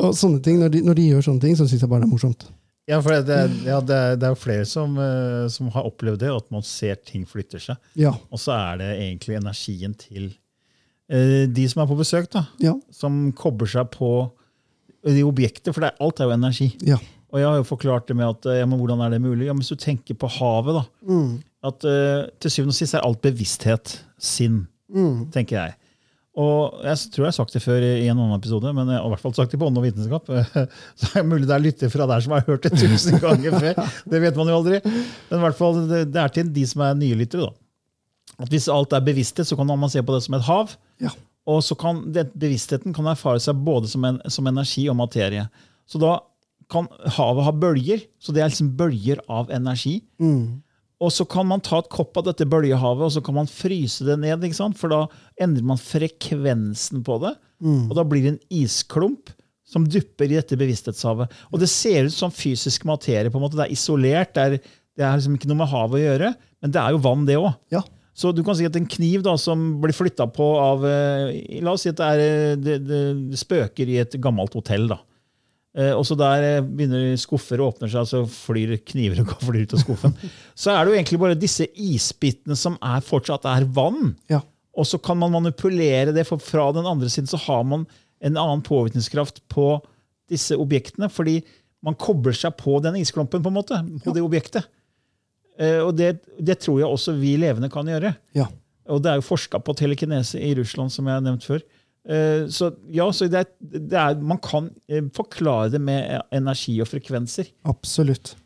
Og 0.01 0.12
sånne 0.16 0.40
ting, 0.44 0.59
når 0.62 0.72
de, 0.72 0.81
når 0.87 0.96
de 0.98 1.07
gjør 1.11 1.25
sånne 1.29 1.42
ting, 1.44 1.57
så 1.59 1.66
syns 1.68 1.83
jeg 1.85 1.90
bare 1.90 2.05
det 2.05 2.09
er 2.09 2.12
morsomt. 2.14 2.46
Ja, 2.90 2.98
for 3.05 3.14
det, 3.14 3.20
det, 3.29 3.40
ja, 3.68 3.79
det, 3.85 3.94
er- 3.96 4.16
det 4.18 4.27
er 4.27 4.33
jo 4.35 4.40
flere 4.42 4.64
som, 4.68 4.96
eh, 4.98 5.44
som 5.53 5.68
har 5.75 5.87
opplevd 5.87 6.22
det, 6.25 6.31
at 6.35 6.48
man 6.55 6.64
ser 6.66 6.96
ting 7.07 7.25
flytter 7.29 7.61
seg. 7.62 7.77
Ja. 8.01 8.14
Og 8.33 8.40
så 8.42 8.55
er 8.57 8.81
det 8.81 8.88
egentlig 8.98 9.37
energien 9.38 9.94
til 10.01 10.31
eh, 11.12 11.44
de 11.53 11.66
som 11.70 11.85
er 11.85 11.90
på 11.92 11.98
besøk, 12.01 12.31
da, 12.33 12.46
Ja. 12.64 12.75
som 12.92 13.29
kobler 13.38 13.70
seg 13.70 13.92
på 13.94 14.11
de 15.11 15.23
objektet, 15.27 15.73
for 15.75 15.81
det, 15.83 15.91
er- 15.93 16.05
alt 16.05 16.21
er 16.21 16.25
jo 16.31 16.37
energi. 16.38 16.71
ja. 16.87 16.97
Og 17.33 17.38
jeg 17.41 17.49
har 17.49 17.57
jo 17.57 17.65
forklart 17.65 18.07
det 18.11 18.15
med 18.19 18.27
at 18.29 18.45
eh, 18.45 18.59
ja, 18.61 18.67
men 18.69 18.77
hvordan 18.79 19.01
er 19.01 19.09
det 19.15 19.23
mulig? 19.25 19.47
Ja, 19.47 19.55
men 19.55 19.62
Hvis 19.65 19.71
du 19.73 19.77
tenker 19.81 20.15
på 20.15 20.29
havet, 20.29 20.75
da, 20.77 20.83
Mm. 21.09 21.38
at 21.65 21.85
uh, 21.88 22.27
til 22.38 22.51
syvende 22.53 22.75
og 22.75 22.77
sist 22.77 22.95
er 22.95 23.01
alt 23.07 23.23
bevissthet. 23.25 24.03
Sinn, 24.21 24.67
Mm. 24.93 25.31
tenker 25.33 25.57
jeg. 25.57 25.75
Og 26.37 26.85
jeg 26.85 26.97
tror 27.12 27.25
jeg 27.25 27.31
har 27.33 27.37
sagt 27.38 27.53
det 27.57 27.62
før 27.65 27.81
i 27.81 28.05
en 28.09 28.19
annen 28.21 28.37
episode, 28.37 28.69
men 28.77 28.87
jeg 28.88 28.99
har 29.01 29.07
i 29.09 29.12
hvert 29.15 29.21
fall 29.25 29.33
sagt 29.35 29.51
det 29.51 29.59
på 29.61 29.67
Ånd 29.71 29.79
og 29.81 29.85
vitenskap. 29.85 30.27
Så 31.01 31.09
er 31.09 31.23
det 31.23 31.27
mulig 31.31 31.49
det 31.49 31.57
er 31.57 31.65
lytter 31.65 31.88
fra 31.93 32.07
der 32.12 32.21
som 32.21 32.33
har 32.37 32.45
hørt 32.47 32.62
det 32.69 32.73
tusen 32.77 33.19
ganger 33.25 33.57
før. 33.59 33.81
Det 34.12 34.21
vet 34.27 34.37
man 34.37 34.49
jo 34.53 34.57
aldri. 34.61 34.81
Men 34.85 35.38
i 35.38 35.43
hvert 35.47 35.57
fall, 35.57 35.81
det, 35.88 36.03
det 36.12 36.21
er 36.21 36.29
til 36.37 36.53
de 36.53 36.67
som 36.69 36.85
er 36.85 36.95
nye 37.01 37.17
lyttere. 37.17 37.49
da. 37.49 38.45
At 38.45 38.49
Hvis 38.53 38.69
alt 38.69 38.93
er 38.93 39.01
bevissthet, 39.09 39.49
så 39.49 39.57
kan 39.57 39.67
man 39.73 39.88
se 39.93 40.03
på 40.05 40.12
det 40.12 40.23
som 40.29 40.35
et 40.37 40.45
hav. 40.45 40.77
Ja. 41.01 41.12
Og 41.50 41.62
så 41.66 41.74
kan 41.78 42.05
den 42.14 42.31
bevisstheten 42.38 42.94
kan 42.94 43.09
erfare 43.11 43.40
seg 43.42 43.62
både 43.66 43.90
som, 43.90 44.05
en, 44.07 44.20
som 44.31 44.46
energi 44.46 44.87
og 44.90 44.98
materie. 45.00 45.48
Så 45.90 45.98
da 46.02 46.20
kan 46.72 46.87
havet 47.16 47.46
ha 47.46 47.55
bølger. 47.64 48.05
Så 48.22 48.35
det 48.35 48.44
er 48.44 48.52
liksom 48.52 48.74
bølger 48.78 49.22
av 49.33 49.50
energi. 49.55 49.98
Mm. 50.22 50.62
Og 51.02 51.11
så 51.11 51.26
kan 51.26 51.48
man 51.50 51.62
ta 51.64 51.81
et 51.83 51.90
kopp 51.90 52.18
av 52.20 52.28
dette 52.28 52.46
bølgehavet 52.46 53.09
og 53.09 53.14
så 53.16 53.22
kan 53.24 53.35
man 53.40 53.50
fryse 53.50 54.07
det 54.07 54.20
ned. 54.22 54.44
ikke 54.46 54.61
sant? 54.61 54.78
For 54.78 54.92
da 54.92 55.05
endrer 55.42 55.66
man 55.72 55.81
frekvensen 55.81 57.02
på 57.07 57.18
det. 57.24 57.35
Mm. 57.62 57.88
Og 57.90 57.96
da 57.98 58.05
blir 58.07 58.22
det 58.22 58.35
en 58.37 58.44
isklump 58.62 59.33
som 59.72 59.87
dupper 59.88 60.28
i 60.28 60.37
dette 60.37 60.59
bevissthetshavet. 60.61 61.33
Og 61.50 61.62
det 61.62 61.70
ser 61.72 62.07
ut 62.07 62.14
som 62.14 62.33
fysisk 62.35 62.87
materie. 62.87 63.31
på 63.31 63.40
en 63.40 63.46
måte. 63.46 63.59
Det 63.59 63.66
er 63.66 63.74
isolert. 63.74 64.35
Det 64.37 64.44
er, 64.44 64.72
det 64.98 65.07
er 65.07 65.18
liksom 65.18 65.37
ikke 65.38 65.50
noe 65.50 65.62
med 65.64 65.72
havet 65.72 65.98
å 65.98 66.05
gjøre. 66.05 66.33
Men 66.62 66.74
det 66.76 66.83
er 66.83 66.94
jo 66.94 67.02
vann, 67.02 67.26
det 67.26 67.40
òg. 67.40 67.50
Ja. 67.74 67.83
Så 68.12 68.33
du 68.37 68.42
kan 68.44 68.57
si 68.59 68.66
at 68.68 68.77
en 68.77 68.88
kniv 68.88 69.22
da, 69.25 69.35
som 69.40 69.61
blir 69.81 69.94
flytta 69.96 70.27
på 70.35 70.48
av 70.61 70.85
eh, 70.85 71.61
La 71.64 71.72
oss 71.72 71.87
si 71.87 71.92
at 71.92 72.01
det, 72.01 72.11
er, 72.11 72.25
eh, 72.25 72.59
det, 72.61 72.77
det 72.85 73.40
spøker 73.40 73.88
i 73.88 73.98
et 74.03 74.18
gammelt 74.20 74.53
hotell. 74.59 74.90
da. 74.92 75.01
Eh, 75.72 75.94
og 75.96 76.05
så 76.05 76.16
der 76.20 76.61
begynner 76.66 77.14
skuffer 77.20 77.62
å 77.62 77.70
åpne 77.70 77.88
seg, 77.88 78.09
så 78.09 78.22
flyr 78.29 78.77
kniver 78.85 79.22
og 79.25 79.33
flyr 79.46 79.64
ut 79.64 79.77
av 79.79 79.85
skuffen. 79.85 80.16
Så 80.53 80.75
er 80.75 80.83
det 80.83 80.92
jo 80.92 80.98
egentlig 80.98 81.22
bare 81.22 81.38
disse 81.40 81.68
isbitene 81.72 82.59
som 82.59 82.77
er 82.85 83.05
fortsatt 83.07 83.48
er 83.48 83.64
vann. 83.72 84.12
Ja. 84.33 84.42
Og 84.77 84.88
så 84.88 85.01
kan 85.01 85.18
man 85.20 85.33
manipulere 85.35 86.12
det, 86.16 86.27
for 86.29 86.40
fra 86.40 86.68
den 86.77 86.88
andre 86.88 87.09
siden 87.12 87.31
så 87.31 87.40
har 87.46 87.64
man 87.68 87.87
en 88.22 88.38
annen 88.38 88.62
påvirkningskraft 88.64 89.42
på 89.53 89.75
disse 90.31 90.57
objektene, 90.61 91.09
fordi 91.12 91.40
man 91.85 91.96
kobler 91.98 92.37
seg 92.37 92.55
på 92.61 92.79
den 92.85 93.01
isklumpen, 93.01 93.42
på 93.42 93.51
en 93.51 93.57
måte, 93.57 93.81
på 94.05 94.14
det 94.14 94.22
objektet. 94.22 94.68
Eh, 95.61 95.81
og 95.85 95.95
det, 95.99 96.17
det 96.41 96.59
tror 96.62 96.81
jeg 96.81 96.88
også 96.88 97.15
vi 97.19 97.37
levende 97.41 97.71
kan 97.73 97.88
gjøre. 97.88 98.15
Ja. 98.37 98.49
Og 98.93 99.03
det 99.05 99.12
er 99.12 99.21
jo 99.21 99.27
forska 99.27 99.61
på 99.62 99.75
telekinese 99.79 100.41
i 100.43 100.53
Russland, 100.59 100.93
som 100.93 101.07
jeg 101.09 101.19
har 101.19 101.25
nevnt 101.25 101.47
før. 101.47 101.62
Eh, 102.09 102.49
Så 102.51 102.73
ja, 102.91 103.07
så 103.15 103.29
det 103.31 103.45
er, 103.45 103.51
det 103.61 103.99
er, 103.99 104.17
man 104.19 104.41
kan 104.43 104.71
eh, 104.88 105.05
forklare 105.15 105.71
det 105.75 105.81
med 105.81 106.23
energi 106.35 106.79
og 106.83 106.91
frekvenser. 106.91 107.53
Absolutt. 107.69 108.37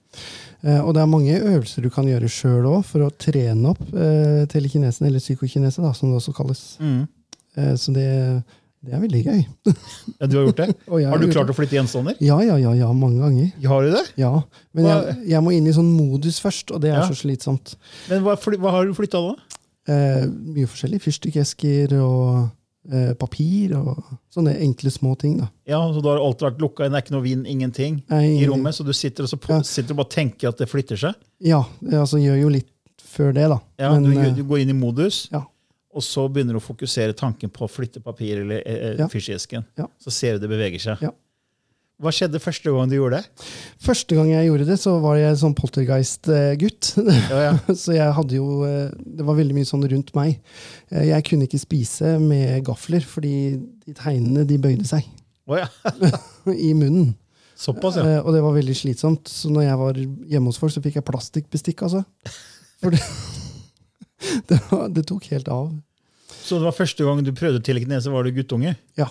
Og 0.67 0.95
det 0.97 1.03
er 1.03 1.09
mange 1.11 1.35
øvelser 1.37 1.85
du 1.85 1.91
kan 1.93 2.07
gjøre 2.09 2.27
sjøl 2.33 2.65
òg 2.67 2.81
for 2.89 3.05
å 3.05 3.11
trene 3.21 3.69
opp 3.71 3.83
telekinesen, 4.51 5.05
eller 5.07 5.21
psykokinese, 5.21 5.83
da, 5.85 5.91
som 5.95 6.09
det 6.11 6.17
også 6.17 6.33
kalles. 6.35 6.63
Mm. 6.81 7.05
så 7.79 7.93
det, 7.95 8.07
det 8.87 8.95
er 8.97 9.03
veldig 9.03 9.23
gøy. 9.27 9.41
Ja, 10.21 10.27
du 10.31 10.37
har 10.39 10.47
gjort 10.47 10.61
det? 10.63 10.67
Jeg 11.03 11.09
Har 11.11 11.19
du 11.23 11.27
klart 11.33 11.47
det. 11.51 11.55
å 11.55 11.59
flytte 11.59 11.77
gjenstander? 11.79 12.17
Ja, 12.25 12.39
ja, 12.47 12.57
ja, 12.63 12.73
ja, 12.79 12.91
mange 12.97 13.21
ganger. 13.25 13.53
Har 13.67 13.83
du 13.87 13.91
det? 13.93 14.05
Ja, 14.23 14.33
Men 14.77 14.87
jeg, 14.91 15.17
jeg 15.35 15.43
må 15.43 15.53
inn 15.57 15.67
i 15.67 15.75
sånn 15.77 15.91
modus 15.97 16.39
først, 16.43 16.71
og 16.73 16.81
det 16.85 16.93
er 16.95 17.01
Ja. 17.03 17.07
så 17.11 17.17
slitsomt. 17.19 17.75
Men 18.11 18.23
hva, 18.27 18.37
hva 18.39 18.71
har 18.79 18.87
du 18.87 18.95
flytta 18.97 19.21
da? 19.27 19.35
Eh, 19.91 20.27
mye 20.31 20.67
forskjellig. 20.71 20.99
Fyrstikkesker 21.05 21.93
og 22.01 22.49
eh, 22.93 23.13
papir 23.19 23.75
og 23.79 24.01
sånne 24.35 24.57
enkle 24.63 24.91
små 24.95 25.17
ting. 25.19 25.37
da. 25.43 25.49
Ja, 25.67 25.81
så 25.95 26.03
Da 26.03 26.15
har 26.15 26.23
alt 26.23 26.43
vært 26.47 26.59
lukka 26.63 26.87
inn, 26.87 26.93
det 26.95 27.03
er 27.03 27.07
ikke 27.07 27.17
noe 27.19 27.27
vind, 27.27 27.47
ingenting 27.51 28.01
Nei, 28.11 28.25
i 28.41 28.47
rommet, 28.47 28.75
så 28.79 28.87
du 28.87 28.93
sitter 28.95 29.27
og, 29.27 29.31
så 29.31 29.39
på, 29.43 29.51
Ja. 29.55 29.61
sitter 29.67 29.95
og 29.95 30.05
bare 30.05 30.15
tenker 30.15 30.49
at 30.55 30.59
det 30.63 30.69
flytter 30.71 30.97
seg? 30.99 31.15
Ja, 31.41 31.65
altså, 31.91 32.19
gjør 32.23 32.41
jo 32.45 32.49
litt 32.61 32.71
før 33.03 33.33
det, 33.35 33.49
da. 33.49 33.59
Ja, 33.81 33.93
Men, 33.99 34.05
du, 34.11 34.19
eh, 34.21 34.33
du 34.35 34.43
går 34.45 34.61
inn 34.63 34.71
i 34.71 34.79
modus, 34.79 35.29
ja. 35.33 35.43
Og 35.97 36.05
så 36.05 36.27
begynner 36.29 36.57
du 36.57 36.61
å 36.61 36.67
fokusere 36.67 37.17
tanken 37.17 37.49
på 37.53 37.65
å 37.67 37.71
flytte 37.73 38.03
papir 38.05 38.43
eller 38.45 38.61
eh, 38.67 38.97
Ja. 39.01 39.07
fyrsesken. 39.09 39.65
Ja. 39.81 39.87
Så 40.03 40.13
ser 40.13 40.37
du 40.37 40.45
det 40.47 40.51
beveger 40.53 40.83
seg. 40.91 41.01
Ja. 41.09 41.11
Hva 41.97 42.11
skjedde 42.13 42.37
første 42.45 42.69
gang 42.69 42.91
du 42.93 42.99
gjorde 42.99 43.23
det? 43.23 43.45
Første 43.81 44.13
gang 44.19 44.29
jeg 44.29 44.51
gjorde 44.51 44.67
det, 44.69 44.75
så 44.83 44.99
var 45.01 45.17
jeg 45.17 45.39
sånn 45.41 45.55
poltergeist-gutt. 45.57 46.91
Ja, 47.33 47.39
ja. 47.47 47.75
så 47.75 47.95
jeg 47.97 48.13
hadde 48.19 48.37
jo 48.37 48.49
eh, 48.69 48.91
Det 49.01 49.25
var 49.25 49.39
veldig 49.39 49.57
mye 49.57 49.65
sånn 49.69 49.87
rundt 49.89 50.13
meg. 50.19 50.37
Eh, 50.93 51.07
Jeg 51.09 51.25
kunne 51.31 51.49
ikke 51.49 51.63
spise 51.63 52.19
med 52.21 52.61
gafler, 52.69 53.01
fordi 53.01 53.33
de 53.87 53.95
tegnene 53.97 54.45
de 54.49 54.59
bøyde 54.61 54.85
seg 54.89 55.09
Oh, 55.49 55.57
ja. 55.57 55.69
i 56.53 56.73
munnen. 56.77 57.15
Såpass, 57.57 57.97
ja. 57.97 58.05
Eh, 58.19 58.21
Og 58.27 58.35
det 58.37 58.43
var 58.45 58.53
veldig 58.59 58.77
slitsomt. 58.77 59.31
Så 59.33 59.49
når 59.49 59.63
jeg 59.71 59.81
var 59.81 60.01
hjemme 60.35 60.51
hos 60.53 60.59
folk, 60.61 60.75
så 60.77 60.83
fikk 60.85 60.99
jeg 61.01 61.07
plastikkbestikk, 61.09 61.81
altså. 61.87 62.03
For 62.83 62.93
det, 62.93 63.01
det, 64.53 64.59
var, 64.69 64.89
det 64.93 65.07
tok 65.09 65.31
helt 65.33 65.49
av. 65.49 65.71
Så 66.47 66.61
det 66.61 66.69
var 66.69 66.77
første 66.77 67.07
gang 67.07 67.23
du 67.27 67.33
prøvde 67.35 67.63
telekinese, 67.67 68.13
var 68.13 68.27
du 68.27 68.31
guttunge? 68.37 68.77
Ja. 68.99 69.09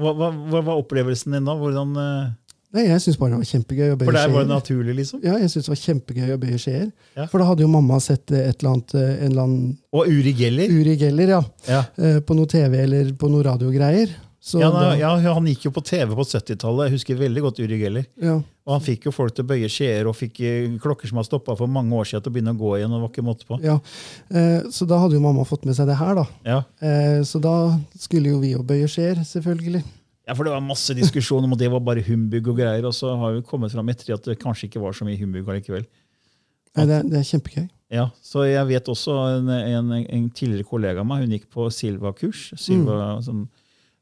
Hva, 0.00 0.12
hva, 0.16 0.28
hva 0.52 0.60
var 0.68 0.80
opplevelsen 0.82 1.34
din 1.36 1.48
da? 1.48 1.56
Hvordan, 1.58 1.96
eh, 1.96 2.36
Nei, 2.70 2.84
jeg 2.86 3.02
syns 3.02 3.16
bare 3.18 3.32
det 3.32 3.40
var 3.40 3.48
kjempegøy 3.48 3.88
å 3.88 3.94
for 3.96 4.04
bøye 4.04 4.14
der 4.14 4.30
var 4.30 4.44
det 4.44 4.52
naturlig, 4.52 4.92
liksom? 5.00 5.22
Ja, 5.26 5.32
jeg 5.42 5.50
synes 5.50 5.66
det 5.66 5.72
var 5.72 5.80
kjempegøy 5.80 6.28
å 6.36 6.38
bøye 6.38 6.58
skjeer. 6.62 6.84
Ja. 7.16 7.24
For 7.32 7.42
da 7.42 7.48
hadde 7.48 7.64
jo 7.64 7.70
mamma 7.72 7.98
sett 8.04 8.30
eh, 8.30 8.44
et 8.46 8.60
eller 8.60 8.76
annet, 8.76 8.94
eh, 8.94 9.08
en 9.16 9.32
eller 9.32 9.46
annen 9.48 9.64
Og 9.96 10.12
Uri 10.12 10.34
Geller? 10.38 10.70
Uri 10.76 10.94
Geller, 11.00 11.32
ja. 11.34 11.40
Ja. 11.66 11.80
På 12.22 12.36
noe 12.38 12.50
TV 12.50 12.78
eller 12.84 13.10
på 13.18 13.32
noe 13.32 13.48
radiogreier. 13.48 14.14
Så 14.40 14.58
Ja, 14.62 14.70
da, 14.72 14.94
ja, 14.96 15.10
Han 15.34 15.44
gikk 15.50 15.66
jo 15.66 15.70
på 15.76 15.82
TV 15.84 16.14
på 16.16 16.24
70-tallet. 16.24 16.86
Jeg 16.88 16.94
husker 16.96 17.18
veldig 17.20 17.42
godt 17.44 17.58
Uri 17.60 17.76
Geller. 17.82 18.06
ja. 18.20 18.38
Og 18.70 18.72
han 18.76 18.80
fikk 18.84 19.04
jo 19.08 19.10
folk 19.12 19.34
til 19.34 19.42
å 19.44 19.48
bøye 19.50 19.66
skjeer 19.72 20.06
og 20.06 20.14
fikk 20.14 20.40
eh, 20.46 20.76
klokker 20.78 21.08
som 21.10 21.18
har 21.18 21.24
stoppa 21.26 21.56
for 21.58 21.66
mange 21.66 21.90
år 21.96 22.04
siden, 22.06 22.22
til 22.22 22.30
å 22.30 22.34
begynne 22.36 22.52
å 22.54 22.58
gå 22.60 22.70
igjen. 22.78 22.92
og 22.94 23.00
var 23.02 23.08
ikke 23.10 23.24
måte 23.26 23.44
på. 23.48 23.58
Ja, 23.64 23.74
eh, 24.30 24.62
Så 24.70 24.86
da 24.86 24.98
hadde 25.02 25.16
jo 25.18 25.20
mamma 25.24 25.42
fått 25.44 25.64
med 25.66 25.74
seg 25.74 25.88
det 25.90 25.96
her, 25.98 26.14
da. 26.14 26.24
Ja. 26.46 26.58
Eh, 26.80 27.20
så 27.26 27.40
da 27.42 27.54
skulle 27.98 28.30
jo 28.30 28.38
vi 28.40 28.52
jo 28.52 28.62
bøye 28.62 28.86
skjeer, 28.88 29.16
selvfølgelig. 29.26 29.82
ja, 30.28 30.34
for 30.34 30.44
Det 30.44 30.52
var 30.54 30.60
masse 30.62 30.94
diskusjon 30.94 31.42
om 31.44 31.52
at 31.52 31.58
det 31.58 31.70
var 31.72 31.80
bare 31.80 32.04
humbug 32.06 32.46
og 32.52 32.56
greier, 32.62 32.84
og 32.86 32.94
så 32.94 33.10
har 33.18 33.32
vi 33.34 33.42
kommet 33.42 33.72
fram 33.74 33.88
etter 33.90 34.14
at 34.14 34.22
det 34.24 34.38
kanskje 34.38 34.68
ikke 34.70 34.80
var 34.80 34.92
så 34.94 35.04
mye 35.04 35.18
humbug 35.18 35.48
allikevel. 35.50 35.84
Nei, 36.76 36.86
det, 36.86 36.94
er- 37.00 37.08
det 37.10 37.18
er 37.18 37.26
kjempegøy. 37.26 37.68
Ja, 37.90 38.06
så 38.22 38.44
jeg 38.46 38.62
vet 38.70 38.86
også 38.86 39.16
en, 39.40 39.48
en, 39.50 39.90
en 40.06 40.30
tidligere 40.30 40.62
kollega 40.68 41.00
av 41.02 41.06
meg, 41.10 41.24
hun 41.26 41.34
gikk 41.34 41.48
på 41.50 41.66
Silva-kurs. 41.74 42.52
Silva, 42.56 43.18
sånn, 43.26 43.48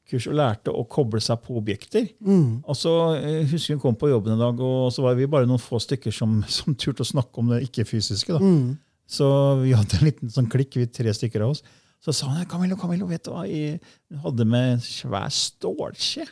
kurs 0.09 0.27
og 0.31 0.37
lærte 0.39 0.73
å 0.73 0.85
koble 0.89 1.21
seg 1.21 1.41
på 1.45 1.57
objekter. 1.61 2.07
Mm. 2.25 2.63
Og 2.65 2.77
så 2.79 2.93
jeg 3.21 3.49
husker 3.53 3.77
hun 3.77 3.83
kom 3.83 3.97
på 4.01 4.09
jobben 4.13 4.35
en 4.37 4.41
dag, 4.43 4.61
og 4.65 4.89
så 4.95 5.05
var 5.05 5.19
vi 5.19 5.27
bare 5.31 5.47
noen 5.49 5.61
få 5.61 5.81
stykker 5.85 6.15
som, 6.15 6.39
som 6.59 6.75
turte 6.75 7.05
å 7.05 7.11
snakke 7.11 7.43
om 7.43 7.53
det 7.53 7.63
ikke-fysiske. 7.69 8.39
Mm. 8.41 8.79
Så 9.09 9.27
vi 9.63 9.73
hadde 9.77 9.99
en 10.01 10.09
liten 10.11 10.33
sånn 10.33 10.49
klikk, 10.53 10.77
vi 10.81 10.87
tre 10.93 11.13
stykker 11.17 11.45
av 11.47 11.55
oss. 11.55 11.63
Så 12.05 12.13
sa 12.15 12.29
hun 12.31 12.45
Camillo, 12.47 12.77
Camillo, 12.79 13.07
vet 13.11 13.25
du 13.27 13.33
hva? 13.33 13.41
Jeg- 13.49 13.81
Hun 14.13 14.19
hadde 14.23 14.45
med 14.47 14.73
en 14.77 14.83
svær 14.85 15.29
stålskje. 15.35 16.27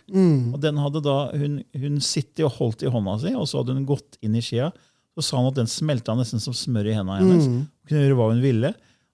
Og 0.54 0.60
den 0.62 0.76
hadde 0.78 1.00
da, 1.02 1.16
hun, 1.34 1.56
hun 1.74 1.96
sittet 2.04 2.44
og 2.46 2.52
holdt 2.60 2.84
i 2.86 2.90
hånda 2.92 3.16
si, 3.20 3.32
og 3.34 3.48
så 3.50 3.62
hadde 3.62 3.74
hun 3.74 3.86
gått 3.88 4.16
inn 4.22 4.36
i 4.38 4.42
skjea. 4.44 4.68
Så 5.16 5.24
sa 5.24 5.38
han 5.40 5.48
at 5.48 5.56
den 5.58 5.66
smelta 5.72 6.14
nesten 6.14 6.38
som 6.44 6.54
smør 6.54 6.90
i 6.92 6.94
hendene 6.94 7.18
hennes. 7.22 7.46
Hun 7.48 7.88
kunne 7.88 8.04
gjøre 8.04 8.18
hva 8.20 8.28
hun 8.30 8.42
ville. 8.44 8.70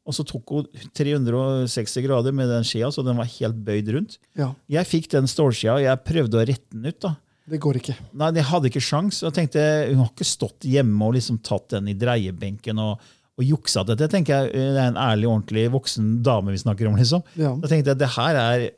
Og 0.06 0.14
så 0.16 0.24
tok 0.26 0.50
hun 0.50 0.66
360 0.98 2.02
grader 2.06 2.34
med 2.34 2.48
den 2.50 2.64
skjea, 2.66 2.88
så 2.90 3.04
den 3.06 3.18
var 3.20 3.28
helt 3.38 3.58
bøyd 3.64 3.90
rundt. 3.94 4.16
Ja, 4.38 4.52
Jeg 4.70 4.88
fikk 4.90 5.08
den 5.12 5.28
stålskjea, 5.30 5.76
og 5.78 5.84
jeg 5.84 6.02
prøvde 6.08 6.40
å 6.40 6.46
rette 6.48 6.72
den 6.74 6.86
ut. 6.90 6.98
da. 7.04 7.12
det 7.48 7.60
går 7.62 7.78
ikke. 7.80 7.94
Nei, 8.18 8.30
jeg 8.38 8.44
hadde 8.48 8.70
ikke 8.70 8.82
sjans. 8.82 9.22
Jeg 9.22 9.32
tenkte, 9.36 9.62
Hun 9.90 10.02
har 10.02 10.10
ikke 10.12 10.26
stått 10.26 10.66
hjemme 10.66 11.06
og 11.06 11.14
liksom 11.14 11.38
tatt 11.42 11.68
den 11.74 11.88
i 11.88 11.94
dreiebenken 11.98 12.78
og, 12.82 13.00
og 13.38 13.44
juksa 13.46 13.84
dette. 13.86 14.06
Jeg 14.08 14.10
tenker 14.16 14.32
jeg, 14.46 14.52
Det 14.52 14.80
er 14.82 14.90
en 14.92 14.98
ærlig, 15.00 15.28
ordentlig 15.28 15.66
voksen 15.72 16.22
dame 16.22 16.50
vi 16.54 16.58
snakker 16.62 16.88
om. 16.90 16.96
liksom. 16.96 17.22
Ja. 17.36 17.54
Da 17.62 17.68
tenkte 17.70 17.92
jeg, 17.94 17.98
det 18.02 18.08
her 18.16 18.34
er, 18.42 18.70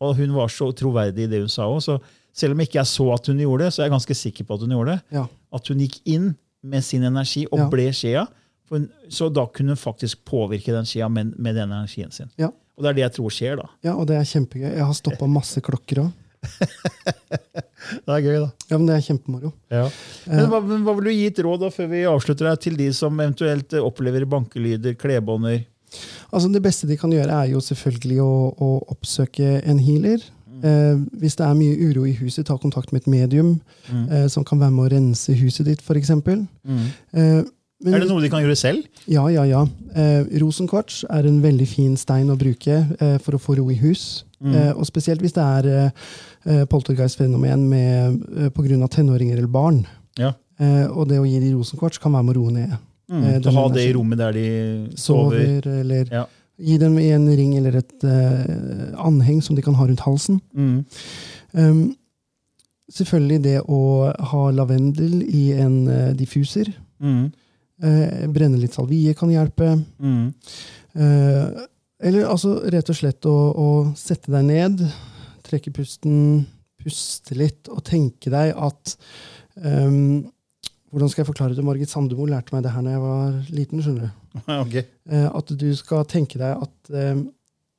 Og 0.00 0.16
hun 0.18 0.32
var 0.34 0.48
så 0.50 0.72
troverdig 0.74 1.24
i 1.28 1.30
det 1.30 1.40
hun 1.44 1.48
sa 1.52 1.68
òg. 1.70 1.80
Så 1.84 2.00
selv 2.34 2.52
om 2.56 2.60
ikke 2.64 2.80
jeg 2.80 2.88
så 2.90 3.08
at 3.14 3.26
hun 3.30 3.38
gjorde 3.38 3.64
det, 3.64 3.72
så 3.72 3.82
er 3.82 3.86
jeg 3.88 3.92
ganske 3.96 4.16
sikker 4.18 4.44
på 4.48 4.54
at 4.56 4.60
hun 4.66 4.72
gjorde 4.76 4.96
det. 4.96 5.02
Ja. 5.16 5.26
At 5.54 5.68
hun 5.68 5.78
gikk 5.84 6.00
inn 6.08 6.34
med 6.62 6.82
sin 6.84 7.04
energi 7.04 7.46
og 7.52 7.58
Ja. 7.58 7.68
ble 7.68 7.88
skjea. 7.92 8.26
For 8.72 8.88
så 9.12 9.28
da 9.28 9.44
kunne 9.52 9.74
hun 9.76 9.80
faktisk 9.80 10.22
påvirke 10.28 10.72
den 10.72 10.88
skia 10.88 11.10
med, 11.12 11.34
med 11.36 11.58
den 11.60 11.68
energien 11.68 12.12
sin. 12.14 12.30
Ja. 12.40 12.48
Og 12.72 12.84
det 12.86 12.88
er 12.88 12.96
det 12.96 13.02
jeg 13.04 13.14
tror 13.18 13.32
skjer, 13.36 13.58
da. 13.60 13.66
ja, 13.84 13.92
og 13.92 14.06
det 14.08 14.16
er 14.16 14.24
kjempegøy. 14.24 14.70
Jeg 14.72 14.86
har 14.88 14.96
stoppa 14.96 15.28
masse 15.28 15.60
klokker 15.64 16.06
òg. 16.06 16.12
Det 17.92 18.14
er 18.14 18.22
gøy, 18.22 18.36
da. 18.38 18.48
Ja, 18.70 18.78
men 18.78 18.86
det 18.86 18.94
er 18.94 19.02
kjempemoro. 19.04 19.50
Ja. 19.72 19.82
Men 20.30 20.48
hva, 20.50 20.60
hva 20.62 20.92
vil 20.96 21.08
du 21.08 21.12
gi 21.12 21.24
et 21.28 21.40
råd 21.44 21.64
da, 21.64 21.70
før 21.74 21.88
vi 21.90 22.02
avslutter 22.08 22.48
her, 22.48 22.58
til 22.62 22.76
de 22.78 22.86
som 22.94 23.18
eventuelt 23.20 23.74
eh, 23.74 23.82
opplever 23.84 24.24
bankelyder, 24.30 24.94
klebånder? 24.98 25.64
Altså 26.32 26.48
Det 26.54 26.62
beste 26.64 26.88
de 26.88 26.96
kan 26.98 27.12
gjøre, 27.12 27.34
er 27.42 27.50
jo 27.52 27.60
selvfølgelig 27.62 28.20
å, 28.24 28.30
å 28.54 28.70
oppsøke 28.94 29.58
en 29.68 29.82
healer. 29.82 30.22
Eh, 30.62 30.94
hvis 31.18 31.34
det 31.40 31.46
er 31.46 31.58
mye 31.58 31.90
uro 31.90 32.06
i 32.06 32.14
huset, 32.20 32.46
ta 32.48 32.54
kontakt 32.62 32.94
med 32.94 33.02
et 33.02 33.10
medium 33.10 33.56
eh, 33.90 34.28
som 34.30 34.46
kan 34.46 34.62
være 34.62 34.74
med 34.76 34.86
å 34.86 34.92
rense 34.94 35.34
huset 35.36 35.66
ditt, 35.68 35.82
f.eks. 35.82 36.14
Eh, 36.14 37.42
men- 37.84 37.94
Er 37.94 38.00
det 38.00 38.08
noe 38.08 38.20
de 38.22 38.28
kan 38.30 38.42
gjøre 38.42 38.56
selv? 38.56 38.84
Ja, 39.06 39.26
ja, 39.28 39.42
ja. 39.44 39.62
Eh, 39.94 40.24
rosenkvarts 40.40 41.04
er 41.10 41.26
en 41.26 41.40
veldig 41.42 41.66
fin 41.68 41.96
stein 41.96 42.28
å 42.30 42.36
bruke 42.38 42.76
eh, 43.00 43.18
for 43.18 43.32
å 43.36 43.40
få 43.40 43.56
ro 43.58 43.68
i 43.70 43.74
hus. 43.74 44.24
Eh, 44.44 44.72
og 44.74 44.84
spesielt 44.86 45.20
hvis 45.22 45.32
det 45.36 45.42
er 45.42 45.66
eh, 45.70 45.90
eh, 46.46 46.64
poltergeist-fenomen 46.66 47.72
eh, 47.72 48.46
av 48.82 48.88
tenåringer 48.90 49.36
eller 49.38 49.46
barn. 49.46 49.86
Ja. 50.18 50.32
Eh, 50.58 50.86
og 50.90 51.06
det 51.08 51.18
å 51.18 51.24
gi 51.26 51.38
de 51.40 51.52
rosenkvarts 51.54 51.98
kan 52.02 52.12
være 52.12 52.24
med 52.24 52.36
å 52.36 52.40
roe 52.40 52.50
ned. 52.52 52.72
Mm. 53.10 53.22
Eh, 53.24 53.40
Så 53.40 53.52
ha 53.54 53.68
det 53.68 53.84
i 53.88 53.92
rommet 53.92 54.18
der 54.18 54.32
de 54.32 54.88
sover? 54.96 55.60
Sover, 55.62 55.80
eller 55.80 56.06
Ja. 56.10 56.26
gi 56.58 56.76
dem 56.78 56.98
i 56.98 57.10
en 57.10 57.26
ring 57.36 57.56
eller 57.56 57.76
et 57.76 58.04
anheng 58.98 59.40
som 59.42 59.54
de 59.56 59.62
kan 59.62 59.74
ha 59.74 59.86
rundt 59.86 60.00
halsen. 60.00 60.40
Mm. 60.56 60.84
Um, 61.54 61.96
selvfølgelig 62.92 63.42
det 63.42 63.60
å 63.68 64.12
ha 64.32 64.50
lavendel 64.50 65.22
i 65.22 65.52
en 65.52 65.86
diffuser. 66.16 66.72
Mm. 67.00 67.32
Eh, 67.82 68.26
brenne 68.30 68.60
litt 68.60 68.76
salvie 68.76 69.14
kan 69.18 69.30
hjelpe. 69.32 69.74
Mm. 69.98 70.28
Eh, 70.94 71.62
eller 72.02 72.28
altså 72.30 72.56
rett 72.70 72.90
og 72.90 72.98
slett 72.98 73.26
å, 73.26 73.34
å 73.34 73.68
sette 73.98 74.30
deg 74.30 74.46
ned, 74.46 74.84
trekke 75.46 75.72
pusten, 75.74 76.44
puste 76.82 77.36
litt 77.38 77.70
og 77.70 77.82
tenke 77.86 78.30
deg 78.32 78.54
at 78.58 78.96
um, 79.62 80.22
Hvordan 80.92 81.08
skal 81.08 81.22
jeg 81.22 81.28
forklare 81.30 81.56
det? 81.56 81.62
Margit 81.64 81.88
Sandemo 81.88 82.26
lærte 82.28 82.52
meg 82.52 82.66
det 82.66 82.72
her 82.74 82.82
da 82.84 82.90
jeg 82.92 83.00
var 83.00 83.36
liten. 83.48 83.80
skjønner 83.80 84.10
du. 84.10 84.40
Okay. 84.64 84.82
Eh, 85.08 85.24
at 85.24 85.52
du 85.56 85.70
skal 85.78 86.04
tenke 86.10 86.36
deg 86.40 86.66
at 86.66 86.92
um, 86.92 87.22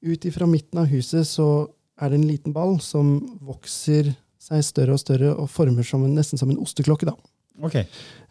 ut 0.02 0.26
ifra 0.26 0.48
midten 0.50 0.82
av 0.82 0.90
huset 0.90 1.28
så 1.30 1.68
er 2.02 2.10
det 2.10 2.18
en 2.18 2.26
liten 2.26 2.56
ball 2.56 2.80
som 2.82 3.16
vokser 3.46 4.10
seg 4.42 4.66
større 4.66 4.98
og 4.98 5.02
større 5.04 5.30
og 5.36 5.52
former 5.52 5.86
som 5.86 6.04
en, 6.08 6.16
nesten 6.18 6.42
som 6.42 6.50
en 6.50 6.60
osteklokke. 6.64 7.06
da. 7.12 7.14
Ok. 7.62 7.76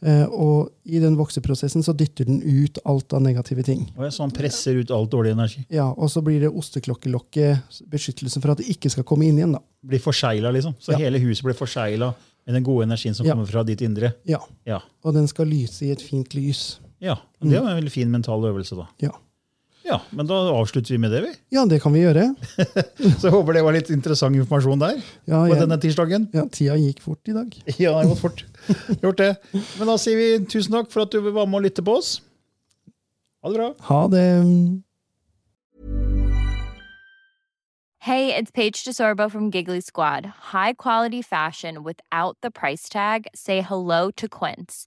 Eh, 0.03 0.25
og 0.35 0.73
i 0.85 0.99
den 0.99 1.15
vokseprosessen 1.17 1.83
så 1.87 1.93
dytter 1.95 2.27
den 2.27 2.41
ut 2.43 2.79
alt 2.85 3.13
av 3.15 3.23
negative 3.23 3.63
ting. 3.63 3.85
Og 3.97 4.11
så 4.13 4.25
han 4.25 4.33
presser 4.35 4.81
ut 4.81 4.91
alt 4.91 5.11
dårlig 5.13 5.33
energi. 5.37 5.65
Ja, 5.71 5.91
Og 5.93 6.11
så 6.11 6.23
blir 6.23 6.41
det 6.41 6.51
osteklokkelokket 6.51 7.87
beskyttelsen 7.91 8.43
for 8.43 8.53
at 8.53 8.59
det 8.59 8.67
ikke 8.75 8.91
skal 8.91 9.05
komme 9.05 9.27
inn 9.29 9.39
igjen. 9.39 9.53
da. 9.53 9.61
Blir 9.87 10.01
forsegla, 10.03 10.51
liksom. 10.53 10.75
Så 10.81 10.93
Ja. 10.93 10.99
hele 10.99 11.19
huset 11.23 11.45
blir 11.45 11.55
forsegla 11.55 12.15
med 12.47 12.55
den 12.55 12.65
gode 12.65 12.85
energien 12.87 13.15
som 13.15 13.27
Ja. 13.27 13.35
kommer 13.35 13.47
fra 13.47 13.63
ditt 13.65 13.81
indre. 13.81 14.15
Ja, 14.27 14.39
Ja. 14.67 14.81
Og 15.05 15.15
den 15.15 15.27
skal 15.29 15.47
lyse 15.47 15.83
i 15.87 15.91
et 15.93 16.01
fint 16.03 16.35
lys. 16.35 16.79
ja. 17.01 17.13
og 17.15 17.49
Det 17.49 17.53
er 17.55 17.61
en 17.69 17.83
veldig 17.85 17.91
fin 17.93 18.11
mental 18.11 18.41
øvelse, 18.43 18.77
da. 18.77 18.87
Ja, 19.01 19.11
Ja, 19.85 19.99
Men 20.15 20.29
da 20.31 20.37
avslutter 20.55 20.95
vi 20.95 20.99
med 21.03 21.11
det, 21.11 21.21
vi. 21.25 21.31
ja 21.57 21.65
det 21.67 21.81
kan 21.83 21.93
vi 21.93 22.05
gjøre. 22.05 22.29
Så 23.19 23.27
jeg 23.27 23.33
håper 23.35 23.57
det 23.57 23.65
var 23.67 23.75
litt 23.75 23.91
interessant 23.91 24.37
informasjon 24.39 24.79
der. 24.83 25.01
Ja, 25.27 25.41
på 25.43 25.51
jeg, 25.55 25.61
denne 25.65 25.79
tirsdagen. 25.83 26.29
ja, 26.33 26.45
Tida 26.55 26.77
gikk 26.79 27.01
fort 27.03 27.27
i 27.29 27.35
dag. 27.35 27.51
Ja, 27.83 27.97
det 27.99 28.13
gått 28.13 28.23
fort. 28.23 28.45
Gjort 29.03 29.19
det. 29.19 29.33
Men 29.81 29.91
da 29.91 29.97
sier 29.99 30.17
vi 30.21 30.29
tusen 30.47 30.77
takk 30.79 30.93
for 30.93 31.03
at 31.07 31.11
du 31.15 31.19
var 31.33 31.47
med 31.51 31.59
og 31.63 31.67
lytte 31.67 31.83
på 31.83 31.97
oss. 31.99 32.21
Ha 33.43 33.51
det 33.51 33.59
bra. 33.59 33.69
Ha 33.91 34.01
det. 34.13 34.27
Hey, 38.03 38.35
it's 38.35 38.51
Paige 38.51 38.83
DeSorbo 38.85 39.31
from 39.31 39.51
Giggly 39.51 39.81
Squad. 39.81 40.27
High 40.53 40.73
quality 40.73 41.23
fashion 41.23 41.85
without 41.85 42.37
the 42.43 42.51
price 42.51 42.89
tag. 42.89 43.29
Say 43.35 43.61
hello 43.63 44.11
to 44.17 44.29
Quince. 44.29 44.87